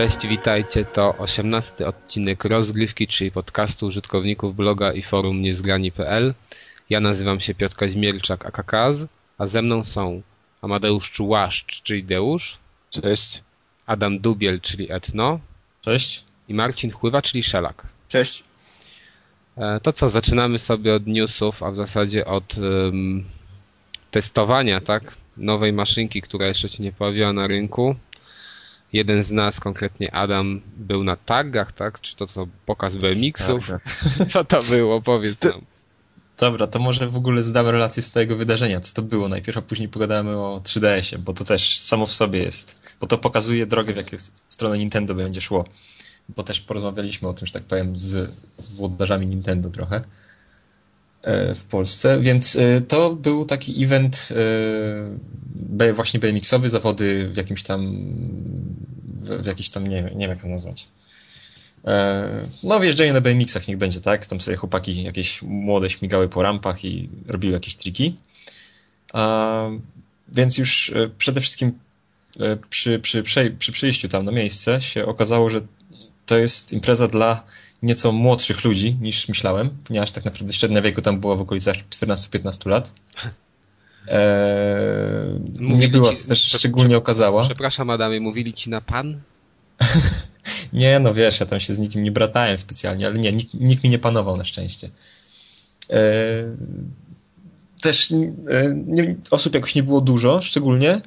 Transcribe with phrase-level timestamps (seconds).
[0.00, 0.84] Cześć, witajcie.
[0.84, 6.34] To 18 odcinek rozgrywki, czyli podcastu użytkowników bloga i forum niezgrani.pl.
[6.90, 9.04] Ja nazywam się Piotr Kaźmierczak, AKKAZ,
[9.38, 10.22] a ze mną są
[10.62, 12.58] Amadeusz Czułaszcz, czyli Deusz.
[12.90, 13.42] Cześć.
[13.86, 15.40] Adam Dubiel, czyli Etno.
[15.82, 16.24] Cześć.
[16.48, 17.86] I Marcin Chływa, czyli Szelak.
[18.08, 18.44] Cześć.
[19.56, 23.24] E, to co, zaczynamy sobie od newsów, a w zasadzie od um,
[24.10, 25.16] testowania, tak?
[25.36, 27.96] Nowej maszynki, która jeszcze się nie pojawiła na rynku.
[28.92, 32.00] Jeden z nas, konkretnie Adam, był na targach, tak?
[32.00, 33.70] Czy to co, pokaz BMX-ów?
[34.32, 35.02] Co to było?
[35.02, 35.64] Powiedz nam.
[36.38, 39.62] Dobra, to może w ogóle zdamy relację z tego wydarzenia, co to było najpierw, a
[39.62, 43.92] później pogadamy o 3DS-ie, bo to też samo w sobie jest, bo to pokazuje drogę,
[43.92, 44.16] w jaką
[44.48, 45.64] stronę Nintendo będzie szło.
[46.28, 50.04] Bo też porozmawialiśmy o tym, że tak powiem, z, z włodarzami Nintendo trochę
[51.54, 54.28] w Polsce, więc e, to był taki event
[55.80, 58.04] e, właśnie BMX-owy, zawody w jakimś tam
[59.04, 60.86] w, jakiś tam, nie, nie wiem jak to nazwać.
[61.84, 64.26] E, no wjeżdżenie na BMX-ach niech będzie, tak?
[64.26, 68.16] Tam sobie chłopaki jakieś młode śmigały po rampach i robiły jakieś triki.
[70.28, 71.72] Więc już e, przede wszystkim
[72.40, 73.22] e, przy, przy,
[73.58, 75.60] przy przyjściu tam na miejsce się okazało, że
[76.26, 77.44] to jest impreza dla
[77.82, 82.68] nieco młodszych ludzi niż myślałem, ponieważ tak naprawdę średnia wieku tam była w okolicach 14-15
[82.68, 82.92] lat.
[84.08, 87.44] Eee, nie była ci, też szczególnie okazała.
[87.44, 89.20] Przepraszam Adamie, mówili ci na pan?
[90.72, 93.84] nie, no wiesz, ja tam się z nikim nie bratałem specjalnie, ale nie, nikt, nikt
[93.84, 94.90] mi nie panował na szczęście.
[95.90, 96.00] Eee,
[97.82, 98.14] też e,
[98.86, 101.00] nie, osób jakoś nie było dużo, szczególnie.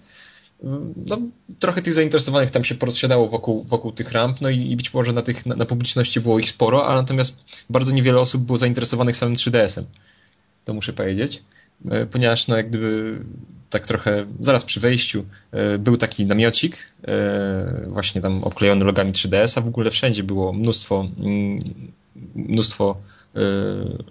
[1.07, 1.18] No,
[1.59, 5.13] trochę tych zainteresowanych tam się porozsiadało wokół, wokół tych ramp, no i, i być może
[5.13, 9.16] na, tych, na, na publiczności było ich sporo, a natomiast bardzo niewiele osób było zainteresowanych
[9.16, 9.85] samym 3DS-em.
[10.66, 11.44] To muszę powiedzieć.
[11.91, 13.19] E, ponieważ no jak gdyby
[13.69, 19.57] tak trochę zaraz przy wejściu e, był taki namiocik e, właśnie tam obklejony logami 3DS,
[19.57, 21.59] a w ogóle wszędzie było mnóstwo mm,
[22.35, 22.97] mnóstwo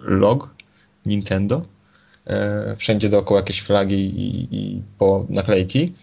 [0.01, 0.55] log
[1.05, 1.65] Nintendo
[2.77, 5.93] wszędzie dookoła jakieś flagi i, i po naklejki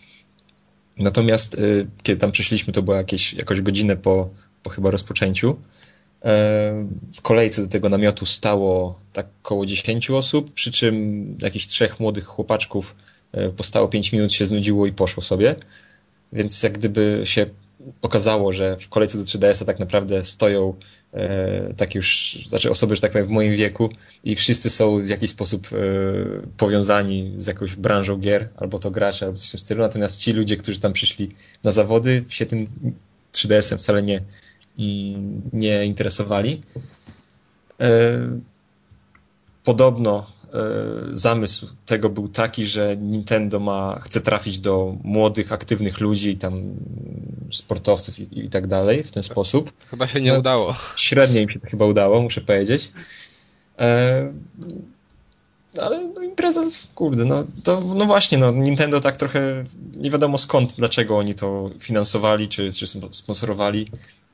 [1.00, 1.56] natomiast
[2.02, 4.30] kiedy tam przyszliśmy to było jakieś, jakąś godzinę po,
[4.62, 5.56] po chyba rozpoczęciu
[6.24, 12.00] E, w kolejce do tego namiotu stało tak około 10 osób, przy czym jakichś trzech
[12.00, 12.96] młodych chłopaczków
[13.32, 15.56] e, postało 5 minut, się znudziło i poszło sobie.
[16.32, 17.46] Więc jak gdyby się
[18.02, 20.74] okazało, że w kolejce do 3DS-a tak naprawdę stoją
[21.12, 23.90] e, takie już, znaczy osoby, że tak powiem, w moim wieku
[24.24, 25.76] i wszyscy są w jakiś sposób e,
[26.56, 29.82] powiązani z jakąś branżą gier, albo to gracze, albo coś w tym stylu.
[29.82, 31.28] Natomiast ci ludzie, którzy tam przyszli
[31.64, 32.66] na zawody, się tym
[33.32, 34.22] 3DS-em wcale nie,
[35.52, 36.62] nie interesowali.
[37.80, 38.18] E,
[39.64, 40.26] podobno
[41.12, 46.74] zamysł tego był taki, że Nintendo ma, chce trafić do młodych, aktywnych ludzi, tam
[47.52, 49.72] sportowców i, i tak dalej w ten sposób.
[49.90, 50.74] Chyba się nie no, udało.
[50.96, 52.92] Średnio im się to chyba udało, muszę powiedzieć.
[53.78, 54.32] E,
[55.80, 56.62] ale no, impreza,
[56.94, 59.64] kurde, no to no właśnie, no Nintendo tak trochę
[59.96, 63.86] nie wiadomo skąd, dlaczego oni to finansowali, czy, czy sponsorowali.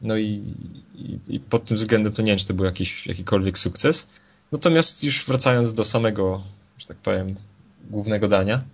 [0.02, 0.54] No i,
[0.94, 4.08] i, i, pod tym względem to nie wiem, czy to był jakiś, jakikolwiek sukces.
[4.56, 6.42] Natomiast już wracając do samego,
[6.78, 7.36] że tak powiem,
[7.90, 8.64] głównego dania,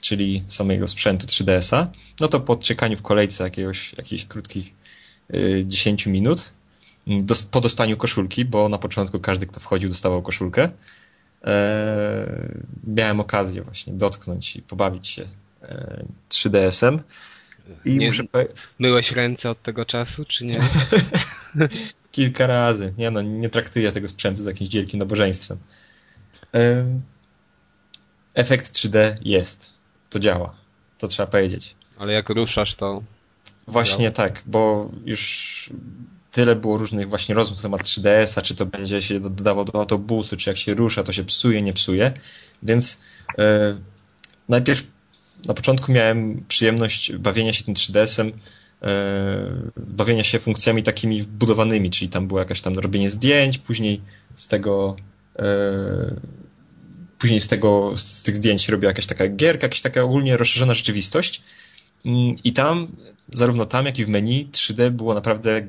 [0.00, 1.90] czyli samego sprzętu 3DS-a,
[2.20, 4.74] no to po czekaniu w kolejce jakiegoś, jakichś krótkich
[5.34, 6.52] y, 10 minut,
[7.06, 10.70] do, po dostaniu koszulki, bo na początku każdy, kto wchodził, dostawał koszulkę,
[11.44, 12.54] e,
[12.86, 15.28] miałem okazję właśnie dotknąć i pobawić się
[15.62, 17.02] e, 3DS-em.
[17.84, 18.24] I nie, muszę...
[18.78, 20.60] Myłeś ręce od tego czasu, czy nie?
[22.14, 22.92] Kilka razy.
[22.98, 25.58] Ja no, nie traktuję tego sprzętu z jakimś wielkim nabożeństwem.
[28.34, 29.70] Efekt 3D jest.
[30.10, 30.54] To działa.
[30.98, 31.74] To trzeba powiedzieć.
[31.98, 33.02] Ale jak ruszasz, to.
[33.68, 35.70] Właśnie tak, bo już
[36.32, 40.36] tyle było różnych właśnie rozmów na temat 3DS-a, czy to będzie się dodawał do autobusu,
[40.36, 42.12] czy jak się rusza, to się psuje, nie psuje.
[42.62, 43.00] Więc
[43.38, 43.44] yy,
[44.48, 44.84] najpierw
[45.46, 48.32] na początku miałem przyjemność bawienia się tym 3DS-em, e,
[49.76, 54.00] bawienia się funkcjami takimi wbudowanymi, czyli tam było jakieś tam robienie zdjęć, później
[54.34, 54.96] z tego
[55.38, 56.20] e,
[57.18, 61.42] później z tego, z tych zdjęć robiła jakaś taka gierka, jakaś taka ogólnie rozszerzona rzeczywistość
[62.04, 62.96] mm, i tam,
[63.32, 65.66] zarówno tam, jak i w menu 3D było naprawdę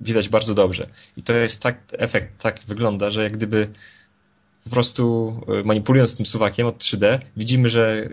[0.00, 0.86] widać bardzo dobrze.
[1.16, 3.68] I to jest tak, efekt tak wygląda, że jak gdyby
[4.64, 8.08] po prostu e, manipulując tym suwakiem od 3D, widzimy, że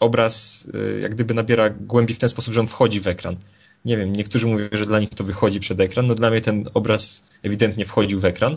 [0.00, 0.68] obraz
[1.00, 3.36] jak gdyby nabiera głębi w ten sposób, że on wchodzi w ekran.
[3.84, 6.68] Nie wiem, niektórzy mówią, że dla nich to wychodzi przed ekran, no dla mnie ten
[6.74, 8.56] obraz ewidentnie wchodził w ekran,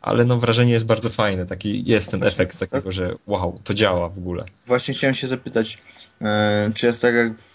[0.00, 4.08] ale no wrażenie jest bardzo fajne, taki jest ten efekt takiego, że wow, to działa
[4.08, 4.44] w ogóle.
[4.66, 5.78] Właśnie chciałem się zapytać,
[6.20, 7.53] e, czy jest tak jak w,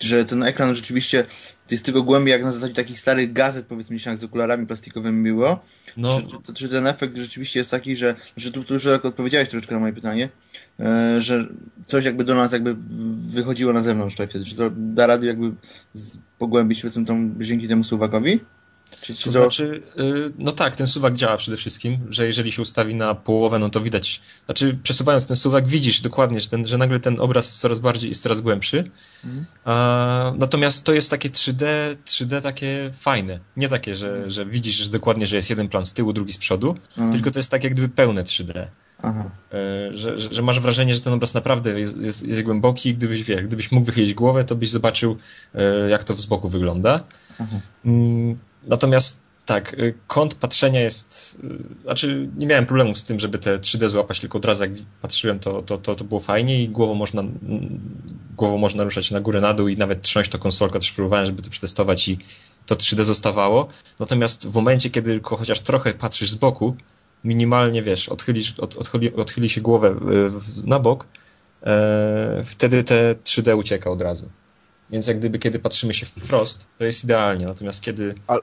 [0.00, 1.24] że ten ekran rzeczywiście
[1.70, 5.60] jest tego głębiej jak na zasadzie takich starych gazet, powiedzmy, jak z okularami plastikowymi było.
[5.96, 6.20] No.
[6.20, 9.74] Czy, czy, czy, ten efekt rzeczywiście jest taki, że, że tu, tu już odpowiedziałeś troszeczkę
[9.74, 10.28] na moje pytanie,
[10.80, 11.46] e, że
[11.86, 12.76] coś jakby do nas jakby
[13.32, 14.44] wychodziło na zewnątrz wtedy.
[14.44, 15.52] Czy to da rady jakby
[15.94, 18.40] z, pogłębić powiedzmy tą, dzięki temu suwakowi?
[19.00, 22.62] Czy, to, to znaczy, y, no tak, ten suwak działa przede wszystkim, że jeżeli się
[22.62, 26.78] ustawi na połowę, no to widać, znaczy przesuwając ten suwak widzisz dokładnie, że, ten, że
[26.78, 28.90] nagle ten obraz coraz bardziej jest coraz głębszy.
[29.24, 29.46] Mhm.
[29.64, 31.66] A, natomiast to jest takie 3D,
[32.06, 33.40] 3D takie fajne.
[33.56, 34.30] Nie takie, że, mhm.
[34.30, 37.12] że widzisz że dokładnie, że jest jeden plan z tyłu, drugi z przodu, mhm.
[37.12, 38.66] tylko to jest tak jak gdyby pełne 3D.
[39.02, 39.30] Aha.
[39.52, 42.94] E, że, że, że, masz wrażenie, że ten obraz naprawdę jest, jest, jest głęboki i
[42.94, 45.16] gdybyś, wie, gdybyś mógł wychylić głowę, to byś zobaczył,
[45.54, 47.04] e, jak to z boku wygląda.
[47.38, 47.56] Aha.
[48.68, 51.38] Mm, Natomiast tak, y, kąt patrzenia jest.
[51.44, 54.72] Y, znaczy, nie miałem problemów z tym, żeby te 3D złapać, tylko od razu jak
[55.02, 57.22] patrzyłem, to, to, to, to było fajnie i głową można,
[58.36, 60.78] głową można ruszać na górę, na dół i nawet trząść to konsolkę.
[60.78, 62.18] Też próbowałem, żeby to przetestować i
[62.66, 63.68] to 3D zostawało.
[64.00, 66.76] Natomiast w momencie, kiedy tylko chociaż trochę patrzysz z boku,
[67.24, 69.94] minimalnie wiesz, odchylisz, od, odchyli, odchyli się głowę
[70.64, 71.06] na bok,
[71.62, 74.30] e, wtedy te 3D ucieka od razu.
[74.90, 78.40] Więc jak gdyby kiedy patrzymy się wprost, to jest idealnie, natomiast kiedy Ale...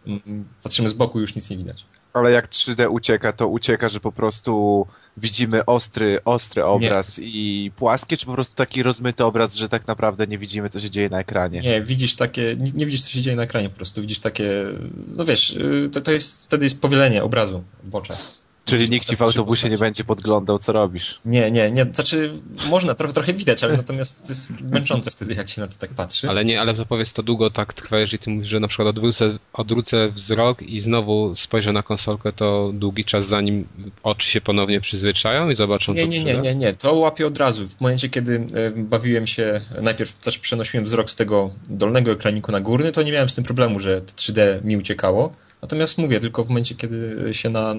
[0.63, 1.85] patrzymy z boku, już nic nie widać.
[2.13, 4.85] Ale jak 3D ucieka, to ucieka, że po prostu
[5.17, 7.25] widzimy ostry, ostry obraz nie.
[7.27, 10.89] i płaskie, czy po prostu taki rozmyty obraz, że tak naprawdę nie widzimy, co się
[10.89, 11.59] dzieje na ekranie?
[11.61, 14.65] Nie, widzisz takie, nie, nie widzisz, co się dzieje na ekranie, po prostu widzisz takie,
[15.07, 18.44] no wiesz, y, to, to jest, wtedy jest powielenie obrazu w oczach.
[18.65, 21.19] Czyli nikt ci w autobusie nie będzie podglądał, co robisz.
[21.25, 21.85] Nie, nie, nie.
[21.93, 22.31] Znaczy,
[22.69, 25.93] można, trochę, trochę widać, ale natomiast to jest męczące wtedy, jak się na to tak
[25.93, 26.29] patrzy.
[26.29, 28.87] Ale nie, ale to powiedz, to długo tak trwa, jeżeli ty mówisz, że na przykład
[28.87, 33.67] odwrócę, odwrócę wzrok i znowu spojrzę na konsolkę, to długi czas zanim
[34.03, 36.73] oczy się ponownie przyzwyczają i zobaczą nie, to Nie, nie, nie, nie.
[36.73, 37.67] To łapię od razu.
[37.67, 42.61] W momencie, kiedy e, bawiłem się, najpierw też przenosiłem wzrok z tego dolnego ekraniku na
[42.61, 46.47] górny, to nie miałem z tym problemu, że 3D mi uciekało Natomiast mówię, tylko w
[46.47, 47.75] momencie, kiedy się na,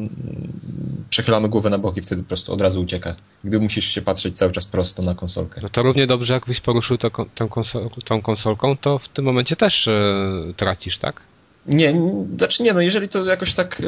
[1.10, 3.16] przechylamy głowę na boki, wtedy po prostu od razu ucieka.
[3.44, 5.60] Gdy musisz się patrzeć cały czas prosto na konsolkę.
[5.62, 9.56] No to równie dobrze, jakbyś poruszył to, tą, konsol, tą konsolką, to w tym momencie
[9.56, 9.92] też e,
[10.56, 11.22] tracisz, tak?
[11.66, 11.94] Nie,
[12.38, 13.84] znaczy nie, no jeżeli to jakoś tak y,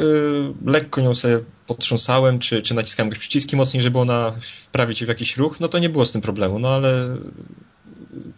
[0.65, 5.37] lekko nią sobie potrząsałem, czy, czy naciskałem jakieś przyciski mocniej, żeby ona wprawić w jakiś
[5.37, 7.17] ruch, no to nie było z tym problemu, no ale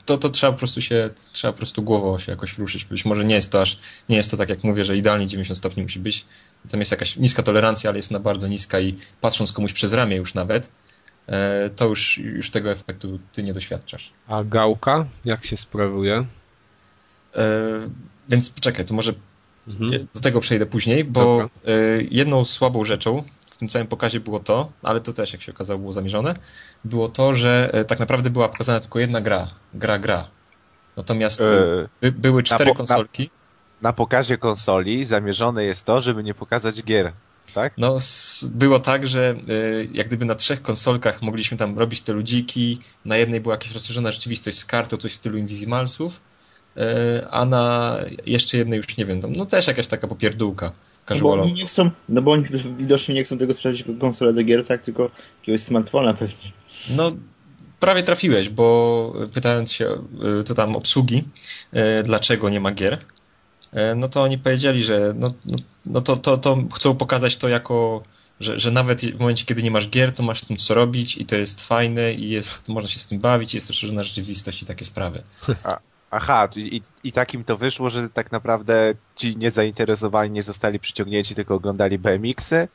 [0.06, 2.86] to, to trzeba po prostu się, trzeba po prostu głową się jakoś ruszyć.
[2.86, 3.80] Być może nie jest to aż,
[4.10, 6.26] nie jest to tak jak mówię, że idealnie 90 stopni musi być.
[6.72, 10.16] Tam jest jakaś niska tolerancja, ale jest ona bardzo niska i patrząc komuś przez ramię
[10.16, 10.72] już nawet,
[11.28, 14.12] e, to już, już tego efektu ty nie doświadczasz.
[14.28, 16.26] A gałka jak się sprawuje?
[17.36, 17.46] E,
[18.30, 19.14] więc poczekaj, to może
[19.68, 20.08] mhm.
[20.14, 21.50] do tego przejdę później, bo Dobra.
[21.66, 23.24] E, jedną słabą rzeczą
[23.62, 26.36] tym całym pokazie było to, ale to też jak się okazało było zamierzone,
[26.86, 30.28] było to, że e, tak naprawdę była pokazana tylko jedna gra, gra, gra.
[30.98, 33.30] Natomiast e, by, były cztery konsolki.
[33.82, 37.14] Na, na pokazie konsoli zamierzone jest to, żeby nie pokazać gier.
[37.54, 37.74] Tak?
[37.78, 37.98] No,
[38.44, 43.18] było tak, że y, jak gdyby na trzech konsolkach mogliśmy tam robić te ludziki, na
[43.18, 46.20] jednej była jakaś rozszerzona rzeczywistość z kartą, coś w stylu Invisimalsów,
[46.78, 46.82] y,
[47.32, 50.72] a na jeszcze jednej już nie wiem, no też jakaś taka popierdółka.
[51.10, 52.44] No bo oni nie chcą, no bo oni
[52.78, 56.52] widocznie nie chcą tego sprzedać jako konsolę do gier, tak, tylko jakiegoś smartfona pewnie.
[56.96, 57.12] No,
[57.80, 59.88] prawie trafiłeś, bo pytając się
[60.42, 61.24] y, to tam obsługi,
[61.74, 66.18] y, dlaczego nie ma gier, y, no to oni powiedzieli, że no, no, no to,
[66.18, 68.04] to, to chcą pokazać to jako,
[68.40, 71.18] że, że nawet w momencie, kiedy nie masz gier, to masz z tym co robić
[71.18, 74.66] i to jest fajne i jest, można się z tym bawić, jest rozszerzona rzeczywistość i
[74.66, 75.24] takie sprawy.
[75.64, 75.80] A,
[76.12, 81.56] Aha, i, i takim to wyszło, że tak naprawdę ci niezainteresowani nie zostali przyciągnięci, tylko
[81.56, 82.68] oglądali BMX-y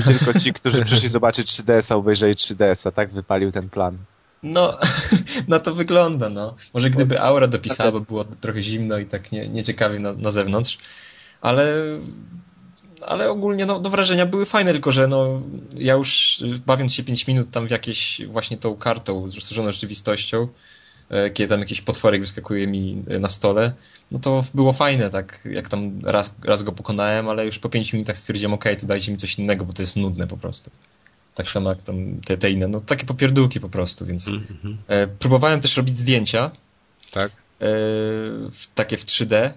[0.00, 3.98] i tylko ci, którzy przyszli zobaczyć 3DS-a, obejrzeli 3DS-a, tak wypalił ten plan.
[4.42, 4.78] No,
[5.48, 6.54] na to wygląda, no.
[6.74, 10.78] Może gdyby aura dopisała, bo było trochę zimno i tak nie, nieciekawie na, na zewnątrz,
[11.40, 11.74] ale
[13.06, 15.42] ale ogólnie no, no, wrażenia były fajne, tylko że no,
[15.78, 20.48] ja już bawiąc się 5 minut tam w jakieś właśnie tą kartą z rozszerzoną rzeczywistością,
[21.34, 23.72] kiedy tam jakiś potworek wyskakuje mi e, na stole,
[24.10, 27.96] no to było fajne, tak, jak tam raz, raz go pokonałem, ale już po pięciu
[27.96, 30.70] minutach stwierdziłem, okej, okay, to dajcie mi coś innego, bo to jest nudne po prostu.
[31.34, 34.76] Tak samo jak tam te, te inne, no takie popierdółki po prostu, więc mm -hmm.
[34.88, 36.50] e, próbowałem też robić zdjęcia.
[37.10, 37.30] Tak.
[37.30, 37.36] E,
[38.50, 39.52] w, takie w 3D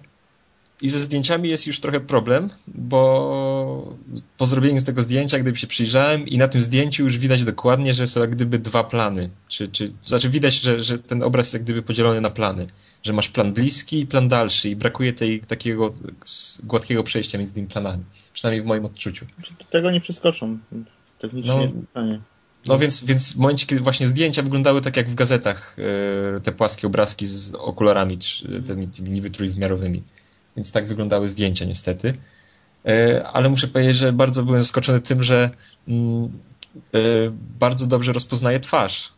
[0.82, 3.49] i ze zdjęciami jest już trochę problem, bo
[4.36, 7.94] po zrobieniu z tego zdjęcia, gdyby się przyjrzałem i na tym zdjęciu już widać dokładnie,
[7.94, 9.30] że są jak gdyby dwa plany.
[9.48, 12.66] Czy, czy, znaczy widać, że, że ten obraz jest jak gdyby podzielony na plany.
[13.02, 15.94] Że masz plan bliski i plan dalszy i brakuje tej takiego
[16.62, 18.04] gładkiego przejścia między tymi planami.
[18.32, 19.26] Przynajmniej w moim odczuciu.
[19.70, 20.58] Tego nie przeskoczą.
[21.18, 22.20] Technicznie no, jest pytanie.
[22.66, 25.76] No więc, więc w momencie, kiedy właśnie zdjęcia wyglądały tak jak w gazetach,
[26.36, 28.18] e, te płaskie obrazki z okularami,
[28.66, 30.02] tymi, tymi niby trójwymiarowymi.
[30.56, 32.12] Więc tak wyglądały zdjęcia niestety.
[32.86, 35.50] E, ale muszę powiedzieć, że bardzo byłem zaskoczony tym, że
[35.88, 36.24] mm,
[36.94, 36.98] e,
[37.58, 39.12] bardzo dobrze rozpoznaje twarz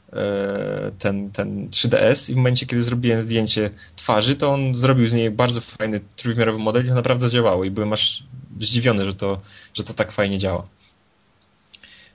[0.98, 5.30] ten, ten 3DS i w momencie, kiedy zrobiłem zdjęcie twarzy, to on zrobił z niej
[5.30, 8.24] bardzo fajny trójwymiarowy model i to naprawdę zadziałało i byłem aż
[8.60, 9.40] zdziwiony, że to,
[9.74, 10.68] że to tak fajnie działa.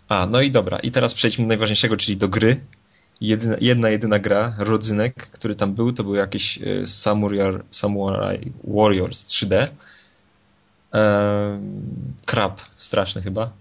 [0.07, 0.79] A, no i dobra.
[0.79, 2.61] I teraz przejdźmy do najważniejszego, czyli do gry.
[3.21, 9.25] Jedyna, jedna, jedyna gra, rodzynek, który tam był, to był jakiś e, Samurai, Samurai Warriors
[9.25, 9.67] 3D.
[10.97, 11.59] Eee,
[12.25, 13.51] krab straszny chyba.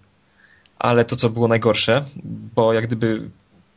[0.79, 2.05] Ale to, co było najgorsze,
[2.55, 3.29] bo jak gdyby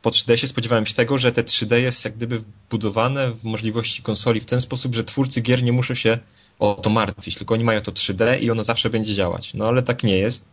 [0.03, 4.03] po 3D się spodziewałem się tego, że te 3D jest jak gdyby wbudowane w możliwości
[4.03, 6.19] konsoli w ten sposób, że twórcy gier nie muszą się
[6.59, 9.55] o to martwić, tylko oni mają to 3D i ono zawsze będzie działać.
[9.55, 10.49] No ale tak nie jest,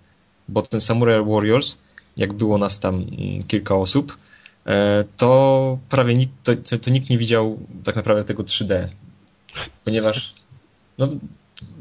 [0.48, 1.78] bo ten Samurai Warriors
[2.18, 4.18] jak było nas tam mm, kilka osób,
[4.66, 8.88] e, to prawie nikt, to, to nikt nie widział tak naprawdę tego 3D.
[9.86, 10.34] Ponieważ,
[10.98, 11.08] no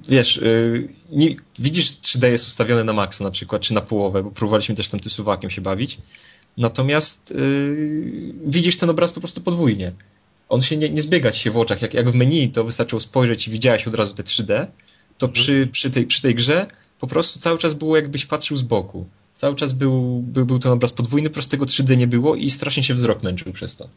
[0.09, 4.31] wiesz, y, nie, widzisz 3D jest ustawione na maksa na przykład, czy na połowę, bo
[4.31, 5.99] próbowaliśmy też tam tym suwakiem się bawić.
[6.57, 9.93] Natomiast yy, widzisz ten obraz po prostu podwójnie.
[10.49, 11.83] On się nie, nie zbiega się w oczach.
[11.83, 14.67] Jak, jak w menu to wystarczyło spojrzeć i widziałeś od razu te 3D,
[15.19, 16.67] to przy, przy, tej, przy tej grze
[16.99, 20.73] po prostu cały czas było jakbyś patrzył z boku cały czas był, był, był ten
[20.73, 23.89] obraz podwójny, prostego 3D nie było i strasznie się wzrok męczył przez to.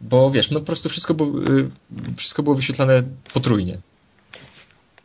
[0.00, 1.70] Bo wiesz, no po prostu wszystko było, y,
[2.16, 3.02] wszystko było wyświetlane
[3.34, 3.78] potrójnie.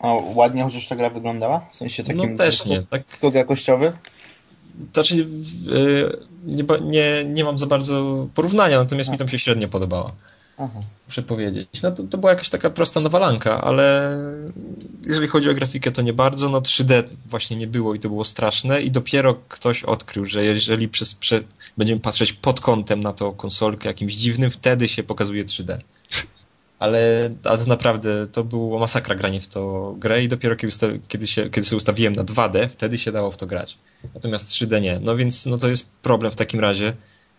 [0.04, 1.60] A ładnie chociaż ta gra wyglądała?
[1.72, 2.32] W sensie takim...
[2.32, 2.82] No też nie.
[2.82, 3.04] Tak...
[3.08, 3.92] Skok jakościowy?
[4.94, 10.12] Znaczy, y, nie, nie, nie mam za bardzo porównania, natomiast mi tam się średnio podobała.
[10.58, 10.80] Aha.
[11.08, 11.82] Muszę powiedzieć.
[11.84, 14.18] No to, to była jakaś taka prosta nawalanka, ale
[15.06, 16.50] jeżeli chodzi o grafikę, to nie bardzo.
[16.50, 20.90] No 3D właśnie nie było i to było straszne i dopiero ktoś odkrył, że jeżeli
[20.90, 21.44] przez, prze,
[21.78, 25.78] będziemy patrzeć pod kątem na tą konsolkę jakimś dziwnym, wtedy się pokazuje 3D.
[26.84, 30.74] Ale a to naprawdę to było masakra granie w to grę i dopiero kiedy,
[31.08, 33.78] kiedy, się, kiedy sobie ustawiłem na 2D, wtedy się dało w to grać.
[34.14, 35.00] Natomiast 3D nie.
[35.02, 36.94] No więc no to jest problem w takim razie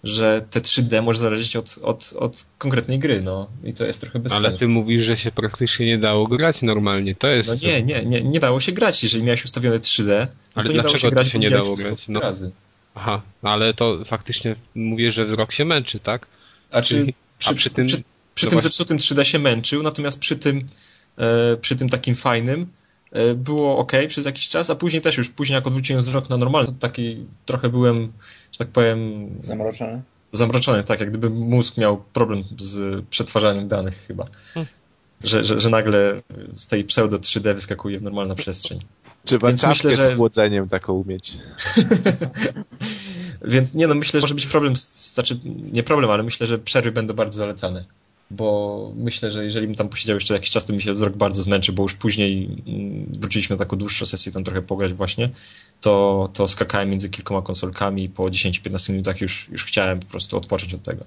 [0.05, 4.19] że te 3D może zależeć od, od, od konkretnej gry, no i to jest trochę
[4.19, 7.49] bez Ale ty mówisz, że się praktycznie nie dało grać normalnie, to jest...
[7.49, 10.73] No nie, nie, nie, nie dało się grać, jeżeli miałeś ustawione 3D, no ale to
[10.73, 12.09] nie dało się grać, się nie dało grać?
[12.09, 12.21] No.
[12.21, 12.53] Razy.
[12.95, 16.27] Aha, no ale to faktycznie mówię, że wzrok się męczy, tak?
[16.71, 17.07] A, czy,
[17.39, 18.03] przy, a przy tym, przy,
[18.35, 20.67] przy no tym zepsutym 3D się męczył, natomiast przy tym,
[21.19, 22.67] e, przy tym takim fajnym
[23.12, 26.37] e, było ok przez jakiś czas, a później też już, później jak odwróciłem wzrok na
[26.37, 28.12] normalny, to taki trochę byłem,
[28.53, 29.31] że tak powiem...
[29.38, 30.03] Zamroczony?
[30.37, 34.26] zamroczony, tak, jak gdyby mózg miał problem z przetwarzaniem danych chyba.
[34.55, 34.73] Hmm.
[35.25, 36.23] Że, że, że nagle
[36.53, 38.81] z tej pseudo 3D wyskakuje w normalna przestrzeń.
[39.25, 40.05] Trzeba Więc myślę, że...
[40.05, 41.33] z chłodzeniem taką umieć.
[43.45, 45.41] Więc nie no, myślę, że może być problem, znaczy
[45.73, 47.85] nie problem, ale myślę, że przerwy będą bardzo zalecane
[48.37, 51.43] bo myślę, że jeżeli bym tam posiedział jeszcze jakiś czas, to mi się wzrok bardzo
[51.43, 55.31] zmęczy, bo już później mm, wróciliśmy na taką dłuższą sesję, tam trochę pograć właśnie,
[55.81, 60.37] to, to skakałem między kilkoma konsolkami i po 10-15 minutach już, już chciałem po prostu
[60.37, 61.05] odpocząć od tego.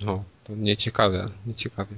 [0.00, 1.96] No, to nieciekawe, nieciekawie.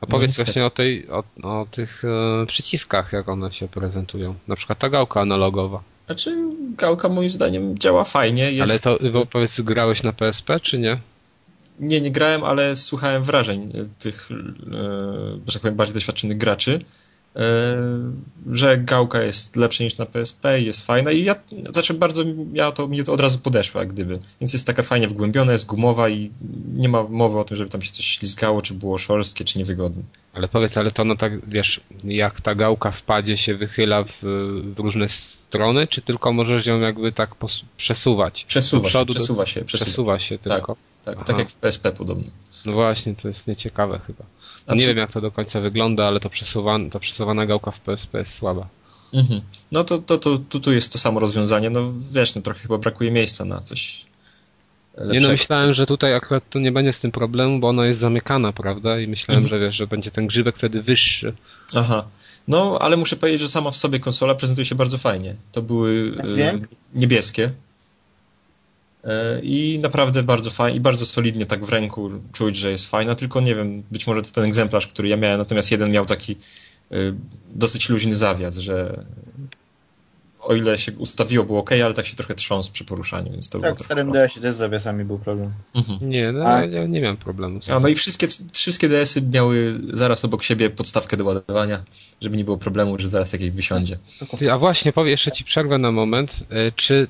[0.00, 4.34] A no powiedz właśnie o, tej, o, o tych e, przyciskach, jak one się prezentują.
[4.48, 5.82] Na przykład ta gałka analogowa.
[6.06, 6.38] Znaczy,
[6.76, 8.52] gałka moim zdaniem działa fajnie.
[8.52, 8.86] Jest...
[8.86, 11.00] Ale to powiedz, grałeś na PSP, czy nie?
[11.80, 14.34] Nie, nie grałem, ale słuchałem wrażeń tych, e,
[15.46, 16.84] że tak powiem, bardziej doświadczonych graczy,
[17.36, 17.76] e,
[18.46, 21.36] że gałka jest lepsza niż na PSP jest fajna i ja,
[21.72, 24.18] znaczy bardzo, ja to, mnie to od razu podeszło, jak gdyby.
[24.40, 26.30] Więc jest taka fajnie wgłębiona, jest gumowa i
[26.74, 30.02] nie ma mowy o tym, żeby tam się coś ślizgało, czy było szorstkie, czy niewygodne.
[30.34, 34.12] Ale powiedz, ale to no tak, wiesz, jak ta gałka w padzie się wychyla w,
[34.76, 37.30] w różne strony, czy tylko możesz ją jakby tak
[37.76, 38.44] przesuwać?
[38.44, 39.64] Przesuwa się, przesuwa się.
[39.64, 40.74] Przesuwa, przesuwa się tylko.
[40.74, 40.87] Tak.
[41.16, 42.30] Tak, tak jak w PSP podobno.
[42.66, 44.24] No właśnie, to jest nieciekawe chyba.
[44.66, 47.80] No nie wiem jak to do końca wygląda, ale to, przesuwa, to przesuwana gałka w
[47.80, 48.68] PSP jest słaba.
[49.12, 49.40] Mhm.
[49.72, 51.70] No to, to, to tu, tu jest to samo rozwiązanie.
[51.70, 54.08] No wiesz, no trochę chyba brakuje miejsca na coś.
[54.94, 55.14] Lepszego.
[55.14, 58.00] Nie no, myślałem, że tutaj akurat to nie będzie z tym problemu, bo ona jest
[58.00, 59.00] zamykana, prawda?
[59.00, 59.60] I myślałem, mhm.
[59.60, 61.34] że wiesz, że będzie ten grzybek wtedy wyższy.
[61.74, 62.04] Aha.
[62.48, 65.36] No, ale muszę powiedzieć, że sama w sobie konsola prezentuje się bardzo fajnie.
[65.52, 65.90] To były
[66.38, 66.60] y,
[66.94, 67.50] niebieskie.
[69.04, 73.14] E, I naprawdę bardzo fajnie i bardzo solidnie tak w ręku czuć, że jest fajna,
[73.14, 76.36] tylko nie wiem, być może to ten egzemplarz, który ja miałem, natomiast jeden miał taki
[76.90, 76.96] e,
[77.54, 79.04] dosyć luźny zawias, że
[80.40, 83.58] o ile się ustawiło, było ok, ale tak się trochę trząsł przy poruszaniu, więc to
[83.58, 85.52] tak, było w starym DS-ie też z zawiasami był problem.
[85.74, 86.10] Mhm.
[86.10, 86.64] Nie, no, A...
[86.64, 87.60] ja nie miałem problemu.
[87.72, 91.84] A, no i wszystkie, wszystkie DS-y miały zaraz obok siebie podstawkę do ładowania,
[92.20, 93.98] żeby nie było problemu, że zaraz jakiś wysiądzie.
[94.52, 96.36] A właśnie, powiem, jeszcze ci przerwę na moment.
[96.50, 97.08] E, czy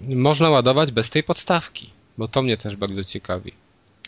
[0.00, 1.90] można ładować bez tej podstawki?
[2.18, 3.52] Bo to mnie też bardzo ciekawi.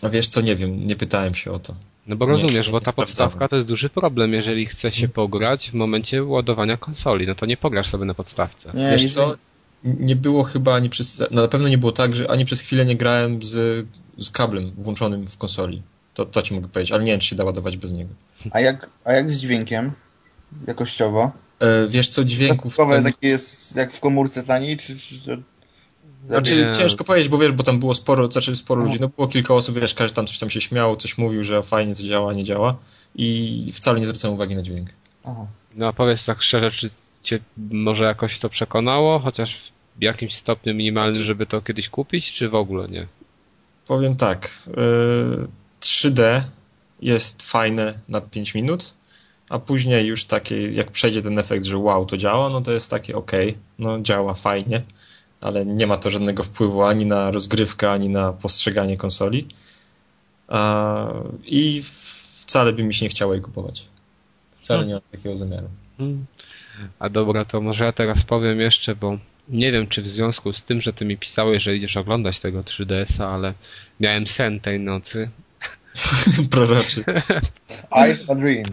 [0.03, 1.75] A wiesz co, nie wiem, nie pytałem się o to.
[2.07, 5.71] No bo rozumiesz, nie, bo ta podstawka to jest duży problem, jeżeli chce się pograć
[5.71, 8.71] w momencie ładowania konsoli, no to nie pograsz sobie na podstawce.
[8.75, 9.35] Nie, Wiesz co,
[9.85, 12.87] nie było chyba ani przez, no na pewno nie było tak, że ani przez chwilę
[12.87, 13.87] nie grałem z,
[14.19, 15.83] z kablem włączonym w konsoli.
[16.15, 18.11] To, to ci mogę powiedzieć, ale nie wiem, czy się da ładować bez niego.
[18.51, 19.93] A jak, a jak z dźwiękiem?
[20.67, 21.31] Jakościowo?
[21.61, 22.77] E, wiesz co, dźwięków...
[22.77, 23.05] Ten...
[23.05, 25.43] takie jest jak w komórce taniej, czy, czy,
[26.27, 26.75] znaczy nie.
[26.75, 29.79] ciężko powiedzieć, bo wiesz, bo tam było sporo, znaczy sporo ludzi, no było kilka osób,
[29.79, 32.77] wiesz, każdy tam coś tam się śmiał, coś mówił, że fajnie to działa, nie działa
[33.15, 34.91] i wcale nie zwracałem uwagi na dźwięk.
[35.25, 35.47] Aha.
[35.75, 36.91] No a powiedz tak szczerze, czy
[37.23, 42.49] cię może jakoś to przekonało, chociaż w jakimś stopniu minimalnym, żeby to kiedyś kupić, czy
[42.49, 43.07] w ogóle nie?
[43.87, 45.49] Powiem tak, yy,
[45.81, 46.43] 3D
[47.01, 48.95] jest fajne na 5 minut,
[49.51, 52.91] a później już takie, jak przejdzie ten efekt, że wow, to działa, no to jest
[52.91, 53.33] takie ok,
[53.79, 54.83] no działa fajnie
[55.43, 59.47] ale nie ma to żadnego wpływu ani na rozgrywkę, ani na postrzeganie konsoli.
[61.45, 61.83] I
[62.41, 63.85] wcale by mi się nie chciało jej kupować.
[64.61, 64.89] Wcale hmm.
[64.89, 65.69] nie mam takiego zamiaru.
[65.99, 66.27] Hmm.
[66.99, 69.19] A dobra, to może ja teraz powiem jeszcze, bo
[69.49, 72.61] nie wiem, czy w związku z tym, że ty mi pisałeś, że idziesz oglądać tego
[72.61, 73.55] 3DS-a, ale
[74.01, 75.31] miałem sen tej nocy.
[76.51, 77.05] Proroczy.
[77.91, 78.65] I a dream.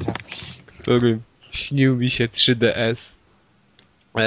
[0.65, 1.19] Który
[1.51, 3.18] śnił mi się 3DS E,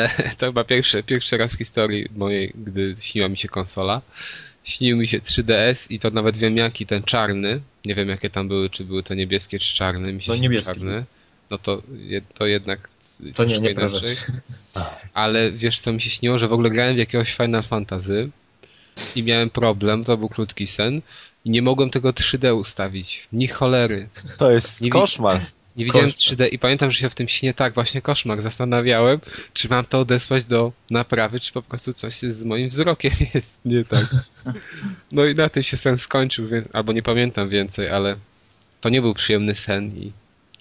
[0.39, 4.03] to chyba pierwszy, pierwszy raz w historii mojej, gdy śniła mi się konsola.
[4.65, 7.61] Śnił mi się 3DS i to nawet wiem jaki, ten czarny.
[7.85, 10.13] Nie wiem jakie tam były, czy były to niebieskie, czy czarne.
[10.13, 10.75] Mi się no niebieski.
[10.75, 11.05] Czarny.
[11.51, 11.83] No to,
[12.35, 12.89] to jednak
[13.35, 14.17] to nie, nie inaczej.
[15.15, 18.31] Ale wiesz co mi się śniło, że w ogóle grałem w jakiegoś Final Fantasy
[19.17, 21.03] i miałem problem, to był krótki sen
[21.45, 23.29] i nie mogłem tego 3D ustawić.
[23.33, 24.09] Ni cholery.
[24.39, 25.41] To jest nie koszmar.
[25.77, 29.21] Nie widziałem 3D i pamiętam, że się w tym śnie tak właśnie koszmar zastanawiałem,
[29.53, 33.85] czy mam to odesłać do naprawy, czy po prostu coś z moim wzrokiem jest nie
[33.85, 34.07] tak.
[35.13, 38.17] No i na tym się sen skończył, więc, albo nie pamiętam więcej, ale
[38.81, 40.13] to nie był przyjemny sen i,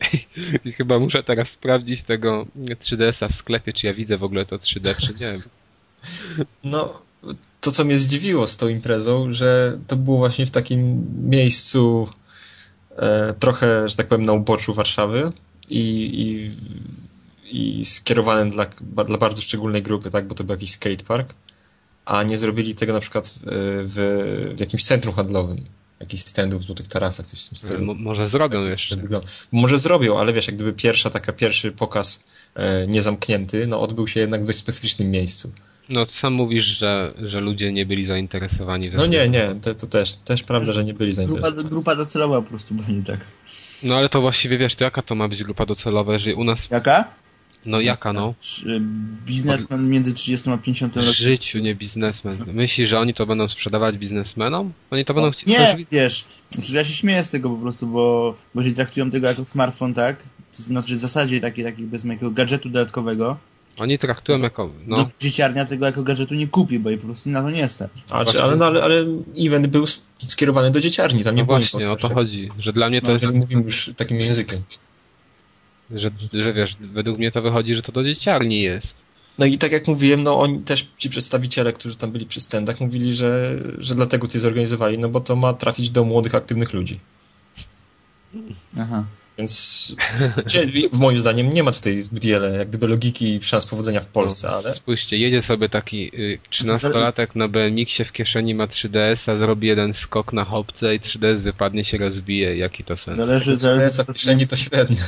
[0.70, 4.58] i chyba muszę teraz sprawdzić tego 3DS-a w sklepie, czy ja widzę w ogóle to
[4.58, 5.38] 3D, czy nie.
[6.64, 7.02] No,
[7.62, 12.10] to co mnie zdziwiło z tą imprezą, że to było właśnie w takim miejscu
[13.40, 15.32] trochę, że tak powiem, na uboczu Warszawy
[15.70, 15.82] i,
[17.44, 18.66] i, i skierowane dla,
[19.06, 21.34] dla bardzo szczególnej grupy, tak, bo to był jakiś skatepark,
[22.06, 25.66] a nie zrobili tego na przykład w, w jakimś centrum handlowym
[26.02, 27.96] jakichś standów w Złotych Tarasach, coś w tym stylu.
[27.96, 28.98] może zrobią jeszcze.
[29.52, 32.24] Może zrobią, ale wiesz, jak gdyby pierwsza taka, pierwszy pokaz
[32.56, 35.52] e, niezamknięty, no odbył się jednak w dość specyficznym miejscu.
[35.92, 38.90] No sam mówisz, że, że ludzie nie byli zainteresowani.
[38.94, 41.56] No nie, nie, to, to też, też prawda, że nie byli zainteresowani.
[41.56, 43.20] Grupa, grupa docelowa po prostu byli tak.
[43.84, 46.68] No ale to właściwie wiesz, to jaka to ma być grupa docelowa, jeżeli u nas...
[46.72, 47.22] Jaka?
[47.66, 48.34] No jaka no?
[49.26, 51.06] Biznesmen między 30 a 50 lat.
[51.06, 52.38] W życiu nie biznesmen.
[52.54, 54.74] Myślisz, że oni to będą sprzedawać biznesmenom?
[54.92, 55.48] Oni to będą chcieć...
[55.48, 59.46] Nie, wiesz, znaczy ja się śmieję z tego po prostu, bo, bo traktują tego jako
[59.46, 60.24] smartfon, tak?
[60.58, 63.38] To znaczy w zasadzie taki, taki bez jakiego gadżetu dodatkowego,
[63.78, 64.70] oni traktują no, jako.
[64.88, 64.98] No.
[64.98, 65.10] no.
[65.20, 67.92] Dzieciarnia tego jako gadżetu nie kupi, bo jej po prostu na to nie stać.
[68.12, 69.06] A, czy, ale, no, ale, ale
[69.38, 69.86] event był
[70.28, 72.50] skierowany do dzieciarni, tam nie no było właśnie, o to chodzi.
[72.60, 73.34] Że dla mnie to no, jest.
[73.34, 74.64] Mówimy już takim językiem.
[75.92, 78.96] Że, że wiesz, według mnie to wychodzi, że to do dzieciarni jest.
[79.38, 82.82] No i tak jak mówiłem, no oni też, ci przedstawiciele, którzy tam byli przy stendach,
[82.82, 87.00] mówili, że, że dlatego to zorganizowali, no bo to ma trafić do młodych, aktywnych ludzi.
[88.80, 89.04] Aha.
[89.42, 89.96] Więc
[90.94, 94.06] w moim zdaniem nie ma tutaj zbyt wiele jak gdyby logiki i szans powodzenia w
[94.06, 94.74] Polsce, no, ale...
[94.74, 96.12] Spójrzcie, jedzie sobie taki
[96.52, 101.38] 13-latek y, na BMX-ie w kieszeni, ma 3DS-a, zrobi jeden skok na hopce i 3DS
[101.38, 102.58] wypadnie się rozbije.
[102.58, 103.18] Jaki to sens?
[103.18, 104.04] Zależy, zależy...
[104.04, 105.06] w kieszeni to średnio.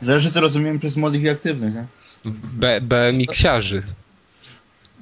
[0.00, 1.74] Zależy, co rozumiem przez młodych i aktywnych.
[1.74, 1.86] Nie?
[2.80, 3.82] BMX-iarzy.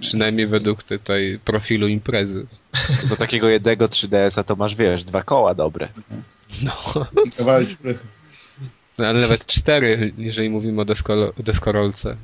[0.00, 2.46] Przynajmniej według tutaj profilu imprezy.
[3.04, 5.88] Za takiego jednego 3DS-a to masz, wiesz, dwa koła dobre.
[6.62, 7.06] No.
[7.36, 7.68] Kawałek.
[8.98, 12.16] No, ale nawet cztery, jeżeli mówimy o desko, deskorolce.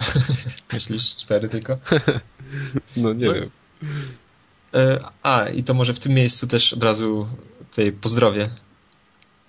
[0.72, 1.78] Myślisz cztery tylko?
[2.96, 3.50] no nie no, wiem.
[4.74, 7.28] E, a, i to może w tym miejscu też od razu
[7.70, 8.50] tutaj pozdrowię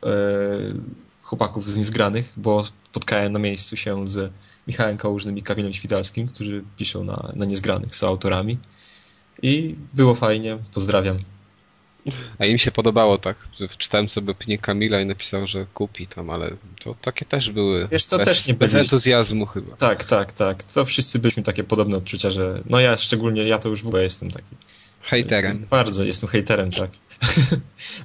[0.04, 0.10] e,
[1.22, 4.32] chłopaków z Niezgranych, bo spotkałem na miejscu się z
[4.68, 8.58] Michałem Kałużnym i Kamilem Świtalskim, którzy piszą na, na Niezgranych, są autorami.
[9.42, 11.20] I było fajnie, pozdrawiam.
[12.40, 13.38] A im się podobało tak.
[13.78, 16.52] Czytałem sobie opinię Kamila i napisał, że kupi tam, ale
[16.84, 17.88] to takie też były.
[17.92, 18.84] Wiesz co, bez, też nie Bez byli.
[18.84, 19.76] entuzjazmu chyba.
[19.76, 20.64] Tak, tak, tak.
[20.64, 24.04] To wszyscy byliśmy takie podobne odczucia, że no ja szczególnie, ja to już w ogóle
[24.04, 24.56] jestem taki.
[25.02, 25.66] Hejterem.
[25.70, 26.90] Bardzo, jestem hejterem, tak.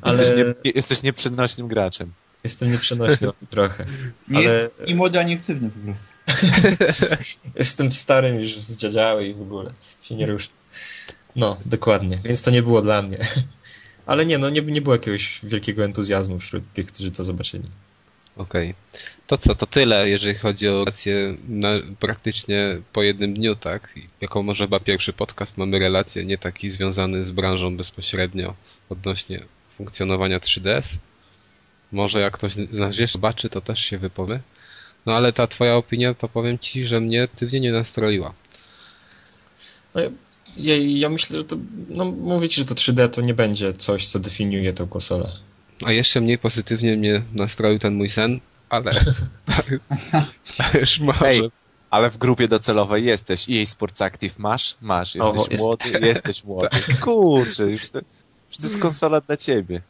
[0.02, 2.12] Ale Jesteś, nie, jesteś nieprzenośnym graczem.
[2.44, 3.86] jestem nieprzenośny trochę.
[4.28, 6.06] Nie Ale- jest i młody, ani aktywny po prostu.
[7.58, 10.48] Jestem starym już zdziadziały i w ogóle się nie ruszę.
[11.36, 12.20] No, dokładnie.
[12.24, 13.18] Więc to nie było dla mnie.
[14.06, 17.64] Ale nie, no nie, nie było jakiegoś wielkiego entuzjazmu wśród tych, którzy to zobaczyli.
[18.36, 18.74] Okej.
[19.26, 21.68] To co, to tyle, jeżeli chodzi o relacje na,
[22.00, 23.94] praktycznie po jednym dniu, tak?
[24.20, 28.54] Jako może chyba pierwszy podcast mamy relację nie taki związany z branżą bezpośrednio
[28.88, 29.44] odnośnie
[29.76, 30.96] funkcjonowania 3DS.
[31.92, 34.40] Może jak ktoś z nas jeszcze zobaczy, to też się wypowie.
[35.06, 38.34] No ale ta twoja opinia, to powiem ci, że mnie tywnie nie nastroiła.
[39.94, 40.00] No,
[40.56, 41.56] ja, ja myślę, że to,
[41.88, 45.28] no mówię ci, że to 3D to nie będzie coś, co definiuje tą konsolę.
[45.84, 48.90] A jeszcze mniej pozytywnie mnie nastroił ten mój sen, ale...
[50.58, 51.26] ale już może...
[51.26, 51.50] Ej,
[51.90, 53.46] ale w grupie docelowej jesteś.
[53.50, 54.76] EA Sports Active masz?
[54.80, 55.14] Masz.
[55.14, 55.84] Jesteś Oho, jest- młody?
[56.00, 56.68] Jesteś młody.
[57.00, 57.98] Kurczę, już to,
[58.48, 59.82] już to jest konsola dla ciebie.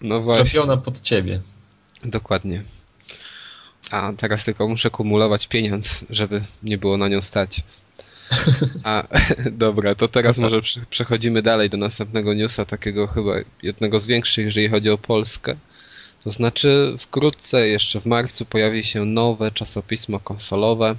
[0.00, 0.44] No właśnie.
[0.44, 1.40] Zrobiona pod ciebie.
[2.04, 2.64] Dokładnie.
[3.90, 7.62] A teraz tylko muszę kumulować pieniądz, żeby nie było na nią stać.
[8.84, 9.02] A
[9.64, 14.46] dobra, to teraz może prze- przechodzimy dalej do następnego newsa, takiego chyba jednego z większych,
[14.46, 15.56] jeżeli chodzi o Polskę.
[16.24, 20.96] To znaczy wkrótce, jeszcze w marcu, pojawi się nowe czasopismo konsolowe.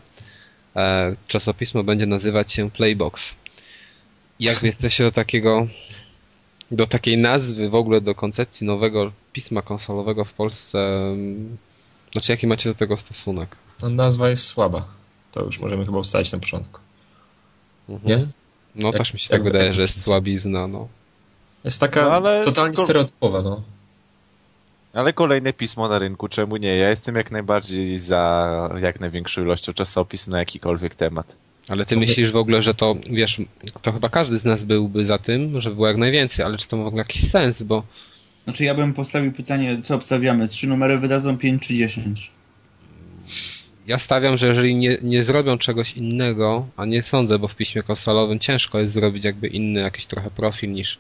[0.76, 3.36] E, czasopismo będzie nazywać się Playbox.
[4.40, 5.68] Jak wy jesteście do takiego,
[6.72, 10.80] do takiej nazwy, w ogóle do koncepcji nowego pisma konsolowego w Polsce?
[10.80, 11.58] mm,
[12.12, 13.56] Znaczy, jaki macie do tego stosunek?
[13.90, 14.88] Nazwa jest słaba.
[15.32, 16.80] To już możemy chyba ustalić na początku.
[17.96, 18.20] Mhm.
[18.20, 18.28] Nie?
[18.76, 20.88] No Jak- też mi się tak wydaje, jak- że jest słabizna, no.
[21.64, 23.64] Jest taka No, ale totalnie stereotypowa, no.
[24.94, 26.78] Ale kolejne pismo na rynku, czemu nie?
[26.78, 31.38] Ja jestem jak najbardziej za jak największą ilością czasopism na jakikolwiek temat.
[31.70, 33.42] Ale ty To myślisz w ogóle, że to, wiesz,
[33.82, 36.78] to chyba każdy z nas byłby za tym, że było jak najwięcej, ale czy to
[36.78, 37.84] ma w ogóle jakiś sens, bo
[38.44, 40.48] Znaczy ja bym postawił pytanie, co obstawiamy?
[40.48, 42.32] Trzy numery wydadzą, pięć czy dziesięć?
[43.92, 47.84] Ja stawiam, że jeżeli nie, nie zrobią czegoś innego, a nie sądzę, bo w piśmie
[47.84, 51.00] konsolowym ciężko jest zrobić jakby inny jakiś trochę profil niż,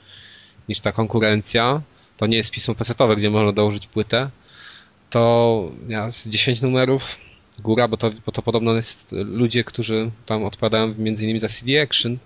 [0.70, 1.82] niż ta konkurencja,
[2.18, 4.30] to nie jest pismo pesetowe, gdzie można dołożyć płytę,
[5.10, 7.18] to ja z 10 numerów
[7.60, 11.82] góra, bo to, bo to podobno jest ludzie, którzy tam odpowiadają między innymi za CD
[11.82, 12.18] Action,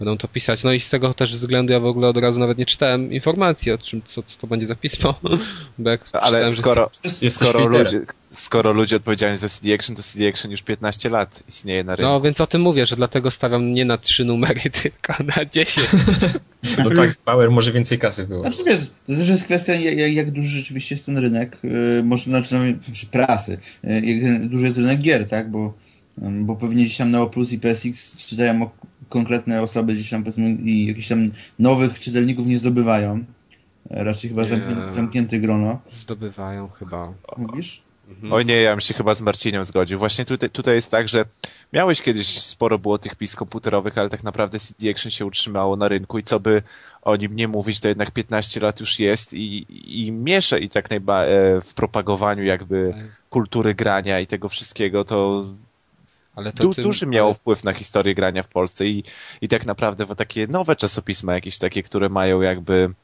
[0.00, 0.64] będą to pisać.
[0.64, 3.72] No i z tego też względu ja w ogóle od razu nawet nie czytałem informacji
[3.72, 5.14] o czym, co, co to będzie za pismo.
[6.12, 6.90] Ale czytałem, że- skoro,
[7.30, 8.00] skoro, ludzie,
[8.32, 12.12] skoro ludzie odpowiedzialni za CD Action, to CD Action już 15 lat istnieje na rynku.
[12.12, 15.88] No więc o tym mówię, że dlatego stawiam nie na trzy numery, tylko na 10.
[16.78, 18.40] No tak, Power może więcej kasy było.
[18.42, 22.24] Znaczy wiesz, to też jest kwestia jak, jak- duży rzeczywiście jest ten rynek, yy, może
[22.24, 25.74] znaczy, znaczy prasy, yy, jak duży jest rynek gier, tak, bo,
[26.18, 28.70] bo pewnie gdzieś tam Neo Plus i PSX czytają o
[29.10, 31.26] konkretne osoby gdzieś tam powiedzmy i jakichś tam
[31.58, 33.24] nowych czytelników nie zdobywają.
[33.90, 34.48] E, Raczej chyba Nie.
[34.48, 35.80] zamknięty, zamknięte grono.
[35.92, 37.12] Zdobywają chyba.
[37.36, 37.82] Mówisz?
[38.10, 38.32] Mhm.
[38.32, 39.98] Oj nie, ja bym się chyba z Marcinem zgodził.
[39.98, 41.24] Właśnie tutaj, tutaj jest tak, że
[41.72, 45.88] miałeś kiedyś sporo było tych pism komputerowych, ale tak naprawdę CD Action się utrzymało na
[45.88, 46.62] rynku i co by
[47.02, 49.66] o nim nie mówić, to jednak 15 lat już jest i,
[50.06, 52.94] i miesza i tak najba e, w propagowaniu jakby
[53.30, 55.46] kultury grania i tego wszystkiego, to
[56.34, 59.04] Ale to du, duży miało wpływ na historię grania w Polsce i,
[59.40, 62.94] i tak naprawdę takie nowe czasopisma jakieś takie, które mają jakby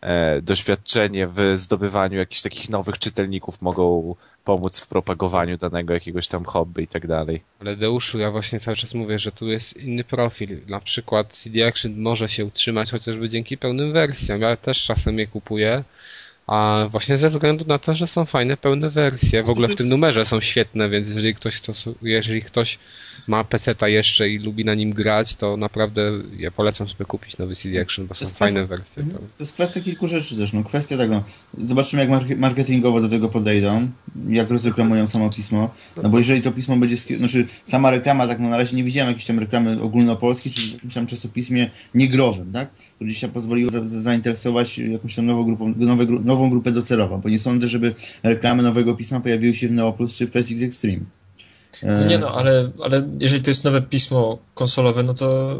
[0.00, 6.44] e, doświadczenie w zdobywaniu jakichś takich nowych czytelników mogą pomóc w propagowaniu danego jakiegoś tam
[6.44, 7.42] hobby i tak dalej.
[7.60, 10.60] Ale Deuszu, ja właśnie cały czas mówię, że tu jest inny profil.
[10.68, 14.40] Na przykład CD Action może się utrzymać chociażby dzięki pełnym wersjom.
[14.40, 15.84] Ja też czasem je kupuję,
[16.46, 19.42] a właśnie ze względu na to, że są fajne pełne wersje.
[19.42, 22.78] W ogóle w tym numerze są świetne, więc jeżeli ktoś, to, jeżeli ktoś
[23.28, 27.56] ma PC-ta jeszcze i lubi na nim grać, to naprawdę ja polecam sobie kupić nowy
[27.56, 29.02] CD Action, bo są jest fajne kwestia- wersje.
[29.14, 30.52] To jest kwestia kilku rzeczy też.
[30.52, 31.22] No, kwestia tego,
[31.58, 33.88] zobaczymy jak mark- marketingowo do tego podejdą,
[34.28, 35.74] jak rozreklamują samo pismo.
[36.02, 39.08] No bo jeżeli to pismo będzie, znaczy sama reklama, tak no na razie nie widziałem
[39.08, 42.68] jakiejś tam reklamy ogólnopolskiej, czy w jakimś tam czasopismie niegrowym, tak?
[42.98, 47.20] To gdzieś tam pozwoliło za, za, zainteresować jakąś tam nową, grupą, nowe, nową grupę docelową,
[47.20, 51.00] bo nie sądzę, żeby reklamy nowego pisma pojawiły się w Neoplus czy w PSX Extreme.
[51.80, 55.58] To nie no, ale, ale jeżeli to jest nowe pismo konsolowe, no to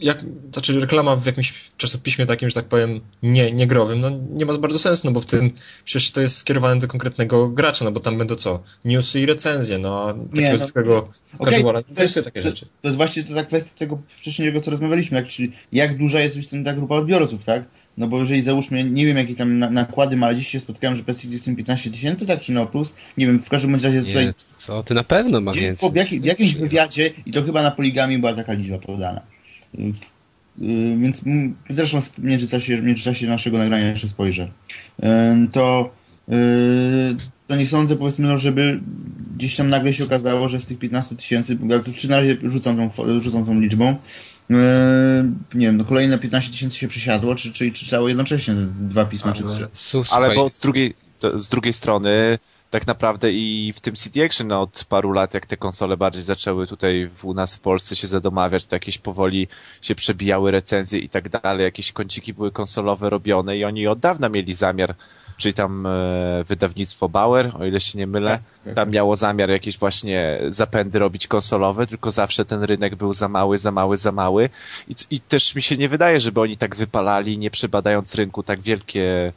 [0.00, 4.46] jak, znaczy reklama w jakimś czasopiśmie takim, że tak powiem, nie, nie growym, no nie
[4.46, 5.50] ma bardzo sensu, no bo w tym
[5.84, 8.62] przecież to jest skierowane do konkretnego gracza, no bo tam będą co?
[8.84, 10.64] Newsy i recenzje, no a takiego no.
[10.64, 11.08] zwykłego
[11.38, 12.66] Okej, casuala nie to interesuje jest- takie to- rzeczy.
[12.82, 15.30] To jest właśnie ta kwestia tego wcześniejszego, co rozmawialiśmy, tak?
[15.30, 17.64] czyli jak duża jest ta grupa odbiorców, tak?
[17.98, 21.02] No bo jeżeli załóżmy, nie wiem jakie tam nakłady ma, ale dziś się spotkałem, że
[21.02, 22.94] PS jest tym 15 tysięcy, tak czy no plus?
[23.18, 24.26] Nie wiem, w każdym razie tutaj...
[24.26, 25.90] Nie, co, ty na pewno ma więcej.
[25.90, 29.20] W, jak, w jakimś wywiadzie, i to chyba na poligami była taka liczba podana.
[29.78, 31.22] Y, więc
[31.68, 34.48] zresztą w międzyczasie, w międzyczasie naszego nagrania jeszcze spojrzę.
[35.52, 35.90] To,
[36.28, 36.32] y,
[37.48, 38.80] to nie sądzę, powiedzmy, no, żeby
[39.36, 41.58] gdzieś tam nagle się okazało, że z tych 15 tysięcy,
[41.96, 43.96] czy na razie rzucam tą, rzucam tą liczbą,
[45.54, 49.30] nie wiem, no kolejne 15 tysięcy się przesiadło, czy, czy, czy trzeba jednocześnie dwa pisma,
[49.30, 50.02] ale, czy trzy.
[50.10, 50.94] Ale bo z drugiej,
[51.36, 52.38] z drugiej strony
[52.72, 56.22] tak naprawdę i w tym CD Action no, od paru lat, jak te konsole bardziej
[56.22, 59.48] zaczęły tutaj w, u nas w Polsce się zadomawiać, to jakieś powoli
[59.82, 64.28] się przebijały recenzje i tak dalej, jakieś kąciki były konsolowe robione i oni od dawna
[64.28, 64.94] mieli zamiar
[65.42, 68.94] czyli tam e, wydawnictwo Bauer, o ile się nie mylę, tak, tak, tam tak.
[68.94, 73.70] miało zamiar jakieś właśnie zapędy robić konsolowe, tylko zawsze ten rynek był za mały, za
[73.70, 74.50] mały, za mały
[74.88, 78.60] i, i też mi się nie wydaje, żeby oni tak wypalali, nie przebadając rynku, tak
[78.60, 79.32] wielkie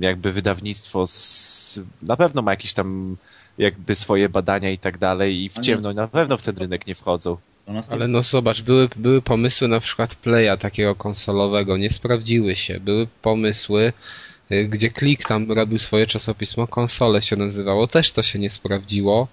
[0.00, 3.16] jakby wydawnictwo z, na pewno ma jakieś tam
[3.58, 6.94] jakby swoje badania i tak dalej i w ciemno na pewno w ten rynek nie
[6.94, 7.36] wchodzą.
[7.90, 12.80] Ale no zobacz, były, były pomysły na przykład Playa takiego konsolowego, nie sprawdziły się.
[12.80, 13.92] Były pomysły
[14.68, 19.28] gdzie Klik tam robił swoje czasopismo, konsole się nazywało, też to się nie sprawdziło.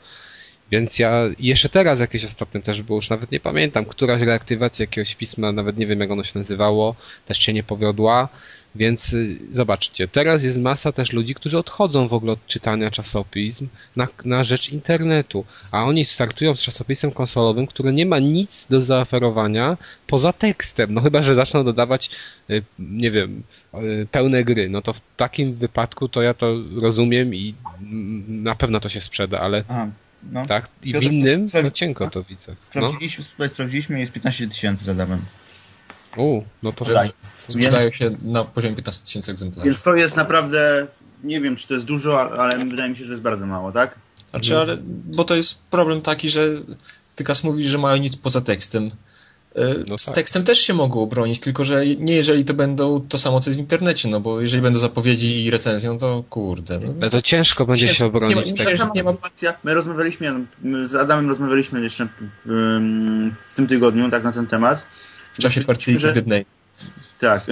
[0.71, 5.15] Więc ja jeszcze teraz jakieś ostatnie też było, już nawet nie pamiętam, któraś reaktywacja jakiegoś
[5.15, 8.29] pisma, nawet nie wiem jak ono się nazywało, też się nie powiodła.
[8.75, 13.67] Więc y, zobaczcie, teraz jest masa też ludzi, którzy odchodzą w ogóle od czytania czasopism
[13.95, 18.81] na, na rzecz internetu, a oni startują z czasopismem konsolowym, które nie ma nic do
[18.81, 20.93] zaoferowania poza tekstem.
[20.93, 22.09] No chyba, że zaczną dodawać,
[22.49, 24.69] y, nie wiem, y, pełne gry.
[24.69, 27.55] No to w takim wypadku to ja to rozumiem i
[28.27, 29.87] na pewno to się sprzeda, ale Aha.
[30.31, 30.47] No.
[30.47, 32.55] Tak, i Piotr, w innym no cienko to widzę.
[32.59, 33.49] Sprawdziliśmy, no.
[33.49, 35.21] sprawdziliśmy jest 15 tysięcy za damem.
[36.17, 36.85] U, no to
[37.47, 39.65] Sprzedają się na poziomie 15 tysięcy egzemplarzy.
[39.65, 40.87] Więc to jest naprawdę,
[41.23, 43.95] nie wiem czy to jest dużo, ale wydaje mi się, że jest bardzo mało, tak?
[44.29, 46.49] Znaczy, ale, bo to jest problem taki, że
[47.15, 48.91] Tykas mówi, że mają nic poza tekstem.
[49.55, 50.15] E, no z tak.
[50.15, 53.57] tekstem też się mogą obronić, tylko że nie jeżeli to będą to samo co jest
[53.57, 56.79] w internecie, no bo jeżeli będą zapowiedzi i recenzją, to kurde.
[56.79, 56.93] No.
[57.01, 57.99] Ale to ciężko będzie ciężko.
[57.99, 58.59] się obronić.
[58.59, 59.13] Nie ma, nie ma, nie ma...
[59.63, 60.45] My rozmawialiśmy,
[60.83, 62.07] z Adamem rozmawialiśmy jeszcze
[63.49, 64.83] w tym tygodniu tak na ten temat
[65.33, 66.13] w czasie partii że...
[67.19, 67.45] Tak.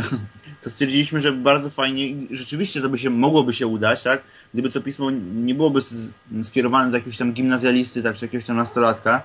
[0.62, 4.22] To stwierdziliśmy, że bardzo fajnie i rzeczywiście to by się mogłoby się udać, tak?
[4.54, 5.80] Gdyby to pismo nie byłoby
[6.44, 9.24] skierowane do jakiegoś tam gimnazjalisty, tak, czy jakiegoś tam nastolatka,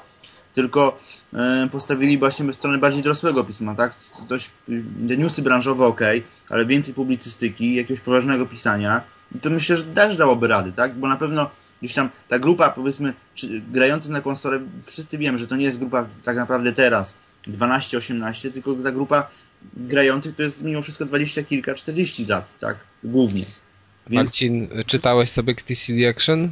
[0.54, 0.98] tylko
[1.32, 3.94] e, postawili właśnie w stronę bardziej dorosłego pisma, tak?
[3.94, 4.50] Coś,
[4.98, 6.00] newsy branżowe ok,
[6.48, 9.00] ale więcej publicystyki, jakiegoś poważnego pisania,
[9.36, 10.94] I to myślę, że też dałoby rady, tak?
[10.94, 11.50] Bo na pewno
[11.82, 13.14] gdzieś tam ta grupa, powiedzmy,
[13.72, 17.16] grających na konsolę, wszyscy wiemy, że to nie jest grupa tak naprawdę teraz,
[17.48, 19.30] 12-18, tylko ta grupa
[19.76, 22.76] grających to jest mimo wszystko 20 kilka, 40 lat, tak?
[23.04, 23.44] Głównie.
[24.06, 24.24] Więc...
[24.24, 26.50] Marcin, czytałeś sobie KTCD Action?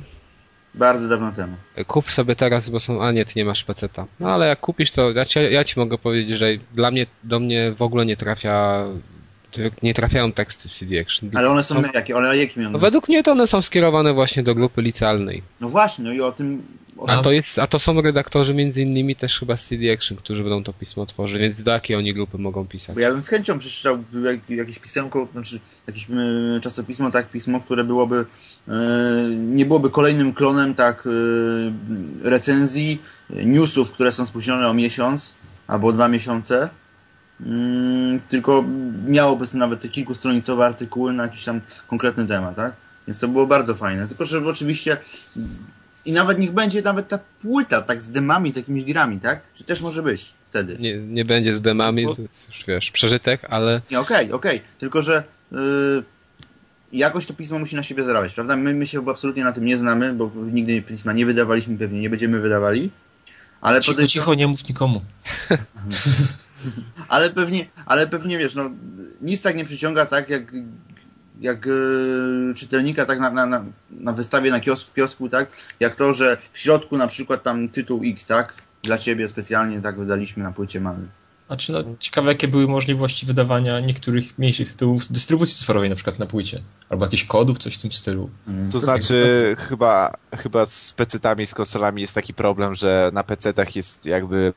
[0.74, 1.56] Bardzo dawno temu.
[1.86, 3.02] Kup sobie teraz, bo są.
[3.02, 4.06] A nie, ty nie masz peceta.
[4.20, 7.40] No ale jak kupisz, to ja ci, ja ci mogę powiedzieć, że dla mnie do
[7.40, 8.84] mnie w ogóle nie trafia.
[9.82, 11.30] Nie trafiają teksty w CD Action.
[11.34, 11.88] Ale one są, są...
[11.94, 12.16] jakie?
[12.16, 12.72] Ale jakie miały?
[12.72, 15.42] No, według mnie to one są skierowane właśnie do grupy licealnej.
[15.60, 16.62] No właśnie, no i o tym
[17.08, 20.42] a to, jest, a to są redaktorzy między innymi też chyba z CD Action, którzy
[20.42, 22.94] będą to pismo tworzyć, więc do jakiej oni grupy mogą pisać?
[22.94, 23.98] Bo ja bym z chęcią przeczytał
[24.48, 28.24] jakieś pisemko, znaczy jakieś e, czasopismo, tak, pismo, które byłoby,
[28.68, 28.72] e,
[29.36, 35.34] nie byłoby kolejnym klonem, tak, e, recenzji, newsów, które są spóźnione o miesiąc
[35.66, 36.68] albo dwa miesiące,
[37.40, 38.64] mm, tylko
[39.06, 42.72] miało powiedzmy nawet te kilkustronicowe artykuły na jakiś tam konkretny temat, tak?
[43.06, 44.08] Więc to było bardzo fajne.
[44.08, 44.96] Tylko, że oczywiście
[46.04, 49.40] i nawet niech będzie nawet ta płyta, tak z demami, z jakimiś grami, tak?
[49.54, 50.76] Czy też może być wtedy?
[50.80, 52.16] Nie, nie będzie z demami, Bo...
[52.16, 53.80] to jest już wiesz, przeżytek, ale...
[53.90, 54.68] Nie, okej, okay, okej, okay.
[54.78, 56.02] tylko że yy,
[56.92, 58.56] jakoś to pismo musi na siebie zarabiać, prawda?
[58.56, 62.10] My, my się absolutnie na tym nie znamy, bo nigdy pisma nie wydawaliśmy, pewnie nie
[62.10, 62.90] będziemy wydawali,
[63.60, 63.80] ale...
[63.80, 64.24] Cicho, podejrzewam...
[64.24, 65.02] cicho, nie mów nikomu.
[67.08, 68.70] ale pewnie, ale pewnie wiesz, no
[69.20, 70.52] nic tak nie przyciąga tak jak
[71.42, 75.48] jak y, czytelnika tak na, na, na wystawie na kiosku, kiosku, tak,
[75.80, 79.98] jak to, że w środku na przykład tam tytuł X, tak, dla ciebie specjalnie tak
[79.98, 81.06] wydaliśmy na płycie mamy.
[81.46, 86.18] Znaczy, no, ciekawe, jakie były możliwości wydawania niektórych mniejszych tytułów z dystrybucji cyfrowej, na przykład
[86.18, 86.62] na płycie.
[86.90, 88.30] Albo jakichś kodów, coś w tym stylu.
[88.48, 88.70] Mm.
[88.70, 94.06] To znaczy, chyba, chyba z PC-tami, z konsolami jest taki problem, że na PC-tach jest
[94.06, 94.52] jakby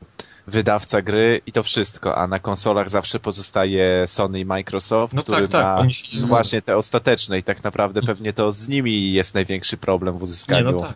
[0.46, 5.48] wydawca gry i to wszystko, a na konsolach zawsze pozostaje Sony i Microsoft, no który
[5.48, 6.20] tak, tak.
[6.20, 10.22] ma właśnie te ostateczne i tak naprawdę pewnie to z nimi jest największy problem w
[10.22, 10.66] uzyskaniu.
[10.66, 10.94] Nie, no tak.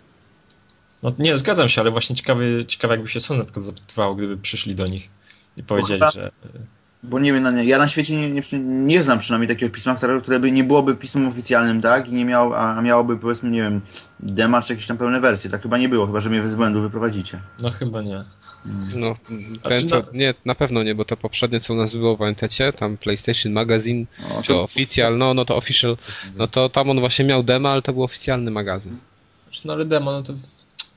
[1.03, 4.37] No nie, zgadzam się, ale właśnie ciekawy, ciekawe jakby się Sony na przykład zapytywało, gdyby
[4.37, 5.11] przyszli do nich
[5.57, 6.31] i powiedzieli, no, że...
[7.03, 10.21] Bo nie wiem, no ja na świecie nie, nie, nie znam przynajmniej takiego pisma, które,
[10.21, 12.09] które by nie byłoby pismem oficjalnym, tak?
[12.09, 13.81] I nie miał, a miałoby powiedzmy, nie wiem,
[14.21, 15.51] dema czy jakieś tam pełne wersje.
[15.51, 17.41] Tak chyba nie było, chyba że mnie z błędu wyprowadzicie.
[17.63, 18.25] No chyba nie.
[18.97, 19.17] No,
[19.63, 22.73] ten, co, nie, na pewno nie, bo te poprzednie, co u nas było w Entecie,
[22.73, 25.97] tam PlayStation Magazine, no, to oficjal, no, no to official,
[26.37, 28.97] no to tam on właśnie miał demo, ale to był oficjalny magazyn.
[29.45, 30.33] Znaczy, no ale demo, no to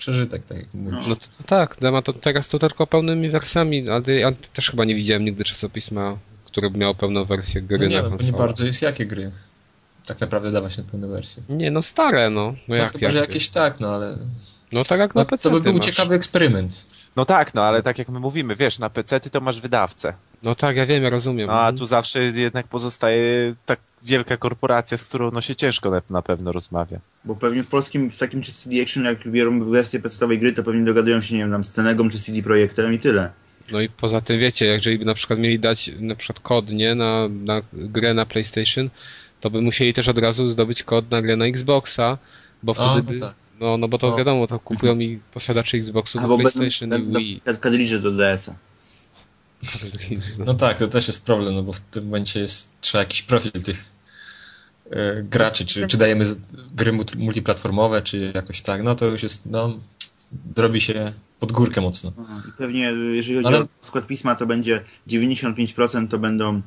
[0.03, 1.07] przeżytek, tak jak mówisz.
[1.07, 4.85] No to, to tak, demo to teraz to tylko pełnymi wersjami, ale ja też chyba
[4.85, 8.31] nie widziałem nigdy czasopisma, które by miało pełną wersję gry no nie, na no, nie
[8.31, 9.31] bardzo jest jakie gry
[10.05, 11.43] tak naprawdę dawać na pełne wersje.
[11.49, 12.51] Nie, no stare, no.
[12.51, 14.17] No, no jak, chyba, że jakieś tak, no ale...
[14.71, 15.43] No tak jak na no, PC.
[15.43, 15.85] To by był masz.
[15.85, 16.85] ciekawy eksperyment.
[17.15, 20.13] No tak, no ale tak jak my mówimy, wiesz, na PC ty to masz wydawcę.
[20.43, 21.49] No tak, ja wiem, ja rozumiem.
[21.49, 26.21] A tu zawsze jednak pozostaje tak wielka korporacja, z którą no się ciężko na, na
[26.21, 26.99] pewno rozmawia.
[27.25, 30.63] Bo pewnie w polskim, w takim czy CD Action, jak biorą wersję podstawowej gry, to
[30.63, 33.29] pewnie dogadują się, nie wiem, tam z Cenegą czy CD Projektem i tyle.
[33.71, 36.95] No i poza tym wiecie, jeżeli by na przykład mieli dać na przykład kod, nie,
[36.95, 38.89] na, na grę na PlayStation,
[39.41, 42.17] to by musieli też od razu zdobyć kod na grę na Xboxa,
[42.63, 43.42] bo wtedy A, no by...
[43.63, 44.15] No, no bo to No.
[44.17, 47.41] wiadomo, to kupują mi posiadacze Xboxów do PlayStation będą, i będą Wii.
[47.59, 48.55] kadridże do DS-a.
[50.45, 53.51] No tak, to też jest problem, no bo w tym momencie jest, trzeba jakiś profil
[53.51, 53.85] tych
[54.91, 56.25] e, graczy, czy, czy dajemy
[56.75, 59.79] gry multiplatformowe, czy jakoś tak, no to już jest, no,
[60.55, 62.11] robi się pod górkę mocno.
[62.49, 66.61] I pewnie, y, jeżeli chodzi Ale- o skład pisma, to będzie 95% to będą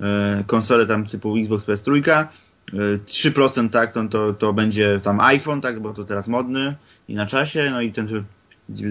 [0.00, 2.28] e, konsole tam typu Xbox PS3, e,
[2.72, 6.74] 3% tak, to, to, to będzie tam iPhone, tak, bo to teraz modny
[7.08, 8.24] i na czasie, no i ten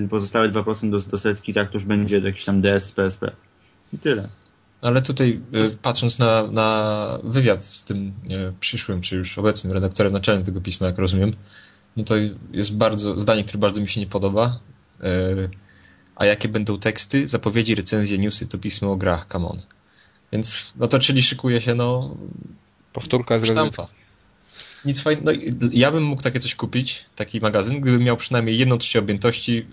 [0.09, 3.31] pozostałe 2% do, do setki, tak, to już będzie jakiś tam DS, PSP.
[3.93, 4.29] I tyle.
[4.81, 8.13] Ale tutaj e, patrząc na, na wywiad z tym
[8.59, 11.33] przyszłym, czy już obecnym redaktorem naczelnym tego pisma, jak rozumiem,
[11.97, 12.15] no to
[12.51, 14.59] jest bardzo, zdanie, które bardzo mi się nie podoba.
[15.01, 15.49] E,
[16.15, 19.61] A jakie będą teksty, zapowiedzi, recenzje, newsy, to pismo o grach, come on.
[20.31, 22.15] Więc, no to czyli szykuje się, no,
[22.93, 23.87] Powtórka z sztampa.
[24.85, 25.31] Nic fajnego.
[25.61, 29.55] No, ja bym mógł takie coś kupić, taki magazyn, gdybym miał przynajmniej jedną trzecią objętości
[29.55, 29.65] yy,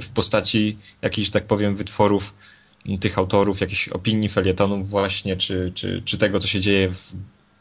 [0.00, 2.34] w postaci jakichś, że tak powiem, wytworów
[3.00, 7.12] tych autorów, jakichś opinii, felietonów właśnie, czy, czy, czy tego, co się dzieje w,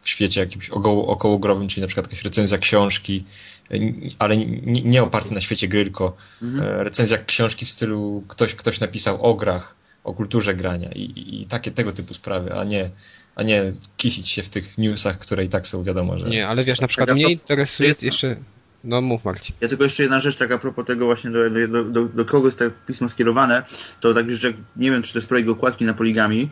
[0.02, 3.24] w świecie jakimś około, okołogrowym, czyli na przykład jakaś recenzja książki,
[3.70, 6.16] yy, ale nie, nie oparty na świecie gry, tylko
[6.62, 11.42] e, recenzja książki w stylu ktoś, ktoś napisał o grach, o kulturze grania i, i,
[11.42, 12.92] i takie tego typu sprawy, a nie,
[13.36, 16.26] a nie kisić się w tych newsach, które i tak są wiadomo, że...
[16.26, 18.36] Nie, ale wiesz, na przykład mnie interesuje jeszcze...
[18.84, 19.56] No mów Marcin.
[19.62, 22.48] Ja tylko jeszcze jedna rzecz, tak a propos tego właśnie do, do, do, do kogo
[22.48, 23.64] jest to pismo skierowane,
[24.00, 26.50] to tak już jak, nie wiem czy to jest projekt okładki na poligami,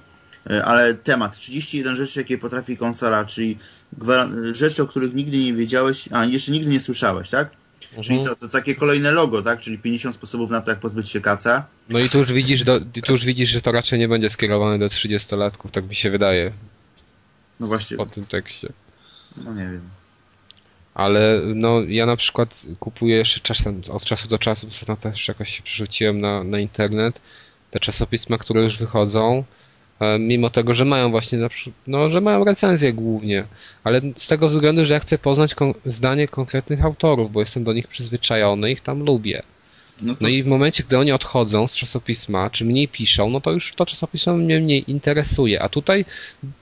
[0.50, 3.58] e, ale temat, 31 rzeczy jakie potrafi konsola, czyli
[4.52, 7.50] rzeczy, o których nigdy nie wiedziałeś, a jeszcze nigdy nie słyszałeś, tak?
[8.04, 9.60] Czyli co, to takie kolejne logo, tak?
[9.60, 11.66] Czyli 50 sposobów na to, jak pozbyć się kaca.
[11.90, 14.80] No i tu już widzisz, do, tu już widzisz, że to raczej nie będzie skierowane
[14.80, 16.52] do 30-latków, tak mi się wydaje
[17.60, 18.70] No właśnie, po tym tekście.
[19.38, 19.82] no nie wiem.
[20.94, 25.28] Ale no ja na przykład kupuję jeszcze czasem, od czasu do czasu, bo ostatnio też
[25.28, 27.20] jakoś się przerzuciłem na, na internet,
[27.72, 29.44] te czasopisma, które już wychodzą,
[30.20, 33.44] mimo tego, że mają właśnie, na przykład, no, że mają recenzje głównie,
[33.84, 37.74] ale z tego względu, że ja chcę poznać kon- zdanie konkretnych autorów, bo jestem do
[37.74, 39.44] nich przyzwyczajony, ich tam lubię.
[40.02, 43.42] No to No i w momencie, gdy oni odchodzą z czasopisma, czy mniej piszą, no
[43.42, 45.62] to już to czasopismo mnie mniej interesuje.
[45.62, 46.06] A tutaj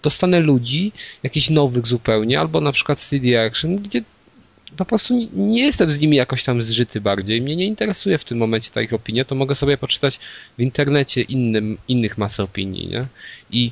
[0.04, 0.92] dostanę ludzi,
[1.24, 4.02] jakichś nowych zupełnie, albo na przykład CD Action, gdzie
[4.78, 7.42] po prostu nie- jestem z nimi jakoś tam zżyty bardziej.
[7.42, 10.20] Mnie nie interesuje w tym momencie ta ich opinia, to mogę sobie poczytać
[10.58, 13.02] w internecie innym, innych masę opinii, nie?
[13.52, 13.72] I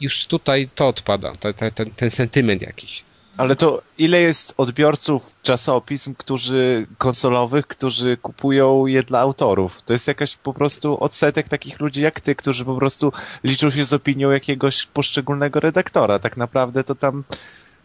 [0.00, 3.04] już tutaj to odpada, te, te, ten, ten sentyment jakiś.
[3.36, 9.82] Ale to ile jest odbiorców czasopism, którzy konsolowych, którzy kupują je dla autorów?
[9.82, 13.12] To jest jakaś po prostu odsetek takich ludzi jak ty, którzy po prostu
[13.44, 16.18] liczą się z opinią jakiegoś poszczególnego redaktora.
[16.18, 17.24] Tak naprawdę to tam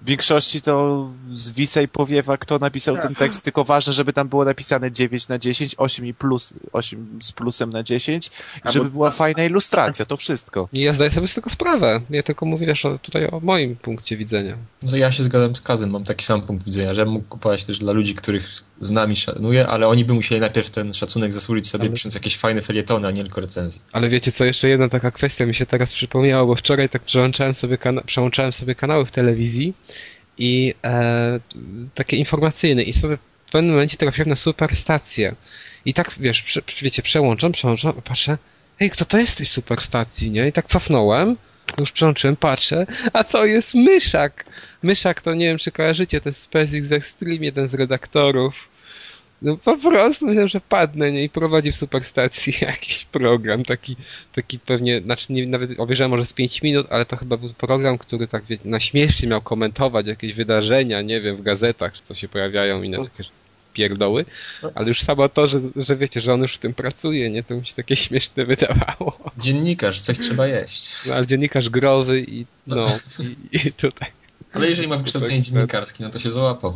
[0.06, 4.46] w większości to zwisa i powiewa, kto napisał ten tekst, tylko ważne, żeby tam było
[4.46, 8.32] napisane 9 na 10, 8 i plus, 8 z plusem na 10 i
[8.64, 10.70] A żeby bo- była fajna ilustracja, to wszystko.
[10.74, 12.02] I ja zdaję sobie z tego sprawę.
[12.10, 14.58] Ja tylko mówię o, tutaj o moim punkcie widzenia.
[14.84, 17.80] No ja się zgadzam z Kazem, mam taki sam punkt widzenia, że mógł kupować też
[17.80, 18.50] dla ludzi, których
[18.82, 22.38] z nami szanuję, ale oni by musieli najpierw ten szacunek zasłużyć sobie, Ale- pisząc jakieś
[22.38, 23.82] fajne felietony, a nie tylko recenzje.
[23.92, 27.54] Ale wiecie co, jeszcze jedna taka kwestia mi się teraz przypomniała, bo wczoraj tak przełączałem
[27.54, 29.74] sobie, kana- przełączałem sobie kanały w telewizji
[30.38, 31.40] i e,
[31.96, 33.18] takie informacyjne i sobie
[33.48, 35.36] w pewnym momencie trafiłem na superstację.
[35.86, 38.38] I tak, wiesz, prze, wiecie, przełączam, przełączam, patrzę,
[38.80, 40.48] ej, kto to jest z tej superstacji, nie?
[40.48, 41.36] I tak cofnąłem,
[41.80, 44.46] już przełączyłem, patrzę, a to jest Myszak.
[44.84, 48.75] Myszak to nie wiem, czy kojarzycie, to jest SpaceX Extreme, jeden z redaktorów.
[49.42, 51.24] No po prostu myślałem, że padnę nie?
[51.24, 53.96] i prowadzi w superstacji jakiś program, taki,
[54.36, 57.98] taki pewnie, znaczy nie, nawet obejrzałem może z 5 minut, ale to chyba był program,
[57.98, 62.28] który tak wie, na śmiesznie miał komentować jakieś wydarzenia, nie wiem, w gazetach, co się
[62.28, 63.24] pojawiają i na takie
[63.74, 64.26] pierdoły,
[64.76, 67.56] ale już samo to, że, że wiecie, że on już w tym pracuje, nie, to
[67.56, 69.32] mi się takie śmieszne wydawało.
[69.38, 70.90] Dziennikarz, coś trzeba jeść.
[71.06, 74.10] No ale dziennikarz growy i no, no i, i tutaj.
[74.54, 76.74] Ale jeżeli ma wykształcenie dziennikarskie, no to się załapał.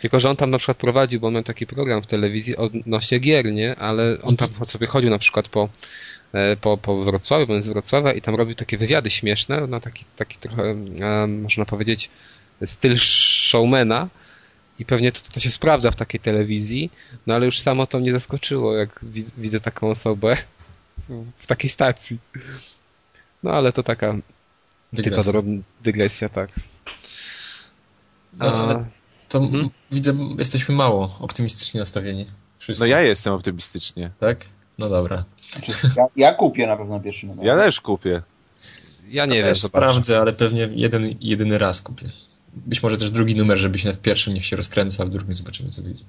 [0.00, 3.18] Tylko, że on tam na przykład prowadził, bo on miał taki program w telewizji odnośnie
[3.18, 3.76] gier, nie?
[3.76, 5.68] Ale on tam sobie chodził na przykład po,
[6.32, 9.66] e, po, po Wrocławiu, bo on jest z Wrocławia i tam robił takie wywiady śmieszne,
[9.66, 12.10] no taki, taki trochę, e, można powiedzieć,
[12.66, 14.08] styl showmana
[14.78, 16.90] i pewnie to, to się sprawdza w takiej telewizji,
[17.26, 19.00] no ale już samo to mnie zaskoczyło, jak
[19.38, 20.36] widzę taką osobę
[21.38, 22.18] w takiej stacji.
[23.42, 24.14] No ale to taka
[24.92, 25.32] dygresja.
[25.32, 25.48] tylko
[25.82, 26.50] dygresja, tak.
[28.32, 28.84] No, ale
[29.30, 29.70] to mhm.
[29.90, 32.26] widzę, jesteśmy mało optymistycznie nastawieni.
[32.58, 32.80] Wszyscy.
[32.80, 34.10] No ja jestem optymistycznie.
[34.20, 34.46] Tak?
[34.78, 35.24] No dobra.
[35.52, 37.46] Znaczy, ja, ja kupię na pewno pierwszy numer.
[37.46, 38.22] Ja też kupię.
[39.08, 39.54] Ja nie ja wiem.
[39.54, 42.10] Sprawdzę, ale pewnie jeden, jedyny raz kupię.
[42.54, 45.34] Być może też drugi numer, żeby się w pierwszym niech się rozkręca, a w drugim
[45.34, 46.04] zobaczymy co wyjdzie.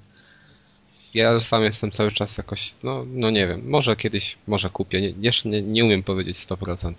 [1.14, 5.14] Ja sam jestem cały czas jakoś, no, no nie wiem, może kiedyś, może kupię, nie,
[5.22, 6.94] jeszcze nie, nie umiem powiedzieć 100%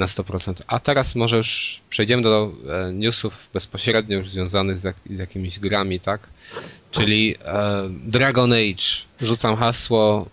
[0.00, 0.54] na 100%.
[0.66, 5.58] A teraz może już przejdziemy do e, newsów bezpośrednio już związanych z, jak, z jakimiś
[5.58, 6.28] grami, tak?
[6.90, 8.84] Czyli e, Dragon Age.
[9.20, 10.28] Rzucam hasło,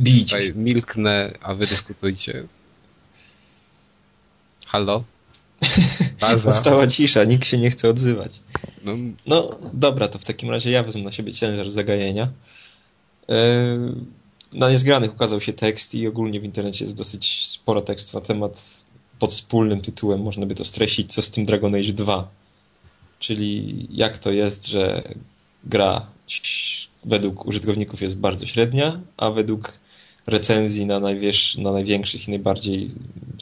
[0.00, 0.30] Bić.
[0.30, 2.44] tutaj milknę, a wy dyskutujcie.
[4.66, 5.04] Halo?
[6.20, 6.38] Baza.
[6.38, 8.40] Została cisza, nikt się nie chce odzywać.
[8.84, 8.92] No,
[9.26, 12.28] no dobra, to w takim razie ja wezmę na siebie ciężar zagajenia.
[13.28, 13.34] Yy,
[14.54, 18.77] na niezgranych ukazał się tekst i ogólnie w internecie jest dosyć sporo tekstu na temat
[19.18, 22.28] pod wspólnym tytułem można by to streścić, co z tym Dragon Age 2.
[23.18, 25.02] Czyli jak to jest, że
[25.64, 26.06] gra
[27.04, 29.78] według użytkowników jest bardzo średnia, a według
[30.26, 31.00] recenzji na,
[31.58, 32.86] na największych i najbardziej,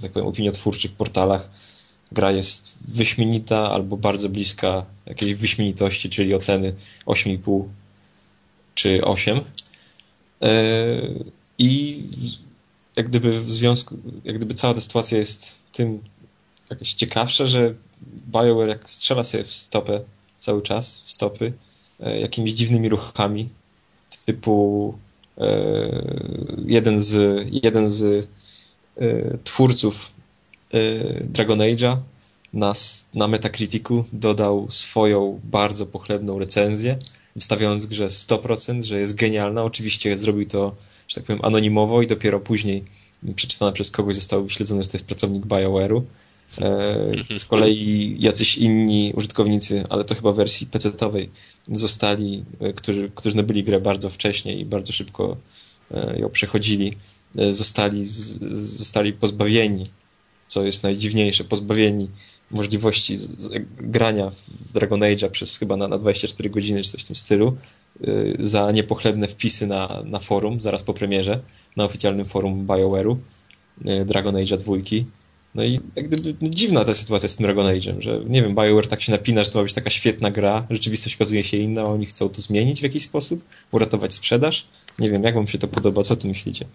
[0.02, 1.50] tak powiem, opiniotwórczych portalach
[2.12, 6.74] gra jest wyśmienita albo bardzo bliska jakiejś wyśmienitości, czyli oceny
[7.06, 7.64] 8,5
[8.74, 9.40] czy 8.
[10.42, 10.52] E,
[11.58, 12.02] I
[12.96, 16.02] jak gdyby w związku, jak gdyby cała ta sytuacja jest tym
[16.70, 17.74] jakieś ciekawsze, że
[18.26, 20.00] BioWare jak strzela sobie w stopę
[20.38, 21.52] cały czas, w stopy,
[22.00, 23.48] e, jakimiś dziwnymi ruchami,
[24.24, 24.94] typu
[25.38, 25.46] e,
[26.66, 28.28] jeden z, jeden z
[28.96, 30.10] e, twórców
[31.24, 31.96] Dragon Age'a
[32.52, 32.72] na,
[33.14, 36.98] na Metacriticu dodał swoją bardzo pochlebną recenzję,
[37.36, 39.64] wystawiając grze 100%, że jest genialna.
[39.64, 40.76] Oczywiście zrobił to,
[41.08, 42.84] że tak powiem, anonimowo i dopiero później
[43.34, 46.02] przeczytane przez kogoś zostało wyśledzone, że to jest pracownik BioWare'u.
[46.58, 51.30] E, z kolei jacyś inni użytkownicy, ale to chyba w wersji PC-owej,
[51.72, 55.36] zostali, e, którzy, którzy nabyli grę bardzo wcześnie i bardzo szybko
[55.90, 56.96] e, ją przechodzili,
[57.50, 58.04] zostali,
[58.50, 59.84] zostali pozbawieni,
[60.48, 62.08] co jest najdziwniejsze, pozbawieni
[62.50, 63.16] możliwości
[63.76, 64.30] grania
[64.70, 67.56] w Dragon Age'a przez chyba na, na 24 godziny czy coś w tym stylu
[68.38, 71.40] za niepochlebne wpisy na, na forum zaraz po premierze,
[71.76, 73.16] na oficjalnym forum BioWare'u
[74.04, 75.06] Dragon Age'a dwójki
[75.56, 78.54] no i jak gdyby no, dziwna ta sytuacja z tym Dragon Age'em, że nie wiem,
[78.54, 81.84] BioWare tak się napina, że to ma być taka świetna gra, rzeczywistość okazuje się inna,
[81.84, 84.66] oni chcą to zmienić w jakiś sposób, uratować sprzedaż.
[84.98, 86.66] Nie wiem, jak wam się to podoba, co ty myślicie?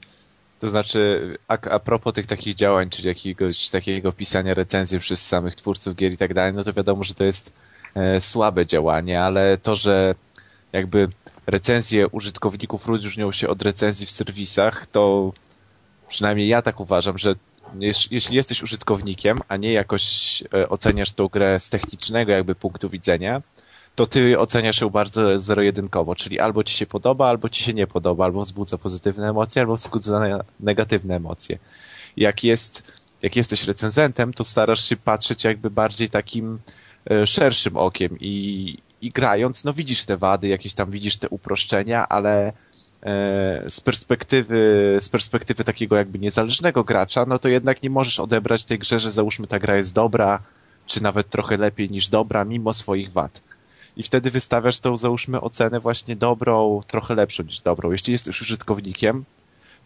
[0.62, 5.55] To znaczy, a, a propos tych takich działań, czyli jakiegoś takiego pisania recenzji przez samych
[5.55, 7.53] twórców gier i tak dalej, no to wiadomo, że to jest
[7.95, 10.16] e, słabe działanie, ale to, że
[10.74, 11.07] jakby
[11.47, 15.34] recenzje użytkowników różnią się od recenzji w serwisach, to
[16.07, 17.36] przynajmniej ja tak uważam, że
[18.12, 23.41] jeśli jesteś użytkownikiem, a nie jakoś e, oceniasz tą grę z technicznego jakby punktu widzenia,
[23.96, 27.88] to ty oceniasz ją bardzo zero-jedynkowo, czyli albo ci się podoba, albo ci się nie
[27.88, 31.58] podoba, albo wzbudza pozytywne emocje, albo wzbudza negatywne emocje.
[32.18, 32.84] Jak jest,
[33.22, 36.60] jak jesteś recenzentem, to starasz się patrzeć jakby bardziej takim
[37.12, 42.10] e, szerszym okiem i, i grając, no widzisz te wady, jakieś tam widzisz te uproszczenia,
[42.10, 42.54] ale
[43.04, 48.66] E, z perspektywy, z perspektywy takiego jakby niezależnego gracza, no to jednak nie możesz odebrać
[48.66, 50.39] tej grze, że załóżmy ta gra jest dobra,
[50.86, 53.42] czy nawet trochę lepiej niż dobra, mimo swoich wad.
[53.98, 57.92] I wtedy wystawiasz tą, załóżmy, ocenę właśnie dobrą, trochę lepszą niż dobrą.
[57.92, 59.26] Jeśli jesteś użytkownikiem,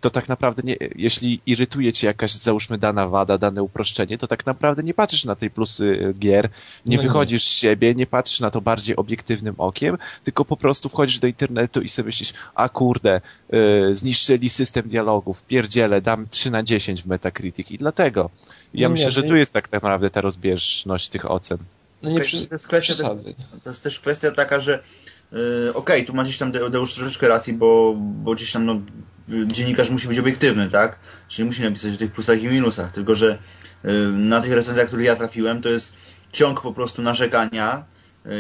[0.02, 4.46] to tak naprawdę nie, jeśli irytuje cię jakaś, załóżmy, dana wada, dane uproszczenie, to tak
[4.46, 6.50] naprawdę nie patrzysz na tej plusy gier,
[6.86, 10.90] nie no wychodzisz z siebie, nie patrzysz na to bardziej obiektywnym okiem, tylko po prostu
[10.90, 16.52] wchodzisz do internetu i sobie myślisz, a kurde, yy, zniszczyli system dialogów, pierdziele, dam 3
[16.52, 18.30] na 10 w Metacritic i dlatego.
[18.74, 21.58] Ja no myślę, nie, że tu jest tak naprawdę ta rozbieżność tych ocen.
[22.02, 22.94] No nie przy, to, jest kwestia,
[23.64, 24.84] to jest też kwestia taka, że
[25.30, 28.82] Okej, okay, tu ma gdzieś tam Deusz troszeczkę racji, bo, bo gdzieś tam no,
[29.46, 31.00] dziennikarz musi być obiektywny, tak?
[31.28, 33.38] Czyli musi napisać o tych plusach i minusach, tylko że
[34.14, 35.94] na tych recenzjach, które ja trafiłem, to jest
[36.32, 37.84] ciąg po prostu narzekania,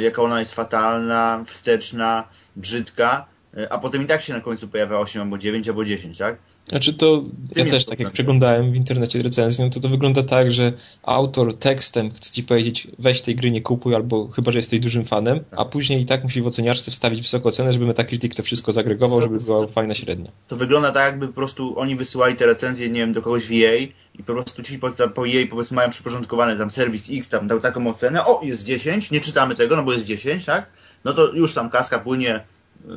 [0.01, 2.23] jaka ona jest fatalna, wsteczna,
[2.55, 3.25] brzydka,
[3.69, 6.37] a potem i tak się na końcu pojawia 8 albo 9 albo 10, tak?
[6.69, 7.23] Znaczy to,
[7.55, 12.11] ja też tak jak przeglądałem w internecie recenzję, to to wygląda tak, że autor tekstem
[12.11, 15.65] chce ci powiedzieć weź tej gry nie kupuj, albo chyba, że jesteś dużym fanem, a
[15.65, 19.39] później i tak musi w oceniarce wstawić wysoką cenę, żeby Metacritic to wszystko zagregował, żeby
[19.39, 20.31] była fajna średnia.
[20.47, 23.51] To wygląda tak, jakby po prostu oni wysyłali te recenzje, nie wiem, do kogoś w
[23.51, 23.75] EA
[24.19, 27.59] i po prostu ci po, po EA powiedzmy mają przyporządkowane tam serwis X, tam dał
[27.59, 30.65] taką ocenę, o jest 10, nie czytamy tego, no bo jest 10, tak?
[31.03, 32.43] No to już tam kaska płynie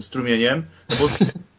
[0.00, 1.08] strumieniem, no bo,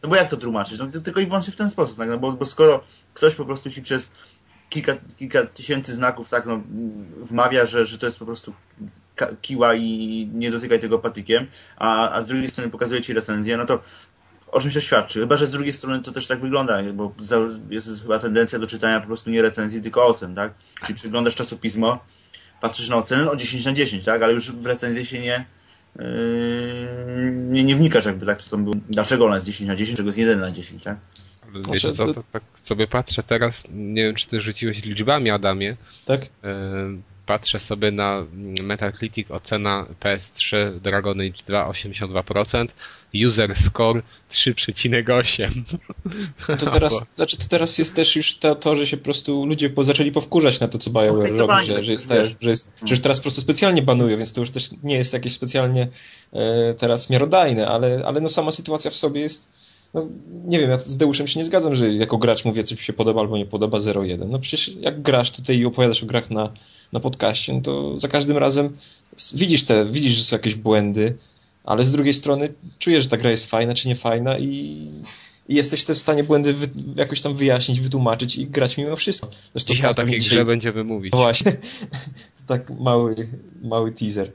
[0.02, 0.78] no bo jak to tłumaczyć?
[0.78, 2.08] No tylko i wyłącznie w ten sposób, tak?
[2.08, 2.84] no bo, bo skoro
[3.14, 4.10] ktoś po prostu ci przez
[4.68, 6.60] kilka, kilka tysięcy znaków tak no,
[7.16, 8.54] wmawia, że, że to jest po prostu
[9.42, 11.46] kiła i nie dotykaj tego patykiem,
[11.76, 13.82] a, a z drugiej strony pokazuje ci recenzję, no to
[14.52, 15.20] o czym się świadczy?
[15.20, 17.14] Chyba, że z drugiej strony to też tak wygląda, bo
[17.70, 20.54] jest chyba tendencja do czytania po prostu nie recenzji, tylko ocen, tak?
[20.82, 21.98] Czyli przyglądasz czasopismo,
[22.60, 24.22] patrzysz na ocenę o 10 na 10, tak?
[24.22, 25.44] Ale już w recenzję się nie,
[27.50, 28.76] nie, nie wnikasz jakby tak, co tam było.
[28.88, 30.96] Dlaczego ona jest 10 na 10, czego jest 1 na 10, tak?
[31.72, 35.76] Wiecie co, to, tak sobie patrzę teraz, nie wiem czy ty rzuciłeś liczbami Adamie.
[36.04, 36.26] Tak.
[37.30, 38.26] Patrzę sobie na
[38.62, 42.66] Metacritic, ocena PS3 Dragon Age 2 82%,
[43.26, 45.62] user score 3,8.
[46.58, 49.70] To teraz, znaczy to teraz jest też już to, to, że się po prostu ludzie
[49.70, 52.08] po, zaczęli powkurzać na to, co BioWare no, robi, że, że, jest,
[52.40, 55.12] że, jest, że już teraz po prostu specjalnie banują, więc to już też nie jest
[55.12, 55.88] jakieś specjalnie
[56.32, 59.48] e, teraz miarodajne, ale, ale no sama sytuacja w sobie jest
[59.94, 60.06] no,
[60.44, 62.92] nie wiem, ja z Deuszem się nie zgadzam, że jako gracz mówię, coś mi się
[62.92, 64.28] podoba albo nie podoba 0-1.
[64.28, 66.52] No przecież jak grasz tutaj i opowiadasz o grach na,
[66.92, 68.76] na podcaście, no to za każdym razem
[69.34, 71.14] widzisz te, widzisz, że są jakieś błędy,
[71.64, 74.46] ale z drugiej strony czujesz, że ta gra jest fajna czy nie fajna i,
[75.48, 79.28] i jesteś też w stanie błędy wy, jakoś tam wyjaśnić, wytłumaczyć i grać mimo wszystko.
[79.52, 80.36] Zresztą Dzisiaj o takiej dzisiaj...
[80.36, 81.12] grze będziemy mówić.
[81.12, 81.56] Właśnie,
[82.46, 83.14] tak mały,
[83.62, 84.32] mały teaser.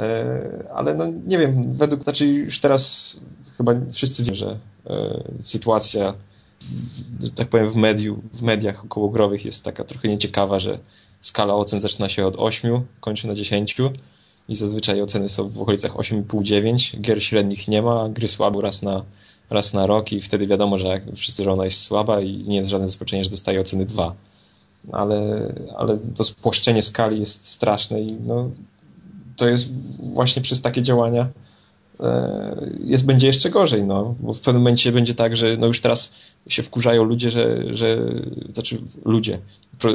[0.00, 3.16] E, ale no nie wiem, według, znaczy już teraz
[3.56, 6.14] chyba wszyscy wiedzą, że e, sytuacja
[7.34, 10.78] tak powiem w, mediu, w mediach okołogrowych jest taka trochę nieciekawa, że
[11.20, 13.76] skala ocen zaczyna się od 8, kończy na 10
[14.48, 17.00] i zazwyczaj oceny są w okolicach 8,5-9.
[17.00, 19.04] Gier średnich nie ma, gry słabo raz na,
[19.50, 22.70] raz na rok i wtedy wiadomo, że wszyscy, że ona jest słaba i nie jest
[22.70, 24.14] żadne zaskoczenie, że dostaje oceny 2.
[24.92, 28.50] Ale, ale to spłaszczenie skali jest straszne i no,
[29.36, 29.72] to jest
[30.12, 31.28] właśnie przez takie działania
[32.84, 36.12] jest, będzie jeszcze gorzej, no, bo w pewnym momencie będzie tak, że no już teraz
[36.48, 37.98] się wkurzają ludzie, że, że
[38.52, 39.38] znaczy ludzie,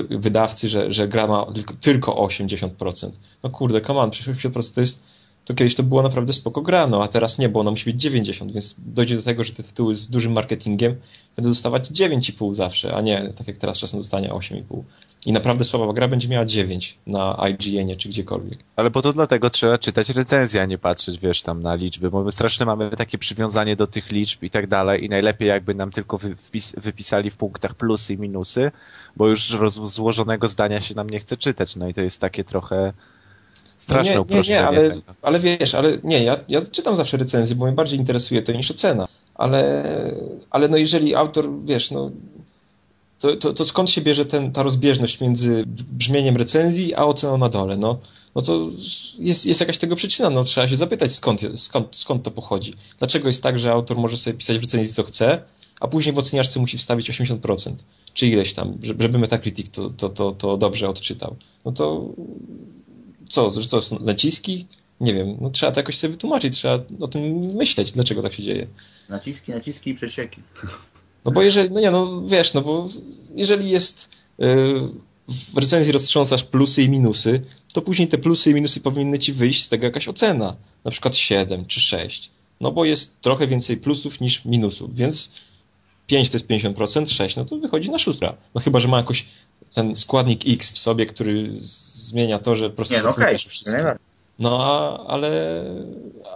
[0.10, 3.10] wydawcy, że, że gra ma tylko, tylko 80%.
[3.44, 5.04] No kurde, come on, 80% to jest
[5.46, 8.02] to kiedyś to była naprawdę spoko gra, no a teraz nie, bo ona musi być
[8.02, 10.96] 90, więc dojdzie do tego, że te tytuły z dużym marketingiem
[11.36, 14.82] będą dostawać 9,5 zawsze, a nie tak jak teraz czasem dostanie 8,5.
[15.26, 18.60] I naprawdę słaba gra będzie miała 9 na IGN-ie czy gdziekolwiek.
[18.76, 22.24] Ale bo to dlatego trzeba czytać recenzję, a nie patrzeć, wiesz, tam na liczby, bo
[22.24, 25.92] my strasznie mamy takie przywiązanie do tych liczb i tak dalej i najlepiej jakby nam
[25.92, 28.72] tylko wypis wypisali w punktach plusy i minusy,
[29.16, 32.94] bo już złożonego zdania się nam nie chce czytać, no i to jest takie trochę
[33.78, 37.56] Straszne no nie, nie, nie, ale, ale wiesz, ale nie, ja, ja czytam zawsze recenzję,
[37.56, 39.08] bo mnie bardziej interesuje to niż ocena.
[39.36, 39.84] Ale,
[40.50, 42.12] ale no jeżeli autor, wiesz, no
[43.24, 47.50] to, to, to, skąd się bierze ten, ta rozbieżność między brzmieniem recenzji a oceną na
[47.50, 47.78] dole?
[47.78, 48.00] No,
[48.36, 48.70] no to
[49.20, 52.74] jest, jest jakaś tego przyczyna, no trzeba się zapytać skąd, skąd, skąd to pochodzi.
[53.00, 55.42] Dlaczego jest tak, że autor może sobie pisać w recenzji co chce,
[55.80, 57.74] a później w oceniarce musi wstawić 80%,
[58.14, 61.36] czy ileś tam, żeby Metacritic to, to, to, to dobrze odczytał.
[61.66, 62.10] No to
[63.30, 64.68] co, co, są naciski?
[65.02, 68.44] Nie wiem, no trzeba to jakoś sobie wytłumaczyć, trzeba o tym myśleć, dlaczego tak się
[68.44, 68.68] dzieje.
[69.10, 70.42] Naciski, naciski i przecieki.
[71.26, 72.90] No bo jeżeli, no nie, no wiesz, no bo
[73.36, 74.10] jeżeli jest
[74.40, 74.48] yy,
[75.54, 77.42] w recenzji roztrząsasz plusy i minusy,
[77.74, 80.56] to później te plusy i minusy powinny ci wyjść z tego jakaś ocena.
[80.86, 82.32] Na przykład 7 czy 6.
[82.62, 85.32] No bo jest trochę więcej plusów niż minusów, więc
[86.08, 88.36] 5 to jest 50%, 6 no to wychodzi na szóstka.
[88.56, 89.26] No chyba, że ma jakoś
[89.74, 93.38] ten składnik X w sobie, który zmienia to, że po prostu nie, no okay.
[93.38, 93.82] wszystko.
[94.40, 95.64] No, a, ale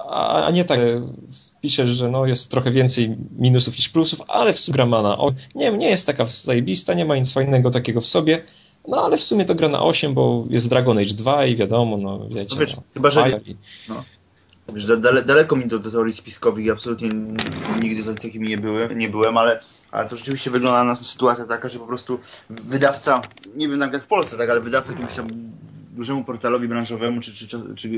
[0.10, 0.80] a, a nie tak
[1.62, 5.18] piszesz, że no jest trochę więcej minusów niż plusów, ale w sumie gra ma na
[5.56, 8.44] nie, nie jest taka zajebista, nie ma nic fajnego takiego w sobie,
[8.88, 11.98] no ale w sumie to gra na 8, bo jest Dragon Age 2 i wiadomo,
[11.98, 12.56] no wiecie.
[12.56, 13.40] No wiesz, no, chyba, że...
[13.90, 13.96] No.
[14.74, 17.10] Wiesz, dale, daleko mi do, do teorii spiskowych i absolutnie
[17.82, 19.60] nigdy za takimi nie, były, nie byłem, ale,
[19.92, 23.22] ale to rzeczywiście wygląda na sytuacja taka, że po prostu wydawca,
[23.56, 25.28] nie wiem jak w Polsce, tak, ale wydawca jakimś tam
[25.98, 27.90] dużemu portalowi branżowemu czy, czy, czy, czy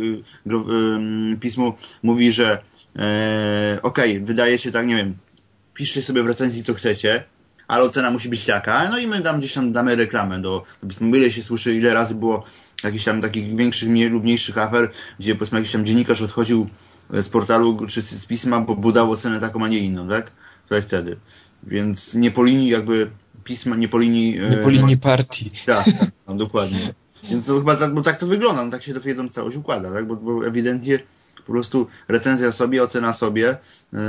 [1.39, 1.73] pismu
[2.03, 2.61] mówi, że
[2.95, 5.17] e, okej, okay, wydaje się tak, nie wiem,
[5.73, 7.23] piszcie sobie w recenzji co chcecie,
[7.67, 11.17] ale ocena musi być taka, no i my tam gdzieś tam damy reklamę do, powiedzmy,
[11.17, 12.43] ile się słyszy, ile razy było
[12.83, 16.69] jakichś tam takich większych mniej, lub mniejszych afer, gdzie powiedzmy jakiś tam dziennikarz odchodził
[17.09, 20.31] z portalu czy z pisma, bo, bo dał ocenę taką, a nie inną, tak?
[20.69, 21.17] To jak wtedy.
[21.63, 23.09] Więc nie po linii jakby
[23.43, 24.39] pisma, nie po linii...
[24.49, 25.51] Nie po linii partii.
[25.65, 26.93] Tak, tak no, dokładnie.
[27.23, 29.57] Więc to chyba tak, bo tak to wygląda, no, tak się to w jedną całość
[29.57, 30.07] układa, tak?
[30.07, 30.99] Bo, bo ewidentnie
[31.49, 33.57] po prostu recenzja sobie, ocena sobie,
[33.93, 33.99] yy,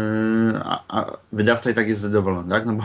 [0.55, 2.67] a, a, wydawca i tak jest zadowolony, tak?
[2.67, 2.83] No bo,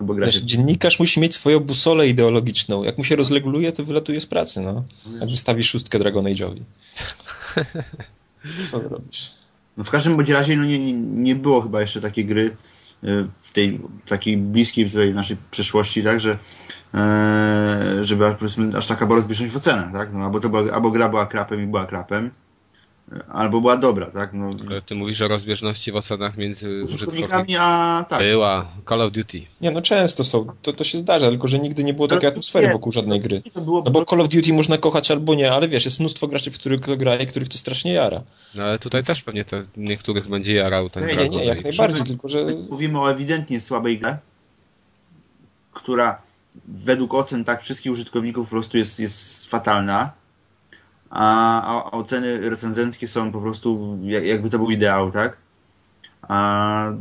[0.00, 2.84] no bo gra Wiesz, Dziennikarz musi mieć swoją busolę ideologiczną.
[2.84, 4.84] Jak mu się rozleguluje, to wylatuje z pracy, no.
[5.20, 6.60] Jak wystawi szóstkę Dragon Age'owi.
[8.70, 9.30] Co zrobisz?
[9.76, 12.56] No w każdym bądź razie no nie, nie było chyba jeszcze takiej gry
[13.02, 16.36] yy, w tej takiej bliskiej w tej naszej przeszłości, tak, że yy,
[18.00, 20.08] żeby powiedzmy aż taka była rozbieżność w ocenach, tak?
[20.12, 22.30] No, albo, to była, albo gra była krapem i była krapem,
[23.28, 24.30] albo była dobra, tak?
[24.32, 24.50] No.
[24.70, 28.18] Ale ty mówisz o rozbieżności w ocenach między użytkownikami, a tak.
[28.18, 29.42] Była Call of Duty.
[29.60, 32.72] Nie, no często są, to, to się zdarza, tylko że nigdy nie było takiej atmosfery
[32.72, 33.42] wokół żadnej gry.
[33.54, 36.58] No bo Call of Duty można kochać albo nie, ale wiesz, jest mnóstwo graczy, w
[36.58, 38.22] których to gra i których to strasznie jara.
[38.54, 39.06] No ale tutaj Więc...
[39.06, 42.44] też pewnie to niektórych będzie jarał ten Nie, nie, nie, jak najbardziej, tylko że...
[42.70, 44.18] Mówimy o ewidentnie słabej grze,
[45.72, 46.27] która
[46.68, 50.12] według ocen tak wszystkich użytkowników po prostu jest, jest fatalna
[51.10, 55.36] a, a oceny recenzenckie są po prostu jakby to był ideał, tak?
[56.22, 56.92] A,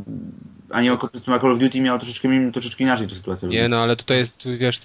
[0.70, 3.50] a nie Call of Duty miało troszeczkę, troszeczkę inaczej tę sytuację.
[3.50, 4.80] Nie, no ale tutaj jest, wiesz,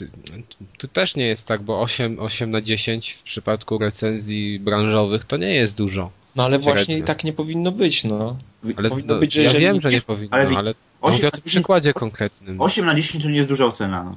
[0.78, 5.36] tu też nie jest tak, bo 8, 8 na 10 w przypadku recenzji branżowych to
[5.36, 6.10] nie jest dużo.
[6.36, 8.36] No ale właśnie i tak nie powinno być, no.
[8.76, 11.28] Ale powinno no, być, że ja wiem, że nie jest, powinno, ale, ale 8 mówię
[11.28, 12.60] o tym przykładzie konkretnym.
[12.60, 14.04] 8 na 10 to nie jest duża ocena.
[14.04, 14.16] No.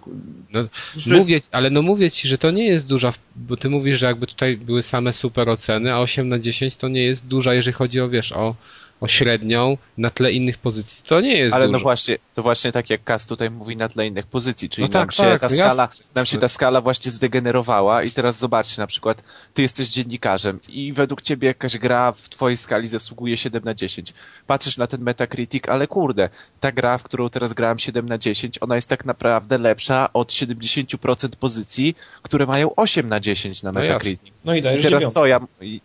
[1.08, 1.56] No, mówię, jest...
[1.56, 4.58] Ale no mówię ci, że to nie jest duża, bo ty mówisz, że jakby tutaj
[4.58, 8.10] były same super oceny, a 8 na 10 to nie jest duża, jeżeli chodzi o,
[8.10, 8.56] wiesz, o
[9.02, 11.04] o średnią na tle innych pozycji.
[11.08, 11.78] To nie jest Ale dużo.
[11.78, 14.94] no właśnie, to właśnie tak jak Kas tutaj mówi na tle innych pozycji, czyli no
[14.94, 18.82] tak, nam, się tak, ta skala, nam się ta skala właśnie zdegenerowała i teraz zobaczcie
[18.82, 19.24] na przykład,
[19.54, 24.14] ty jesteś dziennikarzem i według ciebie jakaś gra w twojej skali zasługuje 7 na 10.
[24.48, 26.30] Patrzysz na ten Metacritic, ale kurde,
[26.60, 30.32] ta gra, w którą teraz grałem 7 na 10, ona jest tak naprawdę lepsza od
[30.32, 34.26] 70% pozycji, które mają 8 na 10 na Metacritic.
[34.26, 35.20] No, no i dajesz I teraz dziewiątkę.
[35.20, 35.40] co ja,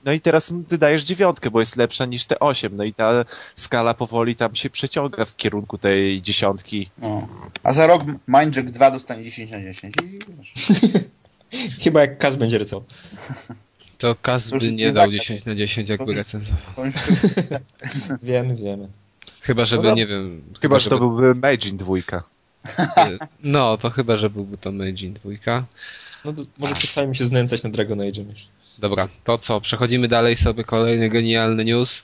[0.05, 3.25] no i teraz ty dajesz dziewiątkę, bo jest lepsza niż te 8, no i ta
[3.57, 6.91] skala powoli tam się przeciąga w kierunku tej dziesiątki.
[6.99, 7.29] No.
[7.63, 10.19] A za rok Mindjack 2 dostanie 10 na 10 i
[11.85, 12.85] Chyba jak Kaz będzie rycał.
[13.99, 16.61] To Kaz by nie dał 10 na 10, jakby recenzował.
[18.23, 18.89] wiemy, wiemy.
[19.41, 20.43] Chyba, żeby, no, nie wiem...
[20.47, 22.23] Chyba, chyba że to byłby Meijin dwójka.
[23.43, 25.65] No, to chyba, że byłby to Meijin dwójka.
[26.25, 28.25] No to może przestajemy się znęcać na Dragon Age.
[28.79, 29.61] Dobra, to co?
[29.61, 32.03] Przechodzimy dalej sobie kolejny genialny news.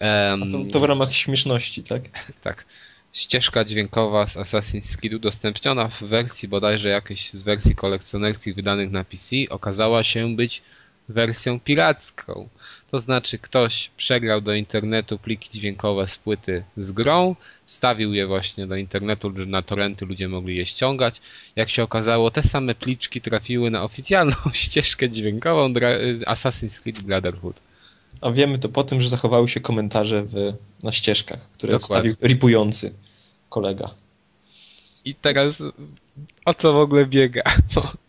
[0.00, 2.02] Um, to, to, w ramach śmieszności, tak?
[2.42, 2.64] Tak.
[3.12, 9.04] Ścieżka dźwiękowa z Assassin's Creed udostępniona w wersji bodajże jakiejś z wersji kolekcjonerskich wydanych na
[9.04, 10.62] PC okazała się być
[11.08, 12.48] wersją piracką.
[12.90, 17.36] To znaczy ktoś przegrał do internetu pliki dźwiękowe z płyty z grą,
[17.66, 21.20] wstawił je właśnie do internetu, że na torrenty ludzie mogli je ściągać.
[21.56, 25.72] Jak się okazało, te same pliczki trafiły na oficjalną ścieżkę dźwiękową
[26.26, 27.67] Assassin's Creed Brotherhood.
[28.20, 32.10] A wiemy to po tym, że zachowały się komentarze w, na ścieżkach, które Dokładnie.
[32.12, 32.94] wstawił ripujący
[33.48, 33.90] kolega.
[35.04, 35.54] I teraz
[36.44, 37.42] o co w ogóle biega?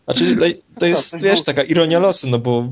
[0.05, 0.38] Znaczy,
[0.80, 2.70] to jest, wiesz, taka ironia losu, no bo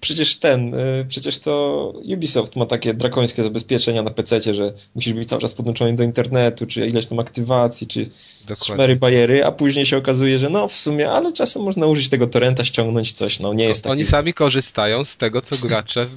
[0.00, 5.28] przecież ten, y, przecież to Ubisoft ma takie drakońskie zabezpieczenia na PC, że musisz być
[5.28, 8.10] cały czas podłączony do internetu, czy ileś tam aktywacji, czy
[8.64, 12.26] szmery bajery, a później się okazuje, że no w sumie, ale czasem można użyć tego
[12.26, 13.92] torrenta, ściągnąć coś, no nie jest tak.
[13.92, 16.08] Oni sami korzystają z tego, co gracze,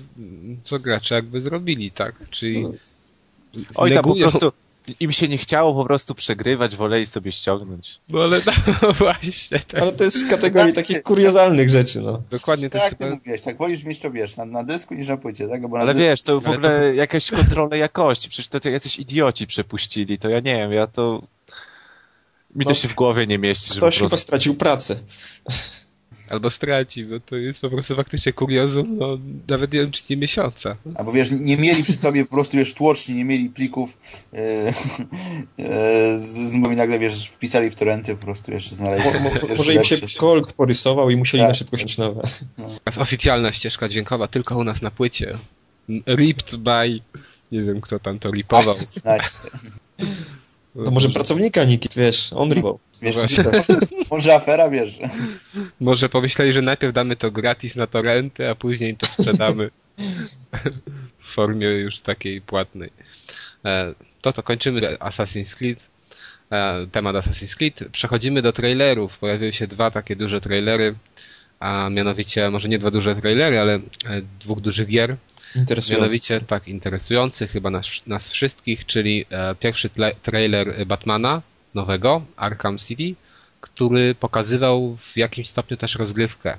[0.64, 2.16] co gracze jakby zrobili, tak?
[2.30, 2.66] Czyli.
[3.76, 4.52] Oj, tam po prostu
[5.00, 8.00] im się nie chciało po prostu przegrywać, woleli sobie ściągnąć.
[8.10, 8.42] No ale
[8.82, 9.60] no, właśnie.
[9.60, 9.82] Tak.
[9.82, 12.22] Ale to jest z kategorii takich kuriozalnych rzeczy, no.
[12.32, 12.70] Dokładnie.
[12.70, 13.12] Tak, ty super...
[13.12, 15.68] mówiłeś, tak wolisz mieć to, wiesz, na, na dysku niż na płycie, tak?
[15.68, 16.86] Bo ale wiesz, to w ale ogóle to...
[16.86, 21.22] jakaś kontrola jakości, przecież to, to jacyś idioci przepuścili, to ja nie wiem, ja to...
[22.56, 23.70] Mi no, to się w głowie nie mieści.
[23.70, 24.06] Ktoś prostu...
[24.06, 24.96] chyba stracił pracę.
[26.34, 29.18] Albo straci, bo to jest po prostu faktycznie kuriozum, no
[29.48, 30.78] nawet nie wiem, czy nie miesiąca.
[30.96, 33.98] Albo wiesz, nie mieli przy sobie po prostu, wiesz, tłoczni, nie mieli plików
[34.34, 34.40] yy,
[35.58, 39.12] yy, z, i nagle, wiesz, wpisali w torrenty, po prostu jeszcze znaleźli.
[39.12, 41.50] Mo, mo, może im się Colt porysował i musieli tak.
[41.50, 42.22] na szybkość nowe.
[42.58, 42.70] No.
[42.98, 45.38] Oficjalna ścieżka dźwiękowa tylko u nas na płycie.
[46.08, 47.00] Ripped by...
[47.52, 48.76] Nie wiem, kto tam to ripował.
[50.86, 52.80] To może pracownika Nikit, wiesz, on ribał.
[53.02, 53.16] Wiesz,
[54.12, 55.00] może afera, wiesz.
[55.80, 59.70] Może pomyśleli, że najpierw damy to gratis na torrenty, a później im to sprzedamy
[61.20, 62.90] w formie już takiej płatnej.
[63.66, 65.80] E, to to kończymy Assassin's Creed.
[66.52, 67.84] E, temat Assassin's Creed.
[67.92, 69.18] Przechodzimy do trailerów.
[69.18, 70.96] Pojawiły się dwa takie duże trailery,
[71.60, 73.80] a mianowicie, może nie dwa duże trailery, ale
[74.40, 75.18] dwóch dużych gier.
[75.92, 79.26] Mianowicie tak interesujący chyba nas, nas wszystkich, czyli
[79.60, 79.90] pierwszy
[80.24, 81.42] trailer Batmana
[81.74, 83.16] nowego, Arkham City,
[83.62, 86.58] który pokazywał w jakimś stopniu też rozgrywkę.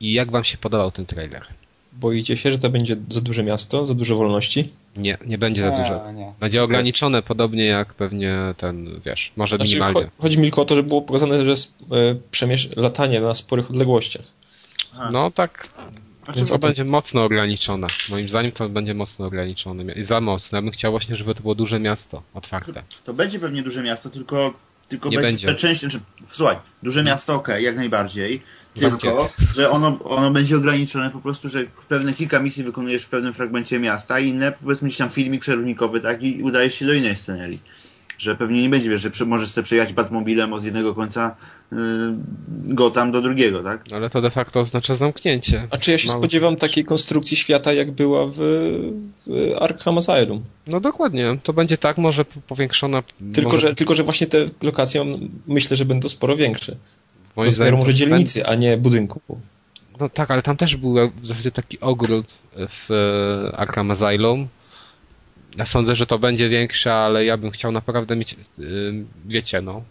[0.00, 1.46] I jak wam się podobał ten trailer?
[1.92, 4.72] Boicie się, że to będzie za duże miasto, za dużo wolności?
[4.96, 6.12] Nie, nie będzie za dużo.
[6.12, 6.32] Nie.
[6.40, 10.10] Będzie ograniczone podobnie jak pewnie ten, wiesz, może znaczy, minimalnie.
[10.18, 11.78] Chodzi mi tylko o to, że było pokazane, że jest
[12.42, 14.24] e, latanie na sporych odległościach.
[15.12, 15.68] No tak,
[16.36, 17.86] więc to będzie mocno ograniczone.
[18.08, 19.92] Moim zdaniem to będzie mocno ograniczone.
[19.92, 20.58] I za mocno.
[20.58, 22.82] Ja bym chciał właśnie, żeby to było duże miasto, otwarte.
[23.04, 24.54] To będzie pewnie duże miasto, tylko,
[24.88, 25.60] tylko nie będzie, będzie.
[25.60, 25.80] część.
[25.80, 26.00] Znaczy,
[26.30, 28.42] słuchaj, duże miasto ok, jak najbardziej.
[28.74, 33.32] Tylko, że ono, ono będzie ograniczone po prostu, że pewne kilka misji wykonujesz w pewnym
[33.32, 37.16] fragmencie miasta, i inne powiedzmy gdzieś tam filmik przerównikowy, tak, i udajesz się do innej
[37.16, 37.58] scenerii.
[38.20, 41.36] Że pewnie nie będzie, wiesz, że możesz sobie przejechać Batmobilem z jednego końca
[41.72, 41.78] yy,
[42.48, 43.84] Gotham do drugiego, tak?
[43.92, 45.66] Ale to de facto oznacza zamknięcie.
[45.70, 46.20] A czy ja się Mało...
[46.20, 48.34] spodziewam takiej konstrukcji świata, jak była w,
[49.26, 50.42] w Arkham Asylum?
[50.66, 51.38] No dokładnie.
[51.42, 53.02] To będzie tak, może powiększona...
[53.34, 53.68] Tylko, może...
[53.68, 55.04] że, tylko że właśnie te lokacje
[55.46, 56.76] myślę, że będą sporo większe.
[57.36, 59.20] Moim zdaniem może dzielnicy, a nie budynku.
[60.00, 64.48] No tak, ale tam też był w zasadzie taki ogród w e, Arkham Asylum.
[65.56, 68.36] Ja sądzę, że to będzie większe, ale ja bym chciał naprawdę mieć, e,
[69.24, 69.82] wiecie, no,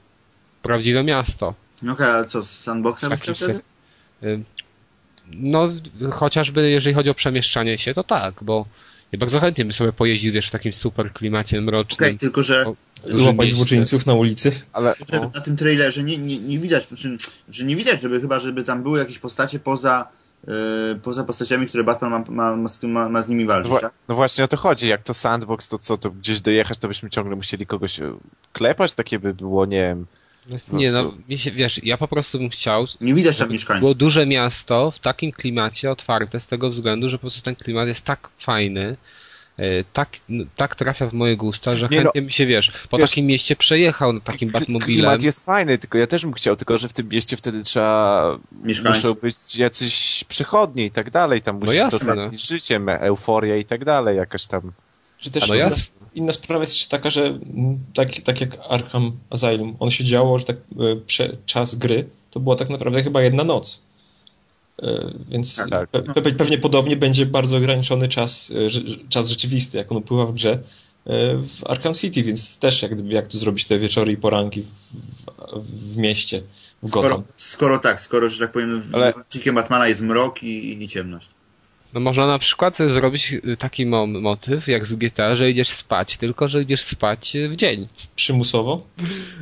[0.62, 1.54] prawdziwe miasto.
[1.82, 3.60] No okej, okay, ale co, z sandboxem wtedy?
[4.24, 4.40] E,
[5.32, 5.70] no,
[6.12, 8.66] chociażby jeżeli chodzi o przemieszczanie się, to tak, bo
[9.12, 11.98] ja bardzo chętnie bym sobie pojeździł, wiesz, w takim super klimacie mrocznym.
[11.98, 12.66] Okej, okay, tylko że
[13.06, 14.62] Złapać złoczyńców na ulicy.
[14.74, 14.96] Ale
[15.34, 17.18] na tym trailerze nie, nie, nie widać, znaczy,
[17.50, 20.08] że nie widać, żeby chyba, żeby tam były jakieś postacie poza
[21.04, 23.94] poza postaciami, które Batman ma, ma, ma, z, ma, ma z nimi walczyć, no, tak?
[24.08, 24.88] no, właśnie o to chodzi.
[24.88, 28.14] Jak to sandbox, to co, to gdzieś dojechać, to byśmy ciągle musieli kogoś e,
[28.54, 30.06] klepać, takie by było, nie wiem...
[30.50, 31.14] No, nie, no,
[31.56, 32.86] wiesz, ja po prostu bym chciał...
[33.02, 33.82] Nie widać tam mieszkańców.
[33.82, 37.88] Było duże miasto w takim klimacie otwarte z tego względu, że po prostu ten klimat
[37.88, 38.96] jest tak fajny, E,
[39.94, 40.10] tak,
[40.56, 43.26] tak trafia w moje gusta, że nie chętnie no, mi się, wiesz, po wiesz, takim
[43.26, 44.86] mieście przejechał na takim Batmobilem.
[44.86, 48.38] Klimat jest fajny, tylko ja też bym chciał, tylko że w tym mieście wtedy trzeba
[48.86, 52.16] muszą być jacyś przychodni i tak dalej, tam musi no jasne.
[52.16, 54.72] to życiem, euforia i tak dalej, jakaś tam...
[55.20, 55.76] Czy też no inna,
[56.16, 57.40] inna sprawa jest jeszcze taka, że
[57.94, 62.40] tak, tak jak Arkham Asylum, on się działo, że tak e, prze, czas gry to
[62.40, 63.82] była tak naprawdę chyba jedna noc.
[64.82, 65.90] E, więc tak.
[65.90, 70.52] Pe pewnie podobnie będzie bardzo ograniczony czas, e, czas rzeczywisty, jak on upływa w grze
[70.52, 70.60] e,
[71.36, 74.68] w Arkham City, więc też jak, jak tu zrobić te wieczory i poranki w,
[75.62, 76.42] w, w mieście,
[76.84, 79.14] w skoro, skoro, tak, skoro, że tak powiem, Ale...
[79.54, 81.30] Batmana jest mrok i, i ciemność.
[81.94, 86.62] No można na przykład zrobić taki motyw jak z GTA, że idziesz spać, tylko że
[86.62, 87.88] idziesz spać w dzień.
[88.16, 88.82] Przymusowo?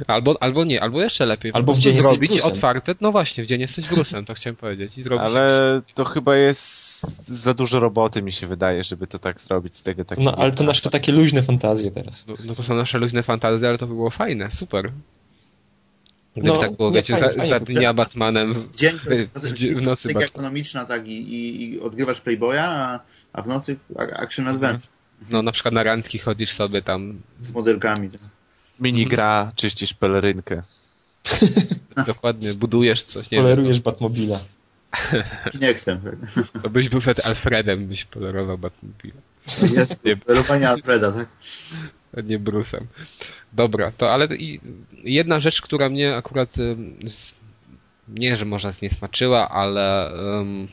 [0.07, 1.51] Albo, albo nie, albo jeszcze lepiej.
[1.53, 4.97] Albo w dzień zrobić otwarte, no właśnie, w dzień jesteś brusem, to chciałem powiedzieć.
[4.97, 9.41] I zrobić ale to chyba jest za dużo roboty mi się wydaje, żeby to tak
[9.41, 10.31] zrobić z tego takiego.
[10.31, 12.27] No ale to nasze takie luźne fantazje teraz.
[12.27, 14.91] No, no to są nasze luźne fantazje, ale to by było fajne, super.
[16.37, 20.23] Gdyby no, tak było, wiecie, fajnie, za, za dnia Batmanem Dzień w, w nocy Batman.
[20.23, 22.99] ekonomiczna, tak, i, i, i odgrywasz Playboya, a,
[23.33, 23.75] a w nocy
[24.15, 24.89] action adventure.
[25.29, 27.21] No na przykład na randki chodzisz sobie tam.
[27.41, 28.09] Z modelkami.
[28.09, 28.21] Tak.
[28.79, 30.63] Minigra, czyścisz pelerynkę.
[32.07, 33.31] Dokładnie, budujesz coś.
[33.31, 34.39] Nie Polerujesz Batmobila.
[35.51, 35.99] Kinectem.
[36.63, 39.21] To byś był wtedy Alfredem, byś polerował Batmobila.
[40.25, 41.27] Polerowanie Alfreda, tak?
[42.23, 42.87] Nie Brusem.
[43.53, 44.27] Dobra, to ale
[45.03, 46.55] jedna rzecz, która mnie akurat
[48.07, 50.67] nie, że może zniesmaczyła, ale um,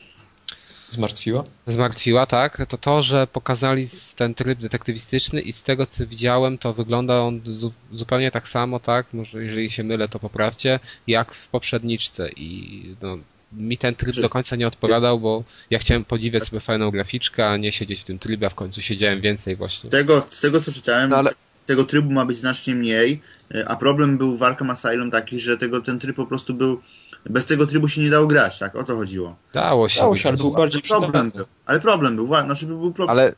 [0.89, 1.43] Zmartwiła?
[1.67, 2.65] Zmartwiła, tak.
[2.67, 7.41] To to, że pokazali ten tryb detektywistyczny i z tego co widziałem, to wygląda on
[7.91, 13.17] zupełnie tak samo, tak, może jeżeli się mylę, to poprawcie, jak w poprzedniczce i no,
[13.57, 17.57] mi ten tryb do końca nie odpowiadał, bo ja chciałem podziwiać sobie fajną graficzkę, a
[17.57, 19.89] nie siedzieć w tym trybie, a w końcu siedziałem więcej właśnie.
[19.89, 21.31] Z tego, z tego co czytałem, no, ale...
[21.65, 23.21] tego trybu ma być znacznie mniej,
[23.67, 26.81] a problem był w Arkham Asylum taki, że tego, ten tryb po prostu był
[27.29, 28.75] bez tego trybu się nie dało grać, tak?
[28.75, 29.35] O to chodziło.
[29.53, 29.99] Dało się.
[29.99, 31.29] Dało się, ale był bardziej problem.
[31.35, 31.45] Był.
[31.65, 33.17] Ale problem był, znaczy był problem.
[33.17, 33.35] Ale,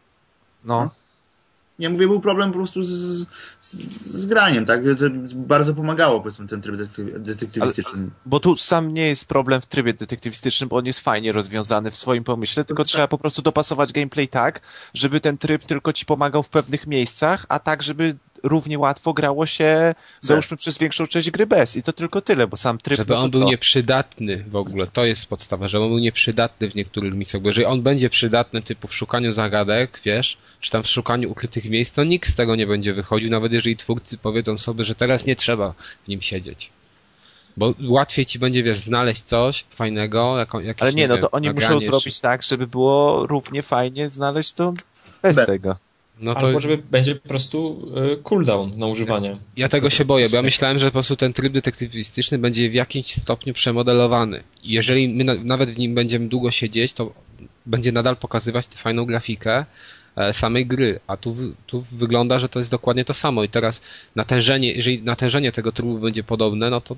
[0.66, 0.92] no.
[1.80, 2.90] Nie mówię, był problem po prostu z,
[3.62, 3.74] z,
[4.22, 4.82] z graniem, tak?
[5.36, 6.76] Bardzo pomagało, powiedzmy, ten tryb
[7.18, 8.00] detektywistyczny.
[8.00, 11.92] Ale, bo tu sam nie jest problem w trybie detektywistycznym, bo on jest fajnie rozwiązany
[11.92, 12.88] w swoim pomyśle, tylko tak.
[12.88, 14.62] trzeba po prostu dopasować gameplay tak,
[14.94, 19.46] żeby ten tryb tylko ci pomagał w pewnych miejscach, a tak, żeby równie łatwo grało
[19.46, 21.76] się, załóżmy, przez większą część gry bez.
[21.76, 22.98] I to tylko tyle, bo sam tryb...
[22.98, 27.14] Żeby on był nieprzydatny w ogóle, to jest podstawa, żeby on był nieprzydatny w niektórych
[27.14, 31.32] miejscach, bo jeżeli on będzie przydatny typu w szukaniu zagadek, wiesz, czy tam w szukaniu
[31.32, 34.96] ukrytych miejsc, to nikt z tego nie będzie wychodził, nawet jeżeli twórcy powiedzą sobie, że
[34.96, 35.74] teraz nie trzeba
[36.06, 36.70] w nim siedzieć.
[37.58, 41.32] Bo łatwiej ci będzie, wiesz, znaleźć coś fajnego, jakiś, Ale nie, nie no wiem, to
[41.32, 42.22] oni muszą zrobić czy...
[42.22, 44.74] tak, żeby było równie fajnie znaleźć to
[45.22, 45.46] bez Be.
[45.46, 45.78] tego.
[46.20, 46.40] No to...
[46.40, 49.38] Albo żeby będzie po prostu y, cooldown na używanie.
[49.58, 52.74] Ja tego się boję, bo ja myślałem, że po prostu ten tryb detektywistyczny będzie w
[52.74, 54.44] jakimś stopniu przemodelowany.
[54.64, 57.14] I jeżeli my na, nawet w nim będziemy długo siedzieć, to
[57.66, 59.66] będzie nadal pokazywać tę fajną grafikę
[60.16, 61.36] e, samej gry, a tu,
[61.68, 63.82] tu wygląda, że to jest dokładnie to samo i teraz
[64.16, 66.96] natężenie, jeżeli natężenie tego trybu będzie podobne, no to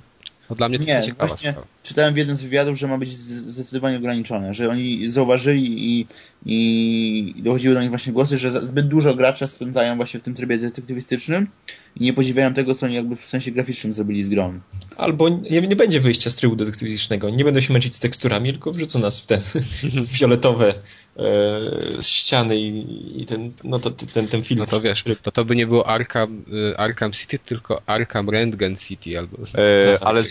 [0.49, 2.97] to dla mnie to nie, jest ciekawa właśnie czytałem w jednym z wywiadów, że ma
[2.97, 6.07] być zdecydowanie ograniczone, że oni zauważyli i,
[6.45, 10.57] i dochodziły do nich właśnie głosy, że zbyt dużo graczy spędzają właśnie w tym trybie
[10.57, 11.47] detektywistycznym
[11.95, 14.59] i nie podziwiają tego, co oni jakby w sensie graficznym zrobili z grą.
[14.97, 18.71] Albo nie, nie będzie wyjścia z trybu detektywistycznego, nie będą się męczyć z teksturami, tylko
[18.71, 19.41] wrzucą nas w te
[20.17, 20.73] fioletowe
[21.19, 24.59] e, ściany i, i, ten, no to, ten, ten film.
[24.59, 28.77] No to wiesz, to to by nie było Arkham, e, Arkham City, tylko Arkham Rentgen
[28.77, 29.37] City albo...
[29.57, 30.23] E, ale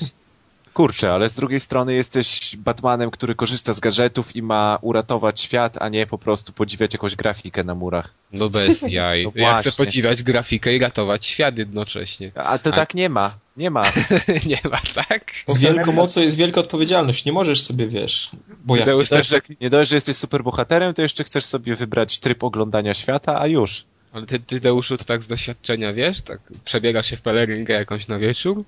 [0.78, 5.76] Kurczę, ale z drugiej strony jesteś Batmanem, który korzysta z gadżetów i ma uratować świat,
[5.80, 8.14] a nie po prostu podziwiać jakąś grafikę na murach.
[8.32, 9.24] No bez jaj.
[9.24, 12.32] No ja chcę podziwiać grafikę i ratować świat jednocześnie.
[12.34, 12.72] A to a...
[12.72, 13.34] tak nie ma.
[13.57, 13.84] Nie ma.
[14.53, 15.32] nie ma, tak?
[15.47, 17.24] Z wielką mocą jest wielka odpowiedzialność.
[17.24, 18.30] Nie możesz sobie, wiesz,
[18.65, 22.95] bo jak też, Nie dość, że jesteś superbohaterem, to jeszcze chcesz sobie wybrać tryb oglądania
[22.95, 23.85] świata, a już.
[24.13, 26.21] Ale ty, ty Deuszu, to tak z doświadczenia, wiesz?
[26.21, 28.65] Tak przebiegasz się w pelerynkę jakąś na wieczór?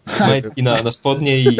[0.56, 1.58] I na, na spodnie i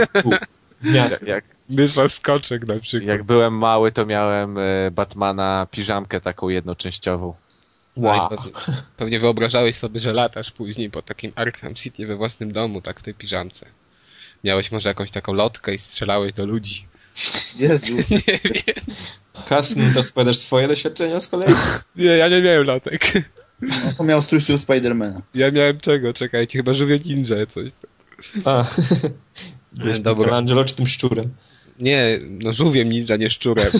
[0.82, 1.26] miasto.
[1.26, 3.08] Jak, Mysza skoczek na przykład.
[3.08, 7.34] Jak byłem mały, to miałem e, Batmana piżamkę taką jednoczęściową.
[7.96, 8.28] Wow.
[8.30, 13.00] No pewnie wyobrażałeś sobie, że latasz później po takim Arkham City we własnym domu, tak
[13.00, 13.66] w tej piżamce.
[14.44, 16.86] Miałeś może jakąś taką lotkę i strzelałeś do ludzi.
[17.56, 17.94] Jezu.
[18.10, 18.62] nie wiem.
[19.46, 21.54] Kasny, to spowiadasz swoje doświadczenia z kolei?
[21.96, 23.12] Nie, ja nie miałem latek.
[23.98, 25.22] No, miał strój Spidermana.
[25.34, 26.12] Ja miałem czego?
[26.12, 27.70] Czekajcie, chyba żółwie ninja coś.
[28.44, 28.64] A.
[29.72, 30.36] Byłeś Dobra.
[30.36, 31.34] Angelo czy tym szczurem?
[31.78, 33.66] Nie, no żółwiem ninja, nie szczurem.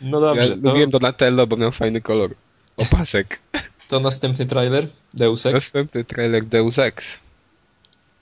[0.00, 0.48] No dobrze.
[0.48, 2.34] Ja lubiłem Donatello, bo miał fajny kolor.
[2.76, 3.38] Opasek.
[3.88, 5.54] To następny trailer Deus Ex?
[5.54, 7.18] Następny trailer Deus Ex.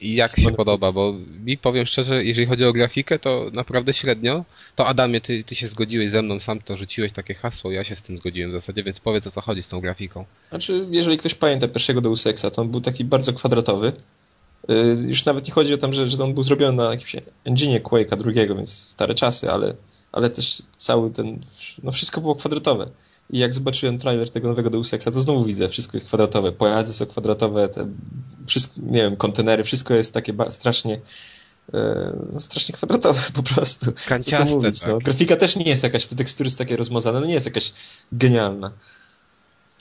[0.02, 4.44] I jak się podoba, bo mi powiem szczerze, jeżeli chodzi o grafikę, to naprawdę średnio.
[4.76, 7.96] To Adamie, ty, ty się zgodziłeś ze mną, sam to rzuciłeś takie hasło, ja się
[7.96, 10.24] z tym zgodziłem w zasadzie, więc powiedz o co chodzi z tą grafiką.
[10.50, 13.92] Znaczy, jeżeli ktoś pamięta pierwszego Deus Exa, to on był taki bardzo kwadratowy.
[14.68, 17.78] Yy, już nawet nie chodzi o to, że, że on był zrobiony na jakimś engine
[17.78, 19.74] Quake'a drugiego, więc stare czasy, ale,
[20.12, 21.40] ale też cały ten,
[21.82, 22.90] no wszystko było kwadratowe.
[23.32, 26.92] I jak zobaczyłem trailer tego nowego Deus Exa, to znowu widzę, wszystko jest kwadratowe, pojazdy
[26.92, 27.88] są kwadratowe, te,
[28.46, 31.00] wszystko, nie wiem, kontenery, wszystko jest takie strasznie
[31.74, 33.92] e, no, strasznie kwadratowe po prostu.
[34.06, 34.86] Kanciaste, mówić, no.
[34.86, 34.92] tak.
[34.92, 34.98] no.
[34.98, 37.72] Grafika też nie jest jakaś, te tekstury są takie rozmazane, no nie jest jakaś
[38.12, 38.72] genialna.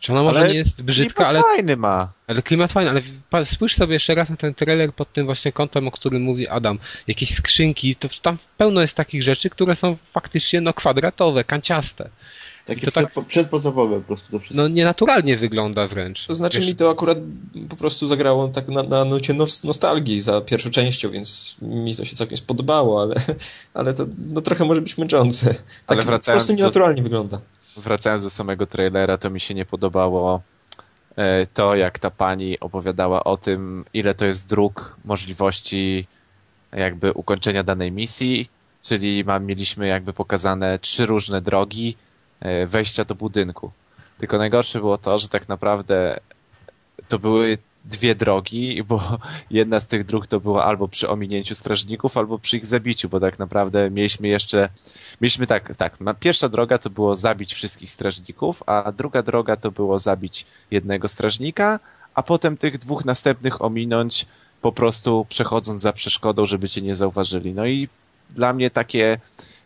[0.02, 1.42] Czy ona może ale nie jest brzydka, ale...
[1.42, 2.12] fajny ma.
[2.28, 5.88] Ale klimat fajny, ale spójrz sobie jeszcze raz na ten trailer pod tym właśnie kątem,
[5.88, 6.80] o którym mówi Adam.
[7.08, 12.10] Jakieś skrzynki, to tam pełno jest takich rzeczy, które są faktycznie no kwadratowe, kanciaste.
[12.76, 14.64] Takie to tak, przedpotopowe po prostu to wszystko.
[14.64, 16.26] No nienaturalnie wygląda wręcz.
[16.26, 17.18] To znaczy Wiesz, mi to akurat
[17.70, 22.16] po prostu zagrało tak na, na nucie nostalgii za pierwszą częścią, więc mi to się
[22.16, 23.16] całkiem spodobało, ale,
[23.74, 25.54] ale to no, trochę może być męczące.
[25.54, 27.42] Tak ale wracając po prostu nienaturalnie do, wygląda.
[27.78, 30.42] Wracając do samego trailera, to mi się nie podobało
[31.16, 36.08] e, to, jak ta pani opowiadała o tym, ile to jest dróg, możliwości
[36.72, 38.50] jakby ukończenia danej misji,
[38.82, 41.98] czyli ma, mieliśmy jakby pokazane trzy różne drogi,
[42.68, 43.72] wejścia do budynku.
[44.18, 46.20] Tylko najgorsze było to, że tak naprawdę
[47.08, 49.18] to były dwie drogi, bo
[49.52, 53.20] jedna z tych dróg to była albo przy ominięciu strażników, albo przy ich zabiciu, bo
[53.20, 54.70] tak naprawdę mieliśmy jeszcze,
[55.22, 60.00] mieliśmy tak, tak, pierwsza droga to było zabić wszystkich strażników, a druga droga to było
[60.00, 61.80] zabić jednego strażnika,
[62.16, 64.26] a potem tych dwóch następnych ominąć
[64.62, 67.54] po prostu przechodząc za przeszkodą, żeby cię nie zauważyli.
[67.54, 67.90] No i
[68.30, 69.20] dla mnie takie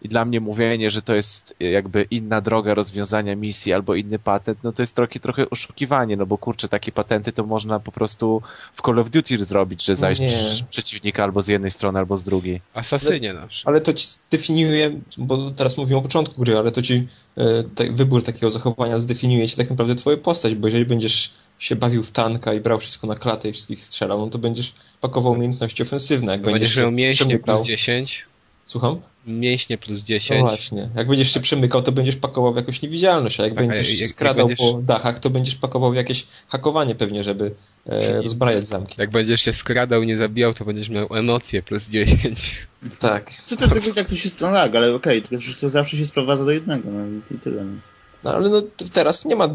[0.06, 4.58] i dla mnie mówienie, że to jest jakby inna droga rozwiązania misji albo inny patent,
[4.64, 8.41] no to jest trochę, trochę oszukiwanie, no bo kurczę, takie patenty to można po prostu
[8.74, 10.28] w Call of Duty zrobić, że zajść nie.
[10.70, 12.62] przeciwnika albo z jednej strony, albo z drugiej.
[12.74, 13.72] Asasynie na przykład.
[13.72, 18.24] Ale to ci zdefiniuje, bo teraz mówimy o początku gry, ale to ci e, wybór
[18.24, 22.53] takiego zachowania zdefiniuje ci tak naprawdę twoją postać, bo jeżeli będziesz się bawił w tanka
[22.53, 26.32] i brał wszystko na klatę i wszystkich strzelał, no to będziesz pakował umiejętności ofensywne.
[26.32, 28.26] Jak będziesz, będziesz miał mięśnie plus 10.
[28.66, 29.01] Słucham?
[29.28, 30.42] Mięśnie plus 10.
[30.42, 30.90] No właśnie.
[30.96, 34.10] Jak będziesz się przemykał, to będziesz pakował w jakąś niewidzialność, a jak tak, będziesz jak,
[34.10, 34.74] skradał jak będziesz...
[34.74, 37.52] po dachach, to będziesz pakował w jakieś hakowanie pewnie, żeby
[37.86, 38.96] e, rozbrajać zamki.
[38.98, 42.68] Jak będziesz się skradał i nie zabijał, to będziesz miał emocje plus 10.
[43.00, 43.32] Tak.
[43.46, 46.06] Co to tylko jak to się no tak, ale okej, okay, tylko to zawsze się
[46.06, 47.00] sprowadza do jednego, no
[47.36, 47.64] i tyle.
[47.64, 47.78] No.
[48.26, 48.62] No ale no,
[48.94, 49.50] teraz nie ma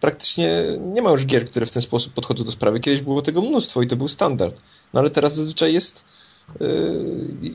[0.00, 2.80] praktycznie, nie ma już gier, które w ten sposób podchodzą do sprawy.
[2.80, 4.60] Kiedyś było tego mnóstwo i to był standard.
[4.94, 6.04] No ale teraz zazwyczaj jest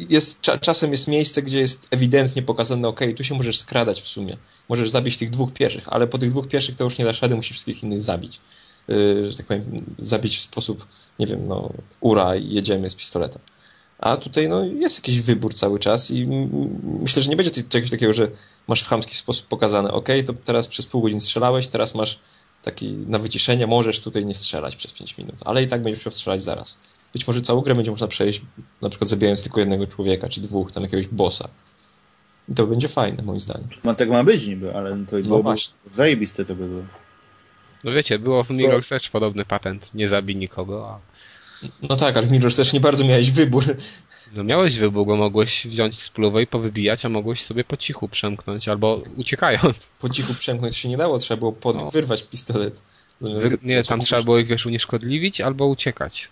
[0.09, 4.37] jest, czasem jest miejsce, gdzie jest ewidentnie pokazane, ok, tu się możesz skradać w sumie.
[4.69, 7.35] Możesz zabić tych dwóch pierwszych, ale po tych dwóch pierwszych to już nie dasz rady,
[7.35, 8.39] musisz wszystkich innych zabić.
[8.87, 10.87] Yy, że tak powiem, zabić w sposób,
[11.19, 13.41] nie wiem, no, ura i jedziemy z pistoletem.
[13.99, 16.27] A tutaj no, jest jakiś wybór cały czas i
[16.83, 18.27] myślę, że nie będzie czegoś takiego, że
[18.67, 22.19] masz w chamski sposób pokazane, ok, to teraz przez pół godziny strzelałeś, teraz masz
[22.61, 26.13] taki na wyciszenie, możesz tutaj nie strzelać przez 5 minut, ale i tak będziesz musiał
[26.13, 26.77] strzelać zaraz.
[27.13, 28.41] Być może całą grę będzie można przejść,
[28.81, 31.49] na przykład zabijając tylko jednego człowieka, czy dwóch, tam jakiegoś bossa.
[32.49, 33.69] I to będzie fajne, moim zdaniem.
[33.83, 35.73] Ma, tak ma być niby, ale to no było właśnie.
[35.91, 36.83] zajebiste to by było.
[37.83, 40.99] No wiecie, było w Mirror's Edge podobny patent, nie zabij nikogo, a...
[41.89, 43.63] No tak, ale w Mirror's Edge nie bardzo miałeś wybór.
[44.33, 48.67] No miałeś wybór, bo mogłeś wziąć spluwę i powybijać, a mogłeś sobie po cichu przemknąć,
[48.67, 49.89] albo uciekając.
[49.99, 51.75] Po cichu przemknąć się nie dało, trzeba było pod...
[51.75, 51.91] no.
[51.91, 52.81] wyrwać pistolet.
[53.63, 56.29] nie, tam trzeba było ich wiesz unieszkodliwić albo uciekać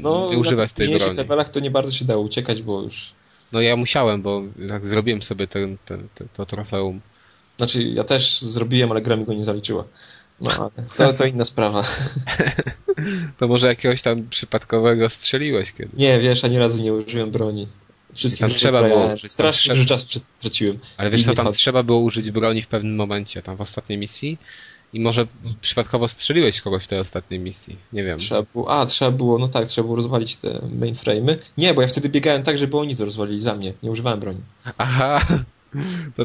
[0.00, 1.14] no, używać tej broni.
[1.14, 3.12] W levelach to nie bardzo się dało uciekać, bo już...
[3.52, 7.00] No ja musiałem, bo tak zrobiłem sobie ten, ten, ten, to trofeum.
[7.56, 9.84] Znaczy ja też zrobiłem, ale gra mi go nie zaliczyła.
[10.40, 11.84] No, to, to inna sprawa.
[13.38, 16.00] to może jakiegoś tam przypadkowego strzeliłeś kiedyś?
[16.00, 17.68] Nie, wiesz, ani razu nie użyłem broni.
[18.14, 19.30] Wszystkie tam trzeba było użyć.
[19.30, 20.78] Strasznie dużo czasu straciłem.
[20.96, 24.38] Ale wiesz co, tam trzeba było użyć broni w pewnym momencie, tam w ostatniej misji
[24.92, 25.26] i może
[25.60, 27.76] przypadkowo strzeliłeś kogoś w tej ostatniej misji.
[27.92, 28.18] Nie wiem.
[28.18, 30.48] Trzeba było, a, trzeba było, no tak, trzeba było rozwalić te
[30.80, 31.36] mainframe'y.
[31.58, 33.74] Nie, bo ja wtedy biegałem tak, żeby oni to rozwalili za mnie.
[33.82, 34.40] Nie używałem broni.
[34.78, 35.20] Aha.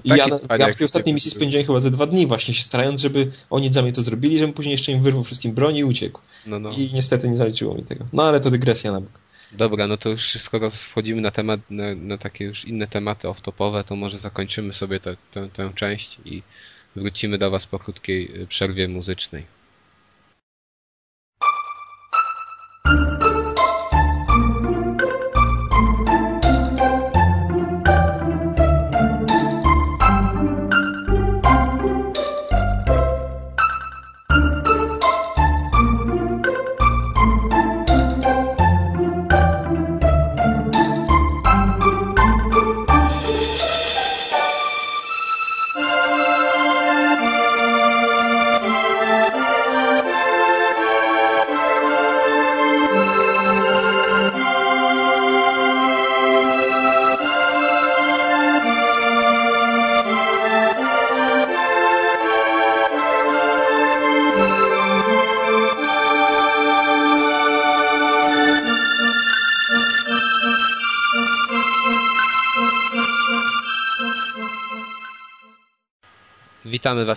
[0.03, 0.28] I ja,
[0.59, 3.74] ja w tej ostatniej misji spędziłem chyba ze dwa dni właśnie się starając, żeby oni
[3.74, 6.22] za mnie to zrobili, żebym później jeszcze im wyrwał wszystkim broni i uciekł.
[6.47, 6.72] No, no.
[6.72, 8.05] I niestety nie zaliczyło mi tego.
[8.13, 9.11] No ale to dygresja na bok.
[9.51, 13.84] Dobra, no to już skoro wchodzimy na temat, na, na takie już inne tematy off-topowe,
[13.84, 14.99] to może zakończymy sobie
[15.53, 16.43] tę część i
[16.98, 19.57] Wrócimy do Was po krótkiej y, przerwie muzycznej.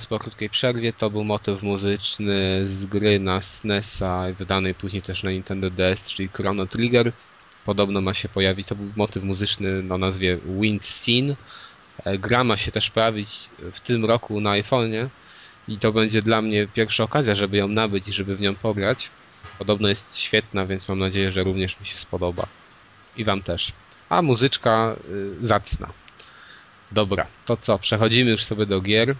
[0.00, 0.92] Was po krótkiej przerwie.
[0.92, 6.28] To był motyw muzyczny z gry na SNESa, wydanej później też na Nintendo DS, czyli
[6.28, 7.12] Chrono Trigger.
[7.64, 11.36] Podobno ma się pojawić, to był motyw muzyczny o nazwie Wind Scene.
[12.04, 15.08] E, gra ma się też pojawić w tym roku na iPhone'ie
[15.68, 19.10] i to będzie dla mnie pierwsza okazja, żeby ją nabyć i żeby w nią pograć.
[19.58, 22.46] Podobno jest świetna, więc mam nadzieję, że również mi się spodoba.
[23.16, 23.72] I Wam też.
[24.08, 24.96] A muzyczka
[25.42, 25.88] y, zacna.
[26.92, 27.78] Dobra, to co?
[27.78, 29.14] Przechodzimy już sobie do gier.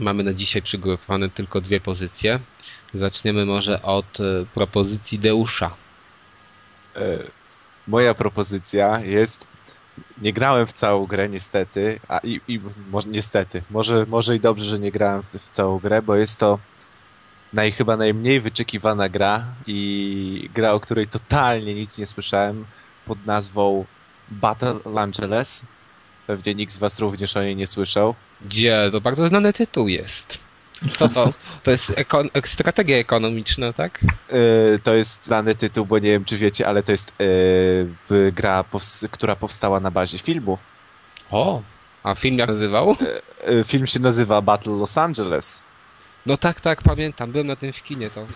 [0.00, 2.40] Mamy na dzisiaj przygotowane tylko dwie pozycje.
[2.94, 5.74] Zaczniemy może od e, propozycji Deusza.
[6.96, 7.18] E,
[7.88, 9.46] moja propozycja jest.
[10.18, 12.00] Nie grałem w całą grę, niestety.
[12.08, 13.62] A i, i może, niestety.
[13.70, 16.58] Może, może i dobrze, że nie grałem w, w całą grę, bo jest to
[17.52, 22.64] naj, chyba najmniej wyczekiwana gra i gra, o której totalnie nic nie słyszałem
[23.06, 23.84] pod nazwą
[24.30, 25.62] Battle Angeles.
[26.26, 28.14] Pewnie nikt z was również o niej nie słyszał.
[28.44, 28.88] Gdzie?
[28.92, 30.38] To bardzo znany tytuł jest.
[30.92, 31.28] Co to?
[31.62, 34.00] To jest eko strategia ekonomiczna, tak?
[34.32, 37.12] Yy, to jest znany tytuł, bo nie wiem czy wiecie, ale to jest
[38.10, 38.64] yy, gra,
[39.10, 40.58] która powstała na bazie filmu.
[41.30, 41.62] O,
[42.02, 42.96] a film jak nazywał?
[43.48, 45.62] Yy, film się nazywa Battle Los Angeles.
[46.26, 47.32] No tak, tak, pamiętam.
[47.32, 48.10] Byłem na tym w kinie.
[48.10, 48.26] To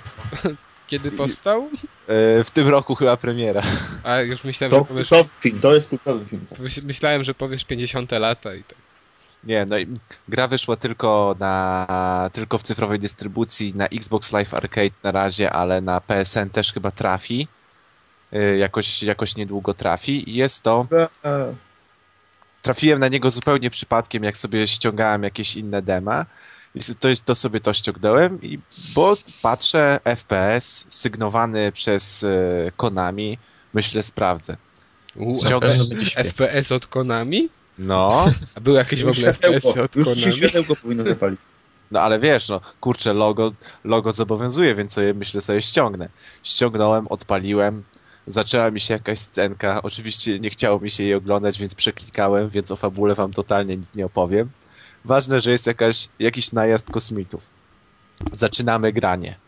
[0.89, 1.71] kiedy powstał?
[2.45, 3.63] W tym roku chyba premiera.
[4.03, 5.09] A już myślałem, to, że powiesz...
[5.09, 6.47] To, film, to jest kultowy film.
[6.51, 6.59] Tak.
[6.83, 8.88] Myślałem, że powiesz 50 lata i tak.
[9.45, 9.87] Nie, no i
[10.29, 15.81] gra wyszła tylko na tylko w cyfrowej dystrybucji na Xbox Live Arcade na razie, ale
[15.81, 17.49] na PSN też chyba trafi.
[18.33, 20.37] E, jakoś, jakoś niedługo trafi.
[20.37, 20.87] Jest to
[22.63, 26.27] trafiłem na niego zupełnie przypadkiem, jak sobie ściągałem jakieś inne dema.
[26.75, 28.59] I to, to sobie to ściągnąłem, i,
[28.95, 33.39] bo patrzę FPS sygnowany przez e, Konami,
[33.75, 34.57] myślę sprawdzę.
[35.17, 37.49] U, FPS, FPS od Konami?
[37.79, 38.27] No.
[38.57, 39.97] A były jakieś w ogóle FPS od?
[39.97, 41.41] Już światełko powinno zapalić.
[41.91, 43.53] No ale wiesz, no kurczę, logo,
[43.85, 46.09] logo zobowiązuje, więc sobie myślę sobie ściągnę.
[46.43, 47.85] Ściągnąłem, odpaliłem,
[48.27, 49.83] zaczęła mi się jakaś scenka.
[49.83, 53.95] Oczywiście nie chciało mi się jej oglądać, więc przeklikałem, więc o fabule wam totalnie nic
[53.95, 54.51] nie opowiem.
[55.05, 57.43] Ważne, że jest jakaś, jakiś najazd kosmitów.
[58.33, 59.39] Zaczynamy granie.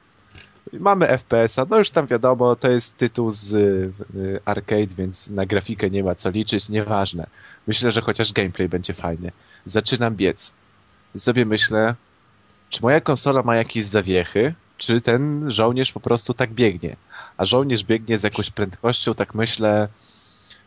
[0.73, 5.91] Mamy FPS-a, no już tam wiadomo, to jest tytuł z y, arcade, więc na grafikę
[5.91, 7.27] nie ma co liczyć, nieważne.
[7.67, 9.33] Myślę, że chociaż gameplay będzie fajny.
[9.65, 10.53] Zaczynam biec.
[11.17, 11.95] Sobie myślę,
[12.69, 16.97] czy moja konsola ma jakieś zawiechy, czy ten żołnierz po prostu tak biegnie.
[17.37, 19.89] A żołnierz biegnie z jakąś prędkością, tak myślę,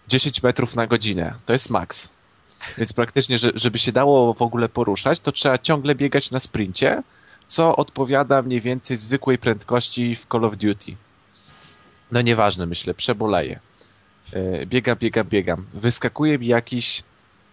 [0.08, 1.34] 10 metrów na godzinę.
[1.46, 2.10] To jest maks.
[2.78, 7.04] Więc praktycznie, żeby się dało w ogóle poruszać, to trzeba ciągle biegać na sprincie,
[7.46, 10.96] co odpowiada mniej więcej zwykłej prędkości w Call of Duty.
[12.12, 13.60] No nieważne, myślę, przeboleję.
[14.34, 15.66] E, biegam, biegam, biegam.
[15.74, 17.04] Wyskakuje mi jakiś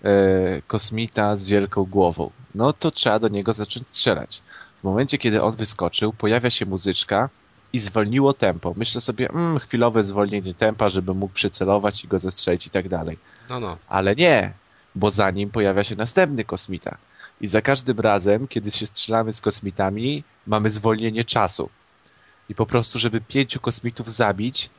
[0.05, 2.31] e, kosmita z wielką głową.
[2.55, 4.43] No to trzeba do niego zacząć strzelać.
[4.81, 7.29] W momencie, kiedy on wyskoczył, pojawia się muzyczka
[7.73, 8.75] i zwolniło tempo.
[8.77, 13.19] Myślę sobie, mm, chwilowe zwolnienie tempa, żeby mógł przycelować i go zestrzelić i tak dalej.
[13.49, 13.77] No, no.
[13.89, 14.53] Ale nie,
[14.95, 16.97] bo za nim pojawia się następny kosmita.
[17.41, 21.71] I za każdym razem, kiedy się strzelamy z kosmitami, mamy zwolnienie czasu.
[22.49, 24.71] I po prostu, żeby pięciu kosmitów zabić,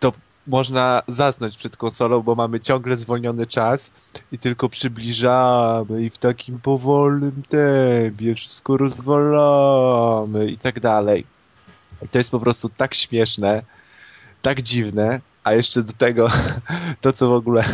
[0.00, 0.12] to
[0.46, 3.92] można zasnąć przed konsolą, bo mamy ciągle zwolniony czas
[4.32, 11.26] i tylko przybliżamy i w takim powolnym tempie wszystko rozwalamy i tak dalej.
[12.02, 13.62] I to jest po prostu tak śmieszne,
[14.42, 16.28] tak dziwne, a jeszcze do tego
[17.00, 17.64] to, co w ogóle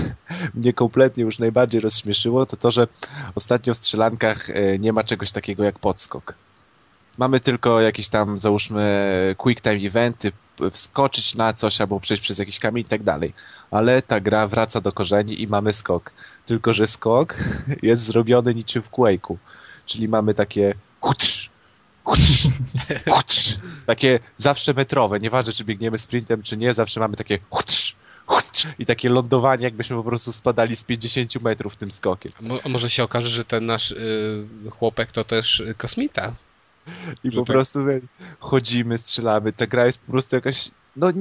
[0.55, 2.89] mnie kompletnie już najbardziej rozśmieszyło, to to, że
[3.35, 6.35] ostatnio w strzelankach e, nie ma czegoś takiego jak podskok.
[7.19, 10.33] Mamy tylko jakieś tam, załóżmy, quick time eventy,
[10.71, 13.33] wskoczyć na coś albo przejść przez jakiś kamień i tak dalej.
[13.71, 16.13] Ale ta gra wraca do korzeni i mamy skok.
[16.47, 17.37] Tylko, że skok
[17.83, 19.37] jest zrobiony niczym w Quake'u.
[19.87, 20.75] Czyli mamy takie
[23.87, 25.21] takie zawsze metrowe.
[25.21, 27.39] Nieważne, czy biegniemy sprintem, czy nie, zawsze mamy takie
[28.79, 32.33] i takie lądowanie, jakbyśmy po prostu spadali z 50 metrów tym skokiem.
[32.65, 36.35] A, może się okaże, że ten nasz y, chłopek to też kosmita?
[37.25, 37.47] I po tak...
[37.47, 37.81] prostu
[38.41, 39.53] chodzimy, strzelamy.
[39.53, 40.71] Ta gra jest po prostu jakaś.
[40.97, 41.13] No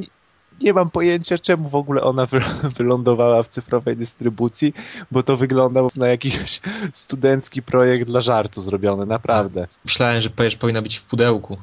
[0.60, 2.40] nie, nie mam pojęcia, czemu w ogóle ona wy,
[2.78, 4.74] wylądowała w cyfrowej dystrybucji,
[5.12, 6.62] bo to wygląda na jakiś
[6.94, 9.68] studencki projekt dla żartu zrobiony, naprawdę.
[9.86, 11.58] Myślałem, że powiesz, powinna być w pudełku.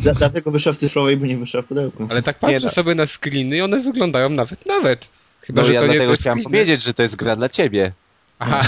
[0.18, 2.06] Dlatego wyszła w cyfrowej, bo nie wyszła w pudełku.
[2.10, 2.70] Ale tak patrzę no.
[2.70, 5.06] sobie na screeny i one wyglądają nawet, nawet.
[5.40, 7.92] Chyba, no że ja to dlatego nie chciałem powiedzieć, że to jest gra dla ciebie.
[8.38, 8.60] Aha.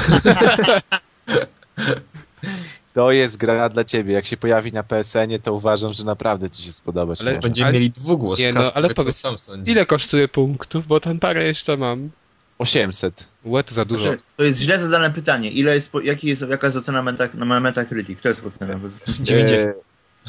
[2.92, 4.12] To jest gra dla ciebie.
[4.12, 7.20] Jak się pojawi na PSN-ie, to uważam, że naprawdę ci się spodobać.
[7.20, 7.40] Ale może.
[7.40, 7.74] będziemy ale...
[7.74, 8.38] mieli dwugłos.
[8.38, 9.22] Nie, no, ale powiedz,
[9.66, 12.10] ile kosztuje punktów, bo tam parę jeszcze mam.
[12.58, 13.28] 800.
[13.44, 14.04] Łet za dużo.
[14.04, 15.50] Znaczy, to jest źle zadane pytanie.
[15.50, 18.20] Ile jest, jaki jest, jaka jest ocena meta, na Metacritic?
[18.20, 18.80] To jest ocena.
[19.20, 19.62] 90.
[19.62, 19.74] E,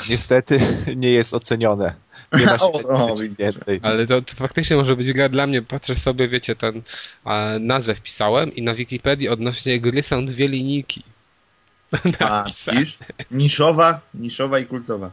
[0.09, 0.59] niestety
[0.95, 1.95] nie jest ocenione.
[2.34, 3.16] Nie ma o, o,
[3.82, 5.62] Ale to, to, faktycznie może być gra dla mnie.
[5.62, 6.82] Patrzę sobie, wiecie, ten
[7.24, 11.03] a, nazwę wpisałem i na Wikipedii odnośnie gry są dwie linijki.
[12.20, 12.98] A, widzisz?
[13.32, 15.12] Niszowa, niszowa i kultowa.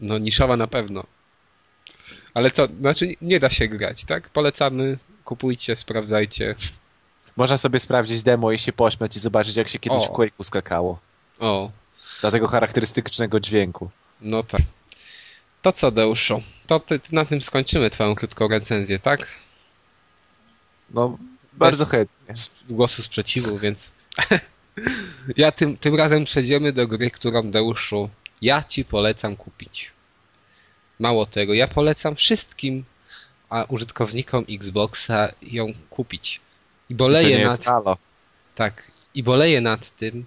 [0.00, 1.04] No, niszowa na pewno.
[2.34, 4.28] Ale co, znaczy nie da się grać, tak?
[4.28, 6.54] Polecamy, kupujcie, sprawdzajcie.
[7.36, 10.06] Można sobie sprawdzić demo i się pośmiać i zobaczyć, jak się kiedyś o.
[10.06, 10.98] w Quake'u skakało.
[11.38, 11.70] O.
[12.20, 13.90] Dla tego charakterystycznego dźwięku.
[14.20, 14.62] No tak.
[15.62, 16.42] To co, Deuszu?
[16.66, 19.28] To ty, na tym skończymy twoją krótką recenzję, tak?
[20.90, 21.18] No,
[21.52, 22.34] bardzo Bez chętnie.
[22.68, 23.92] Głosu sprzeciwu, więc...
[25.36, 28.10] Ja tym, tym razem przejdziemy do gry, którą Deuszu
[28.42, 29.90] ja ci polecam kupić.
[30.98, 32.84] Mało tego, ja polecam wszystkim
[33.54, 36.40] a użytkownikom Xboxa ją kupić.
[36.90, 37.96] I boleję I nad halo.
[38.54, 40.26] Tak, i boleję nad tym,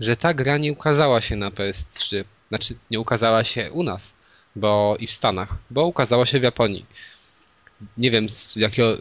[0.00, 2.24] że ta gra nie ukazała się na PS3.
[2.48, 4.12] Znaczy, nie ukazała się u nas,
[4.56, 6.86] bo i w Stanach, bo ukazała się w Japonii.
[7.98, 8.96] Nie wiem z jakiego,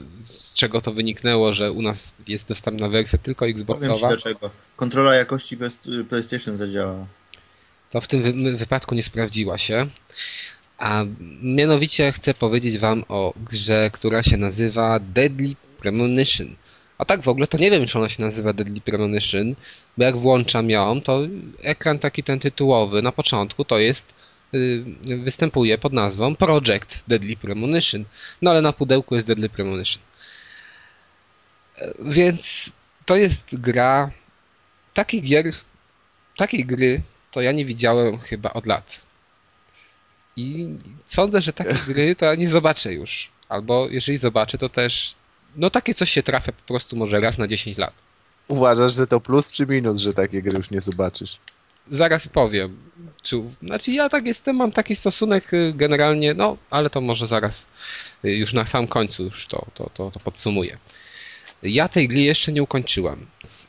[0.54, 3.94] czego to wyniknęło, że u nas jest dostępna wersja tylko Xboxowa.
[3.94, 4.50] Powiem dlaczego.
[4.76, 7.06] Kontrola jakości bez PlayStation zadziałała.
[7.90, 9.88] To w tym wypadku nie sprawdziła się.
[10.78, 11.04] A
[11.42, 16.56] mianowicie chcę powiedzieć wam o grze, która się nazywa Deadly Premonition.
[16.98, 19.56] A tak w ogóle to nie wiem, czy ona się nazywa Deadly Premonition,
[19.98, 21.20] bo jak włączam ją, to
[21.62, 24.17] ekran taki ten tytułowy na początku to jest
[25.24, 28.06] występuje pod nazwą Project Deadly Premonition.
[28.42, 30.04] No ale na pudełku jest Deadly Premonition.
[32.00, 32.72] Więc
[33.06, 34.12] to jest gra.
[34.94, 35.46] Takich gier,
[36.38, 37.02] takiej gry
[37.32, 39.02] to ja nie widziałem chyba od lat.
[40.36, 40.68] I
[41.06, 43.30] sądzę, że takie gry to ja nie zobaczę już.
[43.50, 45.16] Albo jeżeli zobaczę, to też.
[45.56, 47.94] No takie coś się trafia po prostu może raz na 10 lat.
[48.48, 51.40] Uważasz, że to plus czy minus, że takie gry już nie zobaczysz?
[51.92, 52.78] Zaraz powiem.
[53.24, 57.66] Czy, znaczy ja tak jestem, mam taki stosunek y, generalnie, no ale to może zaraz
[58.26, 60.78] y, już na sam końcu już to, to, to, to podsumuję.
[61.64, 63.26] Ja tej gry jeszcze nie ukończyłem.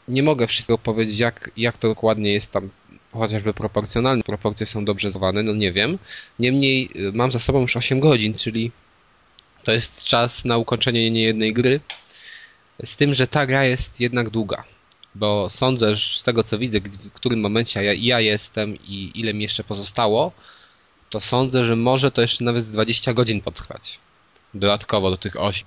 [0.08, 2.70] Nie mogę wszystkiego powiedzieć, jak, jak to dokładnie jest tam
[3.12, 4.22] chociażby proporcjonalne.
[4.22, 5.98] Proporcje są dobrze zwane, no nie wiem.
[6.38, 8.70] Niemniej y, mam za sobą już 8 godzin, czyli
[9.64, 11.80] to jest czas na ukończenie niejednej gry.
[12.84, 14.64] Z tym, że ta gra jest jednak długa.
[15.14, 19.34] Bo sądzę, że z tego co widzę, w którym momencie ja, ja jestem i ile
[19.34, 20.32] mi jeszcze pozostało,
[21.10, 23.98] to sądzę, że może to jeszcze nawet 20 godzin potrwać.
[24.54, 25.66] Dodatkowo do tych 8.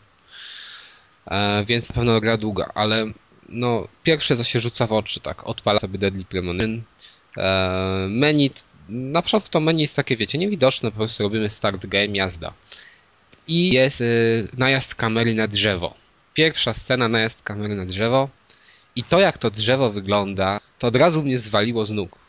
[1.28, 3.12] E, więc na pewno gra długa, ale
[3.50, 6.82] no, pierwsze co się rzuca w oczy, tak, odpala sobie Deadly Premonition.
[7.38, 8.52] E, menu,
[8.90, 12.54] na początku to menu jest takie, wiecie, niewidoczne, po prostu robimy start game, jazda.
[13.48, 15.94] I jest y, najazd kamery na drzewo.
[16.34, 18.30] Pierwsza scena, najazd kamery na drzewo.
[18.96, 22.20] I to, jak to drzewo wygląda, to od razu mnie zwaliło z nóg.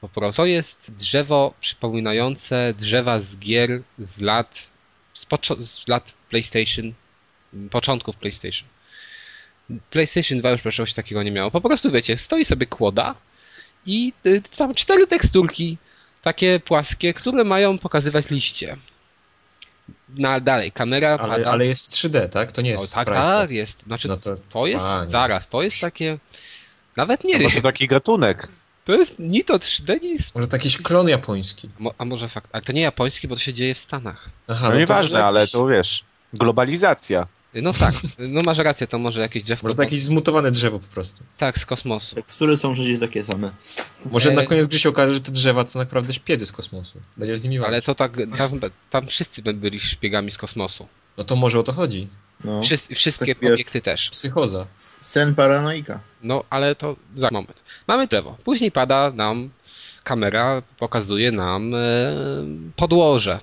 [0.00, 4.68] Po prostu to jest drzewo przypominające drzewa z gier z lat,
[5.14, 5.26] z,
[5.70, 6.92] z lat PlayStation
[7.70, 8.68] początków PlayStation.
[9.90, 11.50] PlayStation 2 już czegoś takiego nie miało.
[11.50, 13.14] Po prostu wiecie, stoi sobie kłoda
[13.86, 15.78] i y, tam cztery teksturki
[16.22, 18.76] takie płaskie, które mają pokazywać liście.
[20.08, 21.50] Na dalej, kamera ale, pada.
[21.50, 22.52] Ale jest 3D, tak?
[22.52, 22.96] To nie jest.
[22.96, 23.82] No, tak, tak, jest.
[23.86, 24.86] Znaczy, no to, to jest.
[24.86, 26.18] A, zaraz, to jest takie.
[26.96, 27.42] Nawet nie wiem.
[27.42, 28.48] Może taki gatunek.
[28.84, 30.34] To jest ni to 3D, nie jest.
[30.34, 31.70] Może to jakiś klon japoński.
[31.98, 32.50] A może fakt.
[32.52, 34.28] Ale to nie japoński, bo to się dzieje w Stanach.
[34.48, 36.04] Aha, no, no nieważne, ale to wiesz.
[36.32, 37.26] Globalizacja.
[37.54, 39.60] No tak, no masz rację, to może jakieś drzewo.
[39.62, 41.24] Może to jakieś zmutowane drzewo po prostu.
[41.38, 42.14] Tak, z kosmosu.
[42.14, 43.50] Tekstury są przecież takie same.
[44.10, 44.32] Może e...
[44.32, 47.00] na koniec gry się okaże, że te drzewa to naprawdę szpiedy z kosmosu.
[47.16, 48.60] Będzie z nimi Ale to tak, tam,
[48.90, 50.86] tam wszyscy byli szpiegami z kosmosu.
[51.18, 52.08] No to może o to chodzi.
[52.44, 52.62] No.
[52.62, 54.10] Wszyscy, wszystkie tak obiekty też.
[54.10, 54.66] Psychoza.
[55.00, 56.00] Sen paranoika.
[56.22, 57.62] No, ale to za moment.
[57.86, 58.36] Mamy drzewo.
[58.44, 59.50] Później pada nam
[60.04, 61.78] kamera, pokazuje nam e,
[62.76, 63.40] podłoże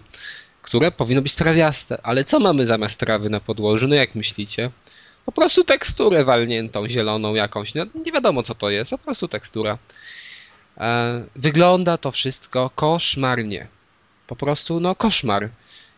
[0.67, 1.97] które powinno być trawiaste.
[2.03, 3.87] Ale co mamy zamiast trawy na podłożu?
[3.87, 4.71] No jak myślicie?
[5.25, 7.75] Po prostu teksturę walniętą, zieloną jakąś.
[7.75, 9.77] No, nie wiadomo co to jest, po prostu tekstura.
[10.77, 13.67] E, wygląda to wszystko koszmarnie.
[14.27, 15.49] Po prostu, no koszmar.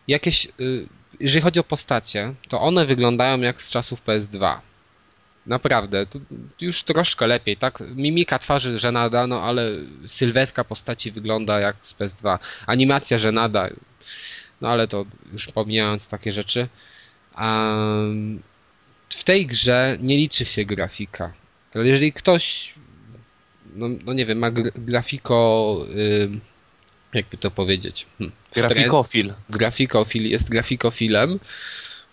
[0.08, 0.86] Jakieś, y,
[1.20, 4.58] jeżeli chodzi o postacie, to one wyglądają jak z czasów PS2.
[5.46, 6.06] Naprawdę,
[6.60, 7.82] już troszkę lepiej, tak?
[7.96, 9.70] Mimika twarzy żenada, no ale
[10.06, 12.38] sylwetka postaci wygląda jak z PS2.
[12.66, 13.68] Animacja żenada,
[14.60, 16.68] no ale to już pomijając takie rzeczy.
[17.38, 18.42] Um,
[19.08, 21.32] w tej grze nie liczy się grafika.
[21.74, 22.74] Ale jeżeli ktoś,
[23.74, 26.30] no, no nie wiem, ma grafiko, y,
[27.14, 28.06] jakby to powiedzieć?
[28.18, 29.34] Hmm, grafikofil.
[29.50, 31.40] Grafikofil, jest grafikofilem,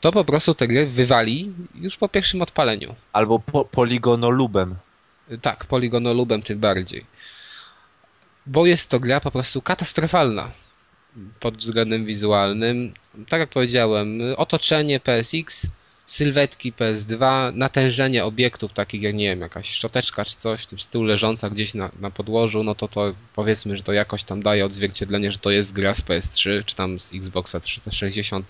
[0.01, 2.95] to po prostu tę grę wywali już po pierwszym odpaleniu.
[3.13, 4.75] Albo po, poligonolubem.
[5.41, 7.05] Tak, poligonolubem tym bardziej.
[8.45, 10.51] Bo jest to gra po prostu katastrofalna
[11.39, 12.93] pod względem wizualnym.
[13.29, 15.67] Tak jak powiedziałem, otoczenie PSX,
[16.07, 21.03] sylwetki PS2, natężenie obiektów takich jak, nie wiem, jakaś szczoteczka czy coś w tym stylu
[21.03, 25.31] leżąca gdzieś na, na podłożu, no to to powiedzmy, że to jakoś tam daje odzwierciedlenie,
[25.31, 28.45] że to jest gra z PS3 czy tam z Xboxa 360,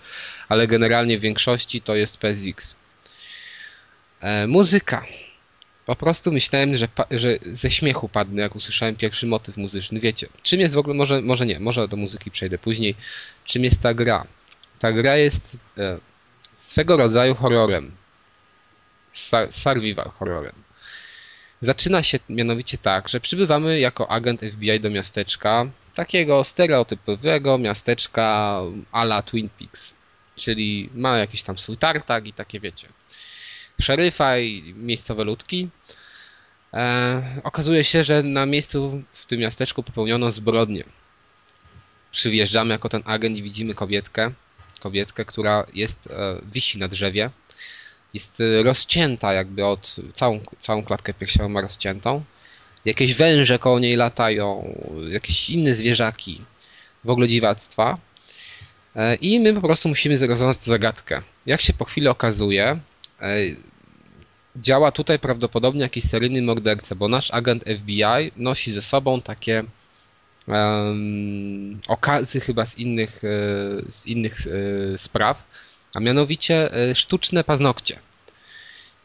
[0.48, 2.74] ale generalnie w większości to jest PSX.
[4.20, 5.06] E, muzyka.
[5.88, 10.00] Po prostu myślałem, że, że ze śmiechu padnę, jak usłyszałem pierwszy motyw muzyczny.
[10.00, 12.94] Wiecie, czym jest w ogóle, może, może nie, może do muzyki przejdę później.
[13.44, 14.26] Czym jest ta gra?
[14.78, 15.98] Ta gra jest e,
[16.56, 17.92] swego rodzaju horrorem.
[19.50, 20.52] Survival horrorem.
[21.60, 28.60] Zaczyna się mianowicie tak, że przybywamy jako agent FBI do miasteczka, takiego stereotypowego miasteczka
[28.92, 29.92] a la Twin Peaks.
[30.36, 32.88] Czyli ma jakiś tam swój tartak i takie wiecie
[33.80, 35.68] szeryfa i miejscowe ludki.
[36.74, 40.84] E, okazuje się, że na miejscu w tym miasteczku popełniono zbrodnię.
[42.10, 44.32] Przyjeżdżamy jako ten agent i widzimy kobietkę,
[44.80, 47.30] kobietkę, która jest, e, wisi na drzewie.
[48.14, 52.24] Jest e, rozcięta jakby od, całą, całą klatkę piersiową ma rozciętą.
[52.84, 54.74] Jakieś węże koło niej latają,
[55.08, 56.42] jakieś inne zwierzaki,
[57.04, 57.98] w ogóle dziwactwa.
[58.96, 61.22] E, I my po prostu musimy rozwiązać zagadkę.
[61.46, 62.80] Jak się po chwili okazuje,
[64.60, 69.64] działa tutaj prawdopodobnie jakiś seryjny morderca, bo nasz agent FBI nosi ze sobą takie
[70.46, 73.28] um, okazy chyba z innych, e,
[73.92, 75.42] z innych e, spraw,
[75.94, 77.98] a mianowicie e, sztuczne paznokcie.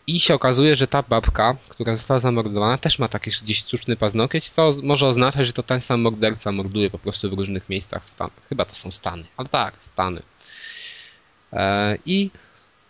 [0.08, 4.50] I się okazuje, że ta babka, która została zamordowana, też ma taki gdzieś sztuczny paznokieć,
[4.50, 8.10] co może oznaczać, że to ten sam morderca morduje po prostu w różnych miejscach w
[8.10, 8.48] Stanach.
[8.50, 10.22] Chyba to są Stany, ale tak, Stany.
[12.06, 12.30] I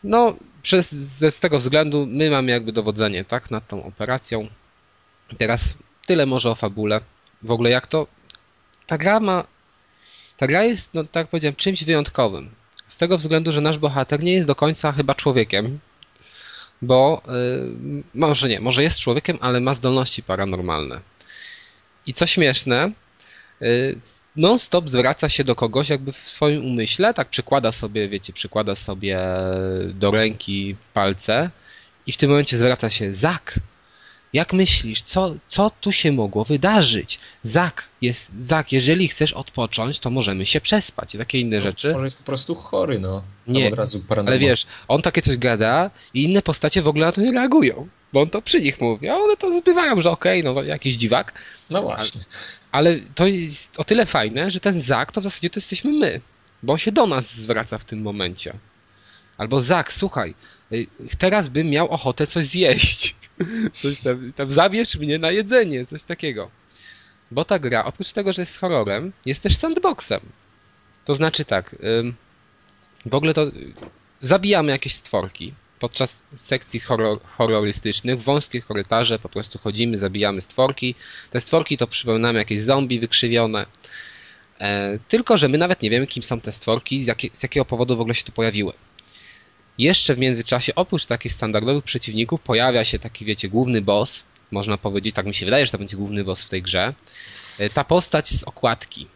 [0.04, 4.48] no, przez, z tego względu my mamy jakby dowodzenie, tak, nad tą operacją.
[5.38, 5.78] Teraz
[6.08, 7.02] tyle może o fabule.
[7.42, 8.08] W ogóle jak to...
[8.88, 9.44] Ta gra ma...
[10.38, 12.50] Ta gra jest, no tak powiedziałem, czymś wyjątkowym.
[12.88, 15.80] Z tego względu, że nasz bohater nie jest do końca chyba człowiekiem,
[16.82, 21.00] bo yy, może nie, może jest człowiekiem, ale ma zdolności paranormalne.
[22.08, 22.92] I co śmieszne,
[23.62, 24.00] yy,
[24.36, 29.20] non-stop zwraca się do kogoś jakby w swoim umyśle, tak przykłada sobie, wiecie, przykłada sobie
[29.94, 31.50] do ręki palce
[32.08, 33.60] i w tym momencie zwraca się Zak,
[34.34, 37.20] jak myślisz, co, co tu się mogło wydarzyć?
[37.44, 41.16] Zak, jest, Zak, jeżeli chcesz odpocząć, to możemy się przespać.
[41.18, 41.94] Takie inne no, rzeczy.
[41.94, 43.24] Może jest po prostu chory, no.
[43.48, 47.12] Nie, od razu ale wiesz, on takie coś gada i inne postacie w ogóle na
[47.12, 47.88] to nie reagują.
[48.14, 50.96] Bo on to przy nich mówi, a one to zbywają, że okej, okay, no jakiś
[50.96, 51.34] dziwak.
[51.70, 52.22] No właśnie.
[52.22, 55.92] Ale, ale to jest o tyle fajne, że ten Zak to w zasadzie to jesteśmy
[55.92, 56.22] my.
[56.64, 58.54] Bo on się do nas zwraca w tym momencie.
[59.38, 60.34] Albo Zak, słuchaj,
[60.72, 60.88] y,
[61.18, 63.16] teraz bym miał ochotę coś zjeść.
[63.82, 66.50] Coś tam, tam zabierz mnie na jedzenie, coś takiego.
[67.32, 70.22] Bo ta gra, oprócz tego, że jest horrorem, jest też sandboxem.
[71.06, 71.76] To znaczy tak,
[73.06, 73.46] w ogóle to
[74.22, 75.54] zabijamy jakieś stworki
[75.84, 80.96] podczas sekcji horror, horrorystycznych, wąskie korytarze po prostu chodzimy, zabijamy stworki.
[81.32, 83.66] Te stworki to przypominamy jakieś zombie wykrzywione.
[84.60, 87.66] E, tylko, że my nawet nie wiemy, kim są te stworki, z, jakie, z jakiego
[87.66, 88.74] powodu w ogóle się tu pojawiły.
[89.78, 94.24] Jeszcze w międzyczasie, oprócz takich standardowych przeciwników, pojawia się taki, wiecie, główny boss.
[94.52, 96.94] Można powiedzieć, tak mi się wydaje, że to będzie główny boss w tej grze.
[97.60, 99.08] E, ta postać z okładki.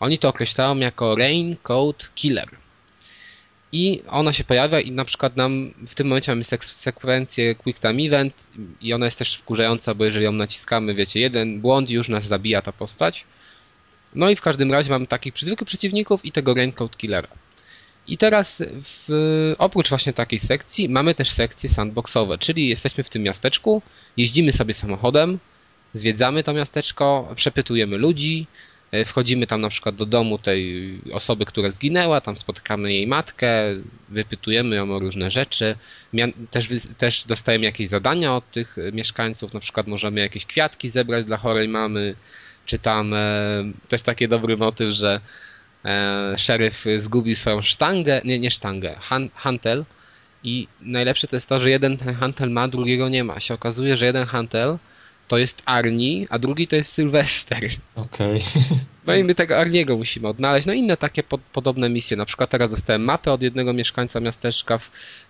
[0.00, 2.61] Oni to określają jako Raincoat Killer.
[3.72, 7.80] I ona się pojawia i na przykład nam w tym momencie mamy sek sekwencję Quick
[7.80, 8.34] Time Event
[8.80, 12.62] i ona jest też wkurzająca, bo jeżeli ją naciskamy, wiecie, jeden błąd już nas zabija
[12.62, 13.24] ta postać.
[14.14, 17.28] No i w każdym razie mamy takich zwykłych przeciwników i tego Raincoat Killera.
[18.08, 23.22] I teraz w, oprócz właśnie takiej sekcji mamy też sekcje sandboxowe, czyli jesteśmy w tym
[23.22, 23.82] miasteczku,
[24.16, 25.38] jeździmy sobie samochodem,
[25.94, 28.46] zwiedzamy to miasteczko, przepytujemy ludzi,
[29.06, 33.52] wchodzimy tam na przykład do domu tej osoby, która zginęła, tam spotykamy jej matkę,
[34.08, 35.76] wypytujemy ją o różne rzeczy,
[36.50, 41.36] też, też dostajemy jakieś zadania od tych mieszkańców, na przykład możemy jakieś kwiatki zebrać dla
[41.36, 42.14] chorej mamy,
[42.66, 43.18] czy tam e,
[43.88, 45.20] też taki dobry motyw, że
[45.84, 49.84] e, szeryf zgubił swoją sztangę, nie, nie sztangę, han, hantel
[50.44, 53.40] i najlepsze to jest to, że jeden hantel ma, drugiego nie ma.
[53.40, 54.78] Się okazuje, że jeden hantel
[55.32, 57.58] to jest Arni, a drugi to jest Sylwester.
[57.94, 58.36] Okej.
[58.36, 58.78] Okay.
[59.06, 60.66] No i my tego Arniego musimy odnaleźć.
[60.66, 62.16] No inne takie po, podobne misje.
[62.16, 64.80] Na przykład teraz dostałem mapę od jednego mieszkańca miasteczka,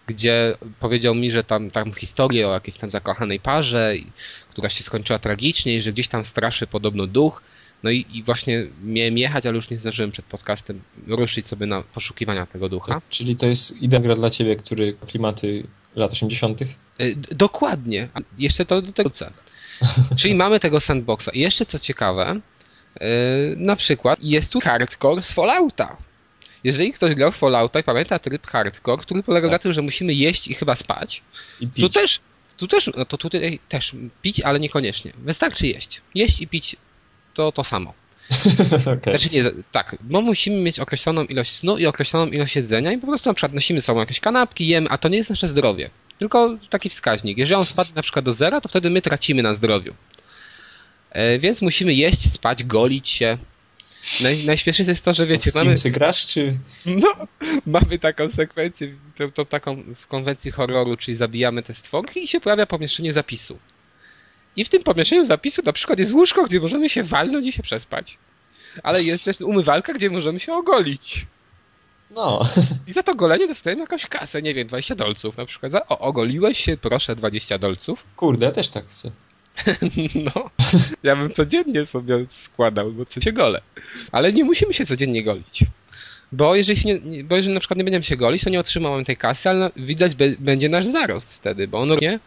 [0.06, 3.94] gdzie powiedział mi, że tam, tam historię o jakiejś tam zakochanej parze,
[4.50, 7.42] która się skończyła tragicznie i że gdzieś tam straszy podobno duch.
[7.82, 11.82] No i, i, właśnie miałem jechać, ale już nie zdążyłem przed podcastem ruszyć sobie na
[11.82, 12.94] poszukiwania tego ducha.
[12.94, 15.66] To, czyli to jest idealna dla ciebie, który klimaty
[15.96, 16.62] lat 80.
[16.62, 16.66] Y,
[17.30, 18.08] dokładnie.
[18.38, 19.10] Jeszcze to do tego
[20.16, 21.28] Czyli mamy tego sandboxa.
[21.32, 22.40] I jeszcze co ciekawe,
[23.00, 23.06] yy,
[23.56, 25.96] na przykład jest tu hardcore z Fallouta.
[26.64, 29.52] Jeżeli ktoś grał w Fallouta i pamięta tryb hardcore, który polega tak.
[29.52, 31.22] na tym, że musimy jeść i chyba spać,
[31.60, 31.84] I pić.
[31.84, 32.20] tu też,
[32.56, 35.12] tu też, no to tutaj też pić, ale niekoniecznie.
[35.18, 36.00] Wystarczy jeść.
[36.14, 36.76] Jeść i pić
[37.34, 37.94] to to samo.
[38.98, 39.18] okay.
[39.18, 43.06] Znaczy nie, tak, bo musimy mieć określoną ilość snu i określoną ilość jedzenia i po
[43.06, 45.90] prostu na przykład nosimy sobą jakieś kanapki, jemy, a to nie jest nasze zdrowie.
[46.22, 47.38] Tylko taki wskaźnik.
[47.38, 49.94] Jeżeli on spadł na przykład do zera, to wtedy my tracimy na zdrowiu.
[51.10, 53.38] E, więc musimy jeść, spać, golić się.
[54.20, 55.74] Naj, najśmieszniejsze jest to, że wiecie, to mamy...
[55.84, 56.58] grasz, czy...
[56.86, 57.14] No,
[57.66, 62.40] mamy taką sekwencję, to, to, taką w konwencji horroru, czyli zabijamy te stworki i się
[62.40, 63.58] pojawia pomieszczenie zapisu.
[64.56, 67.62] I w tym pomieszczeniu zapisu na przykład jest łóżko, gdzie możemy się walnąć i się
[67.62, 68.18] przespać.
[68.82, 71.26] Ale jest też umywalka, gdzie możemy się ogolić.
[72.14, 72.42] No.
[72.86, 75.72] I za to golenie dostajemy jakąś kasę, nie wiem, 20 dolców na przykład.
[75.72, 78.04] Za, o, ogoliłeś się, proszę, 20 dolców.
[78.16, 79.10] Kurde, ja też tak chcę.
[80.34, 80.50] no,
[81.02, 83.60] ja bym codziennie sobie składał, bo co się gole.
[84.12, 85.64] Ale nie musimy się codziennie golić.
[86.32, 89.16] Bo jeżeli, nie, bo jeżeli na przykład nie będziemy się golić, to nie otrzymamy tej
[89.16, 92.18] kasy, ale widać be, będzie nasz zarost wtedy, bo on nie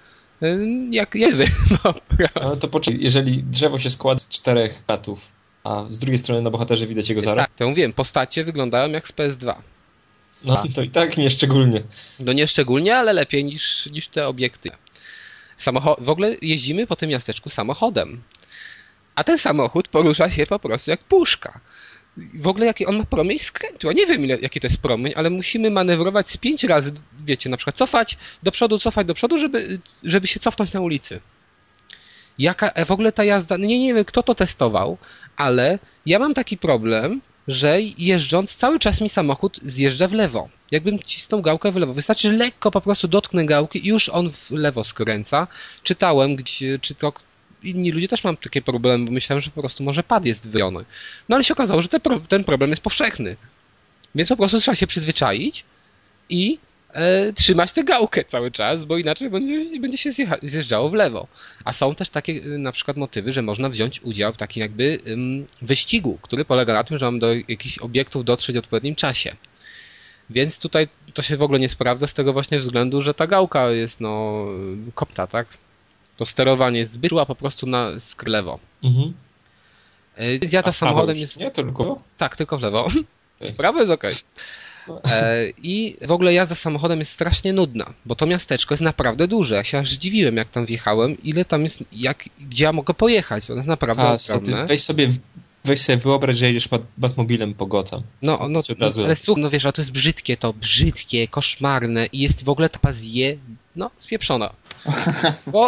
[0.92, 2.02] jak jewy prostu.
[2.34, 5.32] Ale to poczekaj, jeżeli drzewo się składa z czterech kratów,
[5.64, 7.48] a z drugiej strony na bohaterze widać jego zarost?
[7.48, 9.56] Tak, to mówiłem, postacie wyglądają jak z PS2.
[10.46, 11.82] No to i tak nie szczególnie.
[12.20, 14.70] No nie szczególnie, ale lepiej niż, niż te obiekty.
[15.58, 18.22] Samocho w ogóle jeździmy po tym miasteczku samochodem.
[19.16, 21.60] A ten samochód porusza się po prostu jak puszka.
[22.34, 23.88] w ogóle jaki on ma promień skrętu.
[23.88, 26.92] Ja nie wiem, ile, jaki to jest promień, ale musimy manewrować z pięć razy,
[27.26, 31.22] wiecie, na przykład cofać do przodu, cofać do przodu, żeby, żeby się cofnąć na ulicy.
[32.40, 34.98] Jaka w ogóle ta jazda, nie, nie wiem kto to testował,
[35.38, 40.50] ale ja mam taki problem, że jeżdżąc cały czas mi samochód zjeżdża w lewo.
[40.72, 41.94] Jakbym cisnął gałkę w lewo.
[41.94, 45.48] Wystarczy lekko po prostu dotknę gałki i już on w lewo skręca.
[45.84, 47.14] Czytałem, gdzie, czy to
[47.64, 50.86] inni ludzie też mam takie problemy, bo myślałem, że po prostu może pad jest wyjony.
[51.30, 53.36] No ale się okazało, że te, ten problem jest powszechny.
[54.16, 55.64] Więc po prostu trzeba się przyzwyczaić
[56.30, 56.58] i
[56.96, 60.12] e, trzymać tę gałkę cały czas, bo inaczej będzie, będzie się
[60.44, 61.28] zjeżdżało w lewo.
[61.66, 65.00] A są też takie e, na przykład motywy, że można wziąć udział w takim jakby
[65.08, 69.36] ym, wyścigu, który polega na tym, że mam do jakichś obiektów dotrzeć w odpowiednim czasie.
[70.30, 73.70] Więc tutaj to się w ogóle nie sprawdza z tego właśnie względu, że ta gałka
[73.70, 74.46] jest no
[74.96, 75.48] kopta, tak?
[76.18, 78.60] To sterowanie jest zbyt po prostu na sklewo.
[78.84, 79.14] Mhm.
[80.16, 81.40] E, więc ja to samochodem jest.
[81.40, 82.02] Nie, tylko?
[82.18, 82.88] Tak, tylko w lewo.
[83.40, 83.54] Okay.
[83.54, 84.04] Prawo jest ok.
[84.06, 84.10] E,
[85.64, 89.56] I w ogóle jazda samochodem jest strasznie nudna, bo to miasteczko jest naprawdę duże.
[89.56, 93.46] Ja się aż zdziwiłem, jak tam wjechałem, ile tam jest, jak, gdzie ja mogę pojechać.
[93.46, 94.66] To jest naprawdę A, ogromne.
[94.66, 95.10] Weź sobie
[95.66, 98.02] weź sobie wyobraź, że jedziesz Batmobilem po Gotham.
[98.22, 102.20] No, no, no ale słuchaj, no wiesz, a to jest brzydkie to, brzydkie, koszmarne i
[102.20, 103.38] jest w ogóle ta pazje,
[103.76, 104.54] no, spieprzona.
[105.48, 105.68] Bo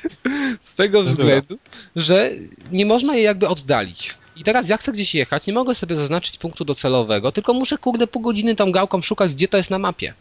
[0.60, 1.58] z tego względu,
[1.96, 2.30] że
[2.72, 4.14] nie można jej jakby oddalić.
[4.38, 8.06] I teraz jak chcę gdzieś jechać, nie mogę sobie zaznaczyć punktu docelowego, tylko muszę kurde
[8.06, 10.14] pół godziny tą gałką szukać, gdzie to jest na mapie.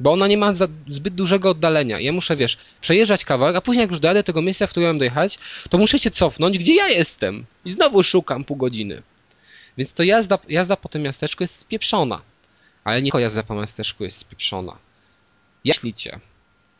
[0.00, 0.54] Bo ona nie ma
[0.88, 2.00] zbyt dużego oddalenia.
[2.00, 4.98] Ja muszę, wiesz, przejeżdżać kawałek, a później jak już dojadę tego miejsca, w którym mam
[4.98, 5.38] dojechać,
[5.70, 7.46] to muszę się cofnąć, gdzie ja jestem.
[7.64, 9.02] I znowu szukam pół godziny.
[9.78, 12.20] Więc to jazda, jazda po tym miasteczku jest spieprzona.
[12.84, 14.78] Ale nie tylko jazda po miasteczku jest spieprzona.
[15.64, 16.20] Jak myślicie?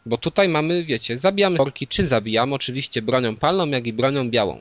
[0.06, 1.86] Bo tutaj mamy, wiecie, zabijamy orki.
[1.86, 2.54] Czym zabijamy?
[2.54, 4.60] Oczywiście bronią palną, jak i bronią białą.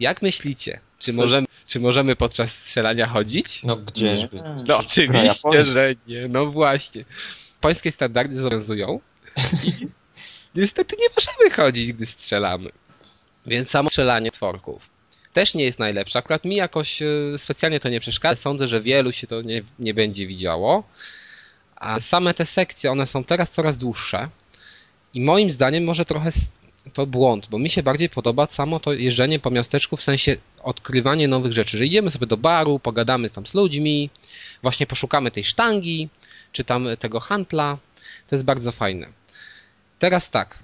[0.00, 0.80] Jak myślicie?
[0.98, 3.62] Czy możemy, czy możemy podczas strzelania chodzić?
[3.62, 4.42] No gdzieżby.
[4.68, 6.28] No oczywiście, że nie.
[6.28, 7.04] No właśnie
[7.54, 9.00] japońskie standardy zobowiązują
[9.64, 9.86] i
[10.60, 12.70] niestety nie możemy chodzić, gdy strzelamy.
[13.46, 14.96] Więc samo strzelanie tworków
[15.36, 16.18] też nie jest najlepsze.
[16.18, 17.06] Akurat mi jakoś e,
[17.38, 18.42] specjalnie to nie przeszkadza.
[18.42, 20.82] Sądzę, że wielu się to nie, nie będzie widziało.
[21.76, 24.28] A same te sekcje, one są teraz coraz dłuższe
[25.14, 26.32] i moim zdaniem może trochę
[26.92, 31.28] to błąd, bo mi się bardziej podoba samo to jeżdżenie po miasteczku w sensie odkrywanie
[31.28, 34.10] nowych rzeczy, że idziemy sobie do baru, pogadamy tam z ludźmi,
[34.62, 36.08] właśnie poszukamy tej sztangi,
[36.52, 37.78] czy tam tego handla.
[38.28, 39.06] To jest bardzo fajne.
[39.98, 40.58] Teraz tak,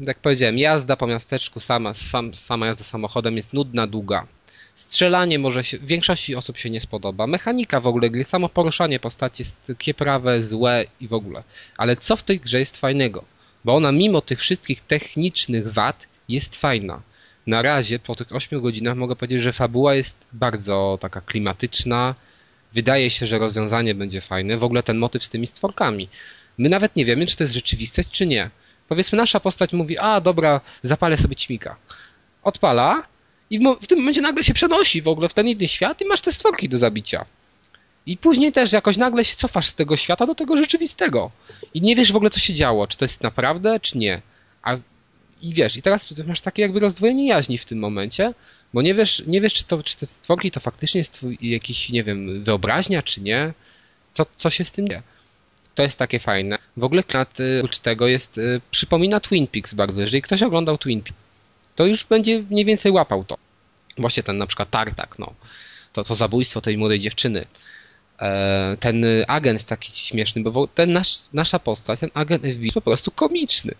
[0.00, 4.26] jak powiedziałem, jazda po miasteczku, sama, sam, sama jazda samochodem jest nudna, długa.
[4.74, 7.26] Strzelanie może się, większości osób się nie spodoba.
[7.26, 11.42] Mechanika w ogóle gry, samo poruszanie postaci jest kieprawe, złe i w ogóle.
[11.76, 13.35] Ale co w tej grze jest fajnego?
[13.66, 17.02] Bo ona mimo tych wszystkich technicznych wad jest fajna.
[17.46, 22.14] Na razie po tych 8 godzinach mogę powiedzieć, że fabuła jest bardzo taka klimatyczna,
[22.76, 24.58] Wydaje się, że rozwiązanie będzie fajne.
[24.58, 26.08] W ogóle ten motyw z tymi stworkami.
[26.58, 28.50] My nawet nie wiemy, czy to jest rzeczywistość, czy nie.
[28.88, 31.76] Powiedzmy, nasza postać mówi, a dobra, zapalę sobie ćmika.
[32.42, 33.02] Odpala
[33.50, 36.20] i w tym momencie nagle się przenosi w ogóle w ten inny świat i masz
[36.20, 37.24] te stworki do zabicia.
[38.06, 41.30] I później też jakoś nagle się cofasz z tego świata do tego rzeczywistego.
[41.74, 42.86] I nie wiesz w ogóle, co się działo.
[42.86, 44.22] Czy to jest naprawdę, czy nie.
[44.62, 44.76] A,
[45.42, 48.34] I wiesz, i teraz masz takie jakby rozdwojenie jaźni w tym momencie,
[48.74, 51.90] bo nie wiesz, nie wiesz czy, to, czy te stworki to faktycznie jest twój jakiś,
[51.90, 53.52] nie wiem, wyobraźnia, czy nie.
[54.14, 55.02] Co, co się z tym dzieje?
[55.74, 56.58] To jest takie fajne.
[56.76, 60.00] W ogóle klimat y, oprócz tego jest, y, przypomina Twin Peaks bardzo.
[60.00, 61.18] Jeżeli ktoś oglądał Twin Peaks,
[61.76, 63.36] to już będzie mniej więcej łapał to.
[63.98, 65.34] Właśnie ten na przykład Tartak, no.
[65.92, 67.46] To, to zabójstwo tej młodej dziewczyny.
[68.20, 72.80] E, ten agent taki śmieszny, bo ten nasz, nasza postać, ten agent FBI jest po
[72.80, 73.74] prostu komiczny.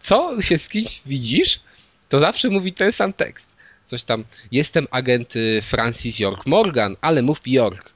[0.00, 1.60] Co się z kimś widzisz,
[2.08, 3.52] to zawsze mówi ten sam tekst
[3.84, 7.90] coś tam, jestem agent y, Francis York Morgan, ale mów York.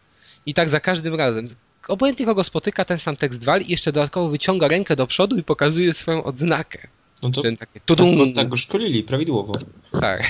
[0.46, 1.48] I tak za każdym razem.
[1.88, 5.42] Obojętnie kogo spotyka, ten sam tekst wali i jeszcze dodatkowo wyciąga rękę do przodu i
[5.42, 6.88] pokazuje swoją odznakę.
[7.22, 9.58] No to Ten takie, tak, no, tak go szkolili, prawidłowo.
[10.00, 10.22] Tak.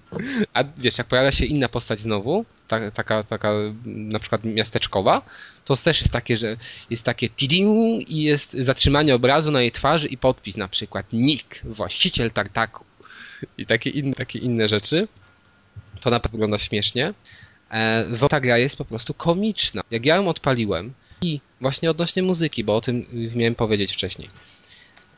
[0.54, 3.52] A wiesz, jak pojawia się inna postać znowu, ta, taka, taka
[3.84, 5.22] na przykład miasteczkowa,
[5.64, 6.56] to też jest takie, że
[6.90, 11.60] jest takie tiding i jest zatrzymanie obrazu na jej twarzy i podpis na przykład Nick,
[11.64, 12.84] właściciel tartaku
[13.58, 15.08] i takie inne, takie inne rzeczy.
[16.00, 17.14] To naprawdę wygląda śmiesznie.
[17.70, 19.82] E, ta gra jest po prostu komiczna.
[19.90, 20.92] Jak ja ją odpaliłem
[21.22, 24.28] i właśnie odnośnie muzyki, bo o tym miałem powiedzieć wcześniej.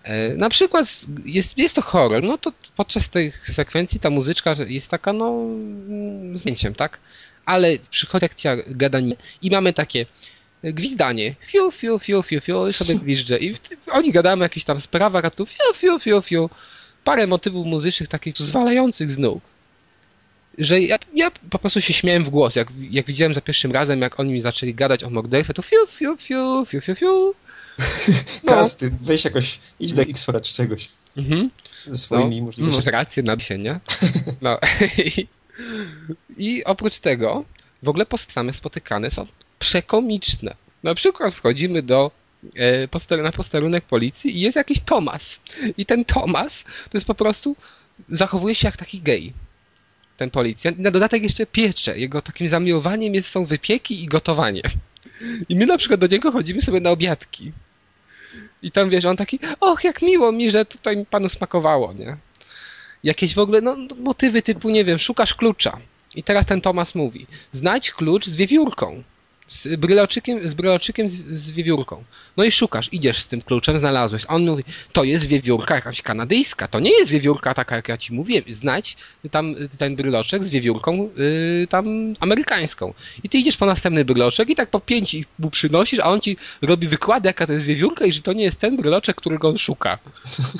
[0.04, 0.86] E, na przykład
[1.24, 6.38] jest, jest to horror, no to podczas tej sekwencji ta muzyczka jest taka, no, mm,
[6.38, 6.98] zdjęciem, tak?
[7.44, 10.06] Ale przychodzi sekcja gadania i mamy takie
[10.64, 13.54] gwizdanie, fiu, fiu, fiu, fiu, fiu, i sobie gwizdże i
[13.90, 16.50] oni gadają o jakichś tam sprawach, a tu fiu, fiu, fiu, fiu
[17.04, 19.40] parę motywów muzycznych takich zwalających z nóg.
[20.58, 22.56] że ja, ja po prostu się śmiałem w głos.
[22.56, 25.86] Jak, jak widziałem za pierwszym razem, jak oni mi zaczęli gadać o morderstwie, to fiu,
[25.88, 27.34] fiu, fiu, fiu, fiu, fiu.
[28.44, 28.52] No.
[28.52, 30.88] Kasty, weź jakoś, idź do X czy czegoś.
[31.16, 31.50] Mhm.
[31.86, 32.76] Ze swoimi no, możliwościami.
[32.76, 33.80] Masz rację na się, nie?
[34.40, 34.58] No.
[36.36, 37.44] I oprócz tego,
[37.82, 39.26] w ogóle postamy spotykane są
[39.58, 40.54] przekomiczne.
[40.82, 42.10] Na przykład wchodzimy do
[43.10, 45.40] e, na posterunek policji i jest jakiś Tomas.
[45.76, 47.56] I ten Tomas to jest po prostu
[48.08, 49.32] zachowuje się jak taki gej.
[50.16, 50.78] Ten policjant.
[50.78, 51.98] I na dodatek jeszcze piecze.
[51.98, 54.62] Jego takim zamiłowaniem jest, są wypieki i gotowanie.
[55.48, 57.52] I my na przykład do niego chodzimy sobie na obiadki.
[58.62, 62.16] I tam wiesz, on taki, och, jak miło mi, że tutaj panu smakowało, nie?
[63.04, 65.78] Jakieś w ogóle, no, motywy typu, nie wiem, szukasz klucza.
[66.14, 69.02] I teraz ten Tomas mówi, znajdź klucz z wiewiórką
[69.52, 72.04] z bryloczykiem, z, bryloczykiem z, z wiewiórką.
[72.36, 74.24] No i szukasz, idziesz z tym kluczem, znalazłeś.
[74.28, 77.96] A on mówi, to jest wiewiórka jakaś kanadyjska, to nie jest wiewiórka taka, jak ja
[77.96, 78.44] ci mówiłem.
[78.48, 78.96] Znajdź
[79.30, 82.94] tam ten bryloczek z wiewiórką yy, tam amerykańską.
[83.22, 86.36] I ty idziesz po następny bryloczek i tak po pięć mu przynosisz, a on ci
[86.62, 89.58] robi wykłady, jaka to jest wiewiórka i że to nie jest ten bryloczek, którego on
[89.58, 89.98] szuka.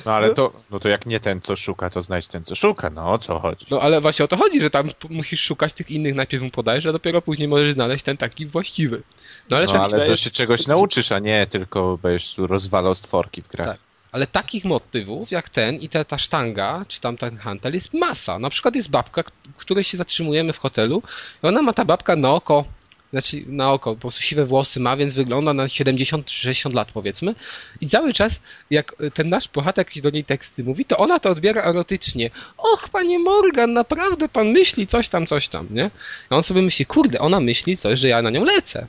[0.06, 2.90] No ale to, no to jak nie ten, co szuka, to znajdź ten, co szuka.
[2.90, 3.66] No o co chodzi?
[3.70, 6.86] No ale właśnie o to chodzi, że tam musisz szukać tych innych, najpierw mu podajesz,
[6.86, 9.02] a dopiero później możesz znaleźć ten taki właściwy.
[9.50, 13.42] No ale, no, ale to się czegoś nauczysz, a nie tylko będziesz tu rozwalał stworki
[13.42, 13.66] w grach.
[13.66, 13.78] Tak.
[14.12, 18.38] Ale takich motywów jak ten i ta, ta sztanga, czy tam ten hantel jest masa.
[18.38, 19.24] Na przykład jest babka,
[19.56, 21.02] której się zatrzymujemy w hotelu
[21.42, 22.64] i ona ma ta babka na oko
[23.12, 27.34] znaczy na oko, po prostu siwe włosy ma, więc wygląda na 70-60 lat powiedzmy
[27.80, 31.30] i cały czas jak ten nasz bohater jakieś do niej teksty mówi, to ona to
[31.30, 32.30] odbiera erotycznie.
[32.58, 35.90] Och, panie Morgan, naprawdę pan myśli coś tam, coś tam, nie?
[36.30, 38.86] A on sobie myśli, kurde, ona myśli coś, że ja na nią lecę.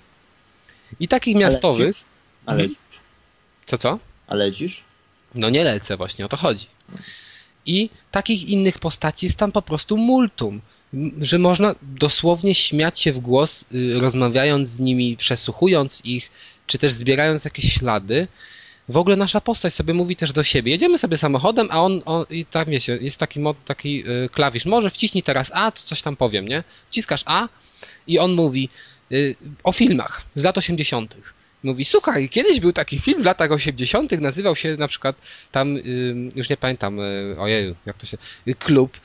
[1.00, 1.96] I takich miastowych...
[2.46, 2.70] Ale, ale
[3.66, 4.00] Co, co?
[4.28, 4.84] A lecisz?
[5.36, 6.68] No nie lecę, właśnie o to chodzi.
[7.66, 10.62] I takich innych postaci jest tam po prostu multum
[11.22, 16.32] że można dosłownie śmiać się w głos, y, rozmawiając z nimi, przesłuchując ich,
[16.68, 18.28] czy też zbierając jakieś ślady.
[18.90, 20.72] W ogóle nasza postać sobie mówi też do siebie.
[20.72, 24.66] Jedziemy sobie samochodem, a on, on i tak wiecie, jest taki mod, taki y, klawisz.
[24.66, 26.64] Może wciśnij teraz A, to coś tam powiem, nie?
[26.90, 27.48] Wciskasz A
[28.08, 28.70] i on mówi
[29.64, 31.16] o filmach z lat 80.
[31.64, 35.16] Mówi, słuchaj, kiedyś był taki film w latach 80., nazywał się na przykład
[35.52, 35.78] tam,
[36.36, 37.00] już nie pamiętam,
[37.38, 38.18] ojej, jak to się,
[38.60, 38.98] klub,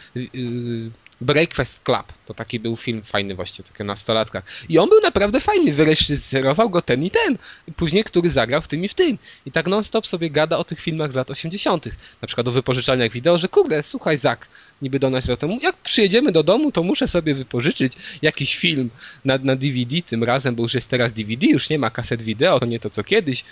[1.21, 2.13] Breakfast Club.
[2.27, 4.45] To taki był film fajny właśnie, taki nastolatkach.
[4.69, 7.39] I on był naprawdę fajny, wyreżyserował go ten i ten.
[7.77, 9.19] Później, który zagrał w tym i w tym.
[9.47, 11.89] I tak non-stop sobie gada o tych filmach z lat 80.
[12.23, 14.49] Na przykład o wypożyczalniach wideo, że kurde, słuchaj Zak,
[14.83, 15.47] niby do nas wraca.
[15.63, 17.93] Jak przyjedziemy do domu, to muszę sobie wypożyczyć
[18.23, 18.91] jakiś film
[19.25, 22.61] na, na DVD tym razem, bo już jest teraz DVD, już nie ma kaset wideo,
[22.61, 23.45] to nie to co kiedyś.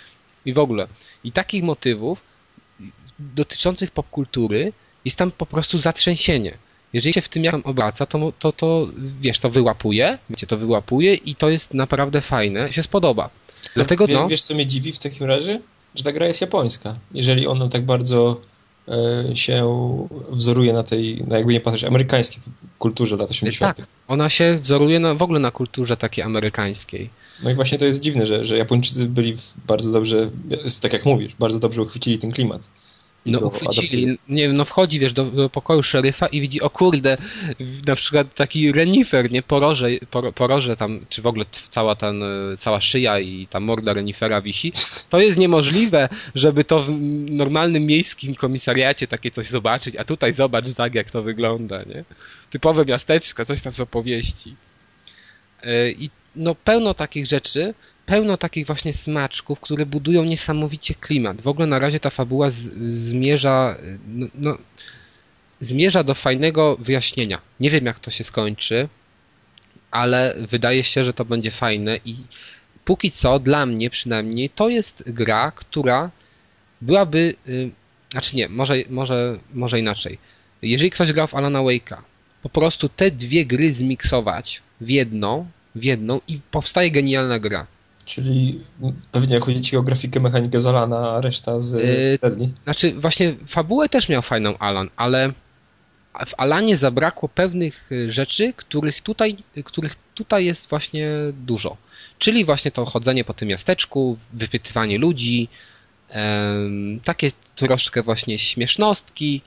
[0.45, 0.87] I w ogóle.
[1.23, 2.21] I takich motywów
[3.19, 4.73] dotyczących popkultury
[5.05, 6.57] jest tam po prostu zatrzęsienie
[6.93, 8.87] jeżeli się w tym jak obraca, to, to, to
[9.21, 13.29] wiesz, to wyłapuje, wiecie, to wyłapuje i to jest naprawdę fajne, się spodoba.
[13.75, 14.27] Dlatego, wiesz, no...
[14.27, 15.59] wiesz, co mnie dziwi w takim razie?
[15.95, 16.95] Że ta gra jest japońska.
[17.13, 18.41] Jeżeli ona tak bardzo
[18.87, 19.67] e, się
[20.29, 22.43] wzoruje na tej, na jakby nie patrzeć, amerykańskiej
[22.79, 23.77] kulturze lat 80.
[23.77, 27.09] Tak, ona się wzoruje na, w ogóle na kulturze takiej amerykańskiej.
[27.43, 29.35] No i właśnie to jest dziwne, że, że Japończycy byli
[29.67, 30.29] bardzo dobrze,
[30.81, 32.69] tak jak mówisz, bardzo dobrze uchwycili ten klimat.
[33.25, 37.17] No uchwycili, nie wiem, no wchodzi, wiesz, do, do, pokoju szeryfa i widzi, o kurde,
[37.87, 42.23] na przykład taki renifer, nie, poroże, por, poroże tam, czy w ogóle cała ten,
[42.59, 44.73] cała szyja i ta morda renifera wisi.
[45.09, 46.89] To jest niemożliwe, żeby to w
[47.29, 52.03] normalnym miejskim komisariacie takie coś zobaczyć, a tutaj zobacz tak, jak to wygląda, nie?
[52.49, 54.55] Typowe miasteczko, coś tam z opowieści.
[55.63, 57.73] E, I no pełno takich rzeczy,
[58.07, 61.41] pełno takich właśnie smaczków, które budują niesamowicie klimat.
[61.41, 62.57] W ogóle na razie ta fabuła z,
[63.09, 63.75] zmierza,
[64.07, 64.57] no, no,
[65.61, 67.41] zmierza do fajnego wyjaśnienia.
[67.59, 68.87] Nie wiem jak to się skończy,
[69.91, 72.15] ale wydaje się, że to będzie fajne i
[72.85, 76.11] póki co, dla mnie przynajmniej, to jest gra, która
[76.81, 77.69] byłaby, yy,
[78.11, 80.17] znaczy nie, może, może, może inaczej.
[80.61, 81.97] Jeżeli ktoś grał w Alana Wake'a,
[82.41, 87.67] po prostu te dwie gry zmiksować w jedną, w jedną i powstaje genialna gra.
[88.07, 88.59] Czyli
[89.11, 93.35] pewnie jak chodzi ci o grafikę, mechanikę z Alana, a reszta z yy, Znaczy właśnie
[93.47, 95.31] fabułę też miał fajną Alan, ale
[96.25, 101.77] w Alanie zabrakło pewnych y, rzeczy, których tutaj, których tutaj jest właśnie dużo.
[102.19, 105.47] Czyli właśnie to chodzenie po tym miasteczku, wypytywanie ludzi,
[107.03, 109.41] takie troszkę właśnie śmiesznostki.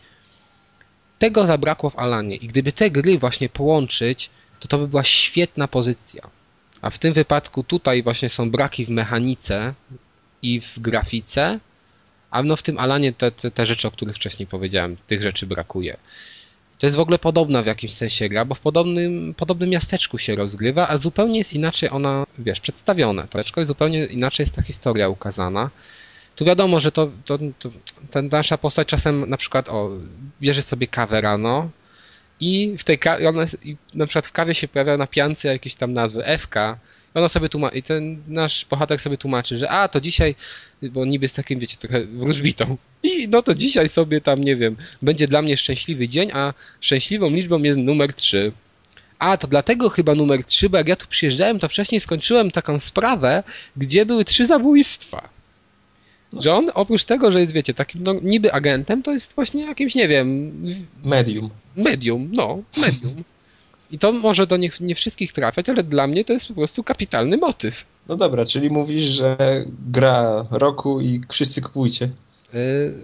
[1.19, 4.31] Tego zabrakło w Alanie i gdyby te gry właśnie połączyć,
[4.61, 6.31] to to by była świetna pozycja.
[6.82, 9.74] A w tym wypadku tutaj właśnie są braki w mechanice
[10.43, 11.61] i w grafice,
[12.31, 15.47] a no w tym Alanie te, te, te rzeczy, o których wcześniej powiedziałem, tych rzeczy
[15.47, 15.97] brakuje.
[16.78, 20.36] To jest w ogóle podobna w jakimś sensie gra, bo w podobnym, podobnym miasteczku się
[20.36, 23.27] rozgrywa, a zupełnie jest inaczej ona, wiesz, przedstawiona.
[23.27, 25.70] Troszeczkę zupełnie inaczej jest ta historia ukazana.
[26.36, 27.70] Tu wiadomo, że to, to, to
[28.11, 29.90] ta nasza postać czasem na przykład, o,
[30.40, 31.70] bierze sobie kawę rano
[32.41, 33.47] i w tej kawie, ona,
[33.95, 36.79] na przykład w kawie się pojawia na piance jakieś tam nazwy, FK,
[37.15, 40.35] i ona sobie tłumaczy, i ten nasz bohater sobie tłumaczy, że a, to dzisiaj,
[40.83, 42.77] bo niby z takim, wiecie, trochę wróżbitą.
[43.03, 47.31] I no to dzisiaj sobie tam, nie wiem, będzie dla mnie szczęśliwy dzień, a szczęśliwą
[47.31, 48.53] liczbą jest numer 3.
[49.19, 52.81] A, to dlatego chyba numer 3, bo jak ja tu przyjeżdżałem, to wcześniej skończyłem taką
[52.81, 53.43] sprawę,
[53.77, 55.40] gdzie były trzy zabójstwa.
[56.32, 59.94] Że on oprócz tego, że jest, wiecie, takim no, niby agentem, to jest właśnie jakimś,
[59.94, 60.52] nie wiem...
[61.05, 61.51] Medium.
[61.77, 63.24] Medium, no, medium.
[63.90, 66.85] I to może do nie, nie wszystkich trafiać, ale dla mnie to jest po prostu
[66.85, 67.85] kapitalny motyw.
[68.09, 69.36] No dobra, czyli mówisz, że
[69.90, 72.11] gra roku i wszyscy kupujcie.
[72.52, 72.94] Yy,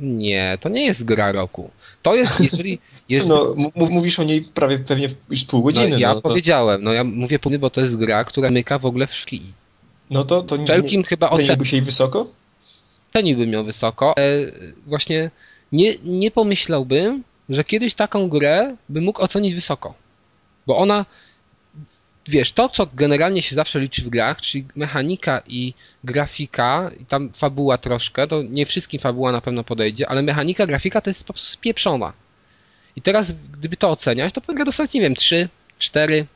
[0.00, 1.70] nie, to nie jest gra roku.
[2.02, 2.78] To jest, jeżeli...
[3.26, 5.88] no, mówisz o niej prawie pewnie już pół godziny.
[5.88, 6.28] No, ja no, to...
[6.28, 9.42] powiedziałem, no ja mówię bo to jest gra, która myka w ogóle w szki.
[10.10, 11.64] No to, to Wszelkim nie, chyba ocen...
[11.64, 12.26] się jej wysoko?
[13.12, 14.14] Ceniłbym ją wysoko.
[14.18, 14.22] E,
[14.86, 15.30] właśnie
[15.72, 19.94] nie, nie pomyślałbym, że kiedyś taką grę bym mógł ocenić wysoko.
[20.66, 21.06] Bo ona,
[22.28, 25.74] wiesz, to co generalnie się zawsze liczy w grach, czyli mechanika i
[26.04, 31.00] grafika, i tam fabuła troszkę, to nie wszystkim fabuła na pewno podejdzie, ale mechanika, grafika
[31.00, 32.12] to jest po prostu spieprzona.
[32.96, 35.48] I teraz, gdyby to oceniać, to powinna dostać, nie wiem, 3,
[35.78, 36.26] 4,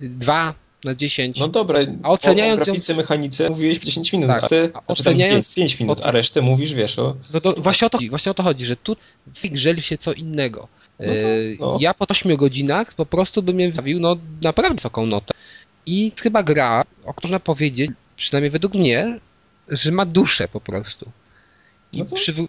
[0.00, 0.54] 2,
[0.84, 1.38] na 10.
[1.38, 2.96] No dobra, a oceniając o grafice, ją...
[2.96, 6.74] mechanice mówiłeś 10 minut, tak, a ty a oceniając 5, 5 minut, a resztę mówisz,
[6.74, 7.16] wiesz, o...
[7.34, 8.96] No to właśnie o to, właśnie o to chodzi, że tu
[9.44, 10.68] grzeli się co innego.
[11.00, 11.26] No to,
[11.60, 11.78] no.
[11.80, 15.34] Ja po 8 godzinach po prostu bym je wystawił no, naprawdę wysoką notę.
[15.86, 19.20] I chyba gra, o której można powiedzieć, przynajmniej według mnie,
[19.68, 21.10] że ma duszę po prostu.
[21.92, 22.16] I no to...
[22.16, 22.46] przywró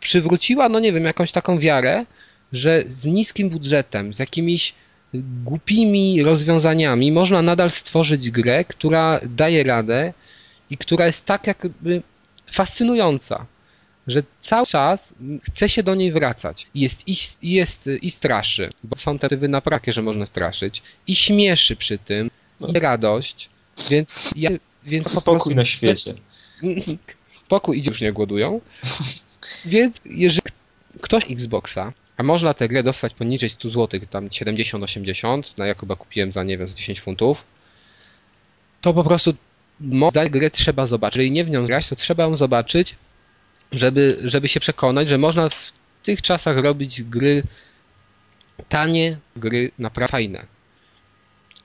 [0.00, 2.06] przywróciła, no nie wiem, jakąś taką wiarę,
[2.52, 4.74] że z niskim budżetem, z jakimiś
[5.44, 10.12] głupimi rozwiązaniami można nadal stworzyć grę, która daje radę
[10.70, 12.02] i która jest tak jakby
[12.52, 13.46] fascynująca,
[14.06, 16.66] że cały czas chce się do niej wracać.
[16.74, 21.76] Jest i, jest i straszy, bo są te typy naprawki, że można straszyć, i śmieszy
[21.76, 22.30] przy tym,
[22.60, 22.68] no.
[22.68, 23.48] i radość,
[23.90, 24.50] więc ja...
[24.86, 26.14] Więc po Pokój prostu, na świecie.
[27.48, 28.60] Pokój i już nie głodują.
[29.66, 30.42] Więc jeżeli
[31.00, 35.96] ktoś Xboxa a można tę grę dostać poniżej 100 zł, tam 70-80, no ja chyba
[35.96, 37.44] kupiłem za, nie wiem, za 10 funtów,
[38.80, 39.34] to po prostu
[39.80, 41.16] moim grę trzeba zobaczyć.
[41.16, 42.94] Jeżeli nie w nią grać, to trzeba ją zobaczyć,
[43.72, 45.72] żeby, żeby się przekonać, że można w
[46.02, 47.42] tych czasach robić gry
[48.68, 50.46] tanie, gry naprawdę fajne.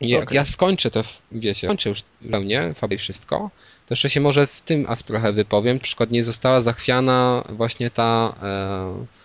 [0.01, 0.35] Jak okay.
[0.35, 3.49] ja skończę to, wiecie, skończę już pełnie, fabułę wszystko,
[3.87, 5.77] to jeszcze się może w tym aspekt trochę wypowiem.
[5.77, 8.35] Na przykład nie została zachwiana właśnie ta...
[8.43, 9.20] E,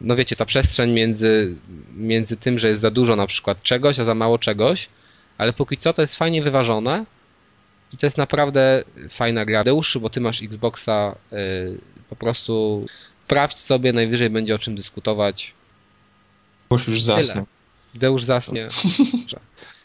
[0.00, 1.56] no wiecie, ta przestrzeń między,
[1.96, 4.88] między tym, że jest za dużo na przykład czegoś, a za mało czegoś,
[5.38, 7.04] ale póki co to jest fajnie wyważone
[7.92, 9.64] i to jest naprawdę fajna gra.
[9.64, 11.78] Deuszu, bo ty masz Xboxa, yy,
[12.08, 12.86] po prostu
[13.24, 15.54] sprawdź sobie, najwyżej będzie o czym dyskutować.
[16.68, 17.46] Boż już zasnął.
[17.94, 18.68] Deusz zasnie.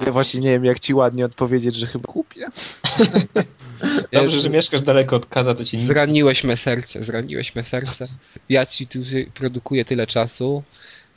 [0.06, 2.48] Ja właśnie nie wiem, jak ci ładnie odpowiedzieć, że chyba kupię.
[4.12, 5.86] Dobrze, że mieszkasz daleko od Kaza, to ci nic...
[5.86, 8.08] Zraniłeś me serce, zraniłeś me serce.
[8.50, 9.00] Ja ci tu
[9.34, 10.64] produkuję tyle czasu,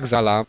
[0.03, 0.45] Zala,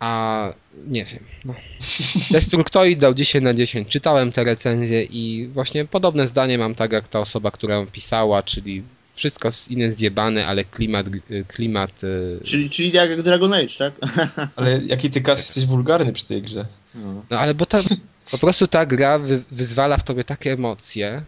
[0.00, 0.52] a
[0.86, 1.24] nie wiem.
[1.44, 1.54] No.
[2.30, 3.88] Destruktoid dał 10 na 10.
[3.88, 8.42] Czytałem te recenzje i właśnie podobne zdanie mam tak jak ta osoba, która ją pisała,
[8.42, 8.82] czyli
[9.14, 11.06] wszystko inne zjebane, ale klimat...
[11.48, 13.92] klimat y, czyli, czyli jak Dragon Age, tak?
[14.56, 16.66] ale jaki ty Kaz jesteś wulgarny przy tej grze.
[16.94, 17.80] No, no ale bo ta,
[18.30, 21.22] po prostu ta gra wy, wyzwala w tobie takie emocje,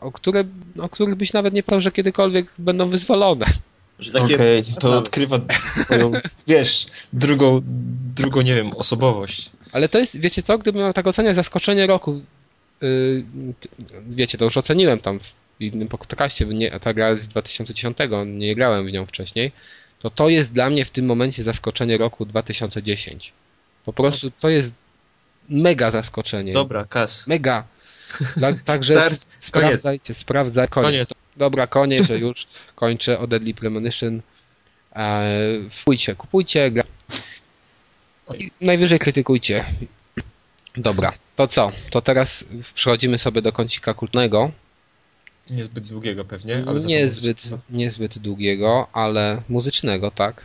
[0.00, 0.44] o, które,
[0.78, 3.46] o których byś nawet nie powiedział, że kiedykolwiek będą wyzwolone.
[4.14, 5.40] Okej, okay, to odkrywa
[5.84, 6.12] twoją,
[6.46, 7.60] wiesz, drugą,
[8.16, 9.50] drugą, nie wiem, osobowość.
[9.72, 12.20] Ale to jest, wiecie co, gdybym miał tak oceniać zaskoczenie roku,
[12.80, 13.24] yy,
[14.10, 18.86] wiecie, to już oceniłem tam w innym podcaście, nie, ta gra z 2010, nie grałem
[18.86, 19.52] w nią wcześniej,
[20.00, 23.32] to to jest dla mnie w tym momencie zaskoczenie roku 2010.
[23.84, 24.74] Po prostu to jest
[25.48, 26.52] mega zaskoczenie.
[26.52, 27.26] Dobra, kas.
[27.26, 27.64] Mega.
[28.36, 30.68] Dla, także Start, sprawdzajcie, sprawdzaj.
[30.68, 30.90] Koniec.
[30.90, 31.08] koniec.
[31.36, 34.20] Dobra, koniec, już kończę o Deadly Premonition.
[34.96, 35.28] E,
[35.78, 36.70] kupujcie, kupujcie.
[36.70, 36.84] Gra.
[38.60, 39.64] Najwyżej krytykujcie.
[40.76, 41.72] Dobra, to co?
[41.90, 42.44] To teraz
[42.74, 44.50] przechodzimy sobie do kącika kultnego.
[45.50, 50.42] Niezbyt długiego pewnie, ale niezbyt, niezbyt długiego, ale muzycznego, tak?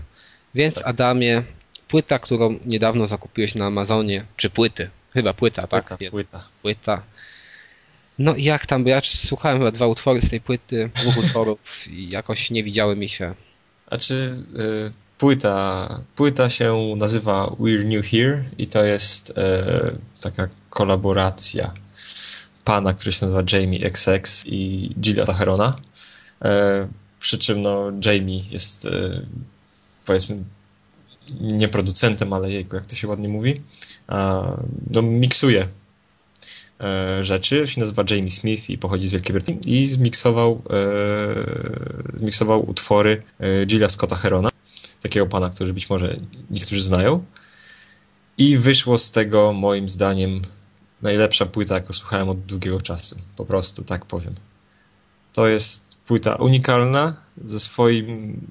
[0.56, 0.88] Więc tak.
[0.88, 1.44] Adamie,
[1.94, 5.88] płyta, którą niedawno zakupiłeś na Amazonie, czy płyty, Chyba płyta, tak?
[5.88, 6.48] Płyta, płyta.
[6.62, 7.02] Płyta.
[8.20, 11.88] No i jak tam, bo ja słuchałem chyba dwa utwory z tej płyty, dwóch utworów
[11.88, 13.34] i jakoś nie widziały mi się.
[13.88, 19.92] A czy y, płyta, płyta się nazywa We're New Here i to jest e,
[20.22, 21.74] taka kolaboracja
[22.64, 25.76] pana, który się nazywa Jamie XX i Gilia Taherona.
[26.42, 26.88] E,
[27.20, 29.22] przy czym no, Jamie jest e,
[30.06, 30.44] powiedzmy
[31.42, 33.62] nie producentem, ale jego, jak to się ładnie mówi,
[34.92, 35.68] no, miksuje
[36.80, 42.70] e, rzeczy, się nazywa Jamie Smith i pochodzi z Wielkiej Brytanii i zmiksował, e, zmiksował
[42.70, 44.50] utwory e, Gilla Scotta Herona,
[45.02, 46.16] takiego pana, który być może
[46.52, 47.26] niektórzy znają
[48.38, 50.42] i wyszło z tego moim zdaniem
[51.02, 53.16] najlepsza płyta, jaką słuchałem od długiego czasu.
[53.36, 54.36] Po prostu, tak powiem.
[55.34, 58.42] To jest płyta unikalna ze swoim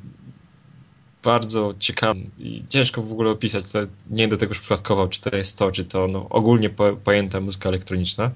[1.22, 3.64] bardzo ciekawym i ciężko w ogóle opisać.
[4.10, 6.70] Nie będę tego już przypadkował, czy to jest to, czy to no, ogólnie
[7.04, 8.30] pojęta muzyka elektroniczna.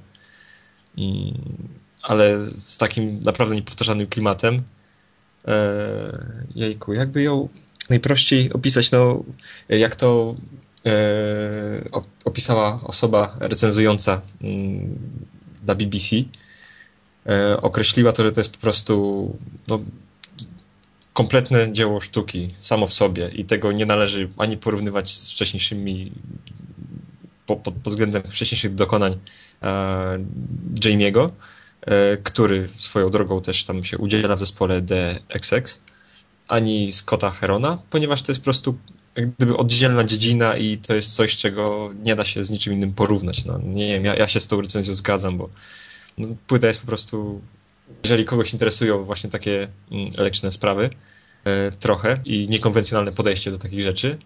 [0.96, 1.34] I,
[2.02, 4.62] ale z takim naprawdę niepowtarzalnym klimatem.
[5.48, 7.48] E, jejku, jakby ją
[7.90, 9.24] najprościej opisać, no,
[9.68, 10.34] jak to
[10.86, 10.92] e,
[12.24, 14.98] opisała osoba recenzująca mm,
[15.64, 16.16] dla BBC.
[17.26, 19.36] E, określiła to, że to jest po prostu
[19.68, 19.80] no,
[21.16, 26.12] kompletne dzieło sztuki samo w sobie i tego nie należy ani porównywać z wcześniejszymi
[27.47, 29.18] po, pod, pod względem wcześniejszych dokonań
[29.62, 29.68] e,
[30.80, 31.30] Jamie'ego,
[31.80, 34.82] e, który swoją drogą też tam się udziela w zespole
[35.28, 35.82] XX,
[36.48, 38.78] ani Scotta Herona, ponieważ to jest po prostu
[39.16, 42.93] jak gdyby oddzielna dziedzina i to jest coś, czego nie da się z niczym innym
[42.93, 43.44] porównać.
[43.44, 45.48] No, nie wiem, ja, ja się z tą recenzją zgadzam, bo
[46.18, 47.40] no, płyta jest po prostu
[48.02, 50.90] jeżeli kogoś interesują właśnie takie mm, elektryczne sprawy
[51.44, 54.18] e, trochę i niekonwencjonalne podejście do takich rzeczy,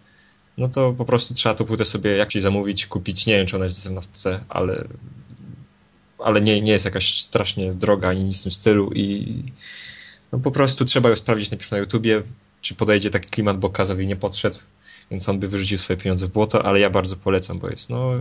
[0.59, 3.27] no to po prostu trzeba tą płytę sobie jakoś zamówić, kupić.
[3.27, 4.85] Nie wiem, czy ona jest dostępna w C, ale,
[6.19, 9.43] ale nie, nie jest jakaś strasznie droga ani nic w tym stylu i
[10.33, 12.23] no po prostu trzeba ją sprawdzić najpierw na YouTubie,
[12.61, 14.59] czy podejdzie taki klimat, bo Kazowi nie podszedł,
[15.11, 18.13] więc on by wyrzucił swoje pieniądze w błoto, ale ja bardzo polecam, bo jest no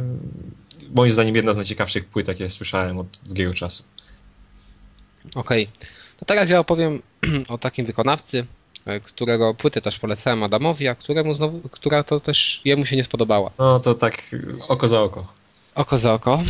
[0.96, 3.84] moim zdaniem jedna z najciekawszych płyt, jakie słyszałem od długiego czasu.
[5.36, 5.70] Okej.
[5.76, 5.88] Okay.
[6.20, 7.02] To teraz ja opowiem
[7.48, 8.46] o takim wykonawcy,
[8.86, 13.04] e, którego płytę też polecałem Adamowi, a któremu znowu, która to też jemu się nie
[13.04, 13.52] spodobała.
[13.60, 14.36] No to tak
[14.68, 15.34] oko za oko.
[15.76, 16.42] Oko za oko.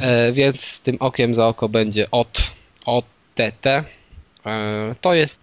[0.00, 2.50] E, więc tym okiem za oko będzie od
[2.86, 3.66] OTT.
[3.66, 3.84] E,
[5.00, 5.40] to jest,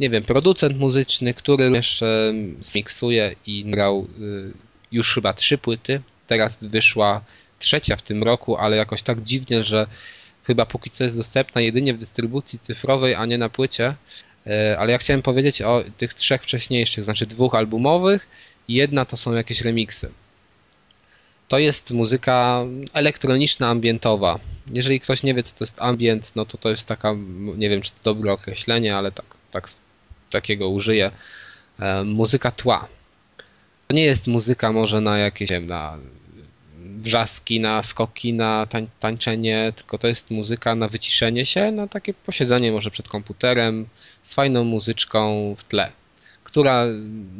[0.00, 4.52] nie wiem, producent muzyczny, który jeszcze zmiksuje i grał y,
[4.92, 6.00] już chyba trzy płyty.
[6.26, 7.20] Teraz wyszła
[7.58, 9.86] trzecia w tym roku, ale jakoś tak dziwnie, że
[10.44, 13.94] chyba póki co jest dostępna jedynie w dystrybucji cyfrowej, a nie na płycie.
[14.46, 18.28] E, ale ja chciałem powiedzieć o tych trzech wcześniejszych, znaczy dwóch albumowych
[18.68, 20.10] jedna to są jakieś remiksy.
[21.48, 24.38] To jest muzyka elektroniczna, ambientowa.
[24.72, 27.14] Jeżeli ktoś nie wie, co to jest ambient, no to to jest taka,
[27.56, 29.68] nie wiem, czy to dobre określenie, ale tak, tak
[30.30, 31.10] takiego użyję.
[31.80, 32.88] E, muzyka tła.
[33.88, 35.98] To nie jest muzyka może na jakieś, na
[36.98, 42.14] wrzaski, na skoki, na tań, tańczenie, tylko to jest muzyka na wyciszenie się, na takie
[42.14, 43.86] posiedzenie może przed komputerem
[44.22, 45.92] z fajną muzyczką w tle,
[46.44, 46.84] która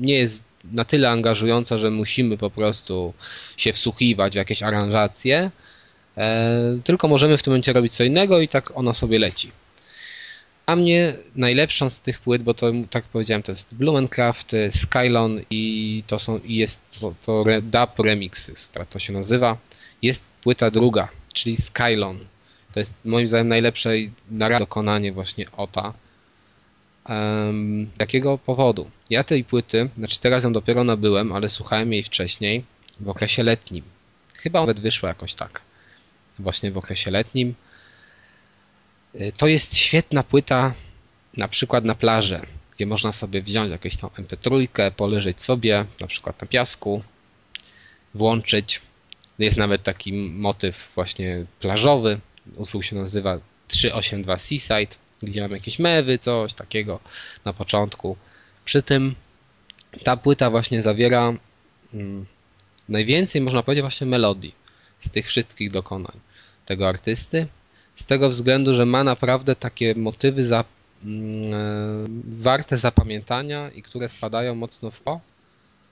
[0.01, 3.15] nie jest na tyle angażująca, że musimy po prostu
[3.57, 5.51] się wsłuchiwać w jakieś aranżacje,
[6.17, 9.51] e, tylko możemy w tym momencie robić co innego i tak ona sobie leci.
[10.67, 16.03] A mnie najlepszą z tych płyt, bo to tak powiedziałem, to jest Blumencraft, Skylon i
[16.07, 18.55] to są i jest to, to dub remixy,
[18.91, 19.57] to się nazywa.
[20.03, 22.19] Jest płyta druga, czyli Skylon.
[22.75, 23.91] To jest moim zdaniem najlepsze
[24.31, 25.93] na dokonanie właśnie OTA.
[27.09, 28.91] Um, takiego powodu.
[29.11, 32.65] Ja tej płyty, znaczy teraz ją dopiero nabyłem, ale słuchałem jej wcześniej
[33.01, 33.85] w okresie letnim.
[34.35, 35.61] Chyba nawet wyszła jakoś tak.
[36.39, 37.55] Właśnie w okresie letnim.
[39.15, 40.75] Y, to jest świetna płyta
[41.37, 46.41] na przykład na plażę, gdzie można sobie wziąć jakąś tam MP3, poleżeć sobie, na przykład
[46.41, 47.03] na piasku,
[48.15, 48.81] włączyć.
[49.39, 52.21] Jest nawet taki motyw właśnie plażowy.
[52.57, 57.01] Utwór się nazywa 382 Seaside, gdzie mamy jakieś mewy, coś takiego
[57.45, 58.17] na początku.
[58.65, 59.15] Przy tym
[60.05, 61.35] ta płyta właśnie zawiera
[61.93, 62.27] hmm,
[62.89, 64.55] najwięcej, można powiedzieć, właśnie melodii
[65.01, 66.21] z tych wszystkich dokonań
[66.67, 67.47] tego artysty
[67.97, 70.65] z tego względu, że ma naprawdę takie motywy za,
[71.05, 71.59] mm, e,
[72.25, 75.21] warte zapamiętania i które wpadają mocno w o.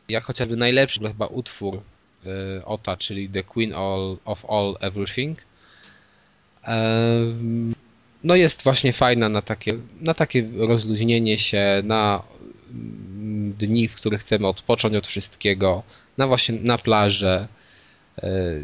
[0.09, 1.81] Jak chociażby najlepszy chyba utwór
[2.27, 5.39] e, Ota, czyli The Queen all, of All Everything.
[6.65, 6.81] E,
[8.25, 12.23] no jest właśnie fajna na takie, na takie rozluźnienie się, na
[12.71, 15.83] mm, dni, w których chcemy odpocząć od wszystkiego,
[16.19, 17.49] na właśnie na plażę,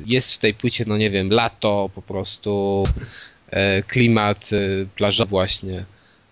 [0.07, 2.85] jest w tej płycie, no nie wiem, lato po prostu,
[3.51, 5.85] e, klimat e, plażowy właśnie.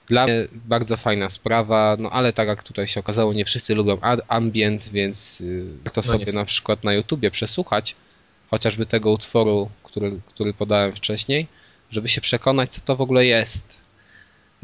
[0.07, 3.99] Dla mnie bardzo fajna sprawa, no ale tak jak tutaj się okazało, nie wszyscy lubią
[4.29, 7.97] ambient, więc y, warto no sobie na przykład na YouTubie przesłuchać
[8.51, 11.47] chociażby tego utworu, który, który podałem wcześniej,
[11.91, 13.84] żeby się przekonać, co to w ogóle jest.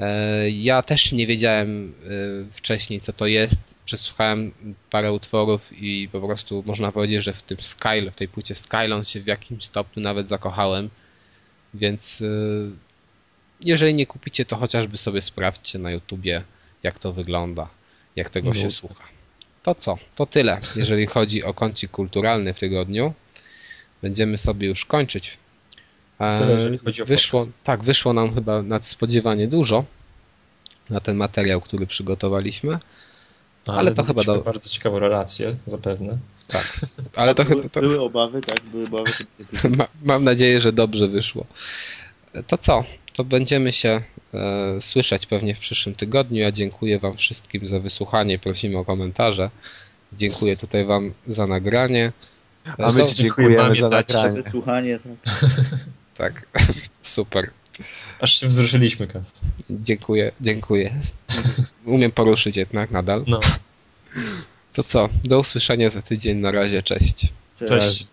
[0.00, 2.08] E, ja też nie wiedziałem e,
[2.52, 3.74] wcześniej, co to jest.
[3.84, 4.52] Przesłuchałem
[4.90, 9.04] parę utworów i po prostu można powiedzieć, że w tym Skyle, w tej płycie Skylon
[9.04, 10.90] się w jakimś stopniu nawet zakochałem.
[11.74, 12.26] Więc e,
[13.60, 16.42] jeżeli nie kupicie, to chociażby sobie sprawdźcie na YouTubie,
[16.82, 17.68] jak to wygląda,
[18.16, 18.54] jak tego no.
[18.54, 19.04] się słucha.
[19.62, 19.98] To co?
[20.16, 23.14] To tyle, jeżeli chodzi o kącik kulturalny w tygodniu.
[24.02, 25.38] Będziemy sobie już kończyć.
[26.38, 29.84] Tyle, jeżeli chodzi o wyszło, Tak, wyszło nam chyba nadspodziewanie dużo
[30.90, 32.78] na ten materiał, który przygotowaliśmy.
[33.66, 34.38] Ale, ale to chyba do...
[34.38, 36.18] bardzo ciekawą relację, zapewne.
[36.48, 36.80] Tak,
[37.16, 37.68] ale to były, chyba...
[37.68, 37.80] To...
[37.80, 39.12] Były obawy, tak, były obawy.
[39.78, 41.46] Ma, mam nadzieję, że dobrze wyszło.
[42.46, 42.84] To co?
[43.12, 44.02] To będziemy się
[44.34, 46.42] e, słyszeć pewnie w przyszłym tygodniu.
[46.42, 48.38] Ja dziękuję Wam wszystkim za wysłuchanie.
[48.38, 49.50] Prosimy o komentarze.
[50.12, 52.12] Dziękuję tutaj Wam za nagranie.
[52.78, 54.30] A my Ci dziękujemy za nagranie.
[54.30, 55.12] Za wysłuchanie, tak.
[56.20, 56.46] tak,
[57.02, 57.50] super.
[58.20, 59.32] Aż się wzruszyliśmy, Kas.
[59.70, 60.94] Dziękuję, dziękuję.
[61.84, 63.24] Umiem poruszyć jednak nadal.
[63.26, 63.40] No.
[64.72, 65.08] To co?
[65.24, 66.38] Do usłyszenia za tydzień.
[66.38, 67.28] Na razie, cześć.
[67.58, 67.68] Cześć.
[67.68, 68.06] cześć.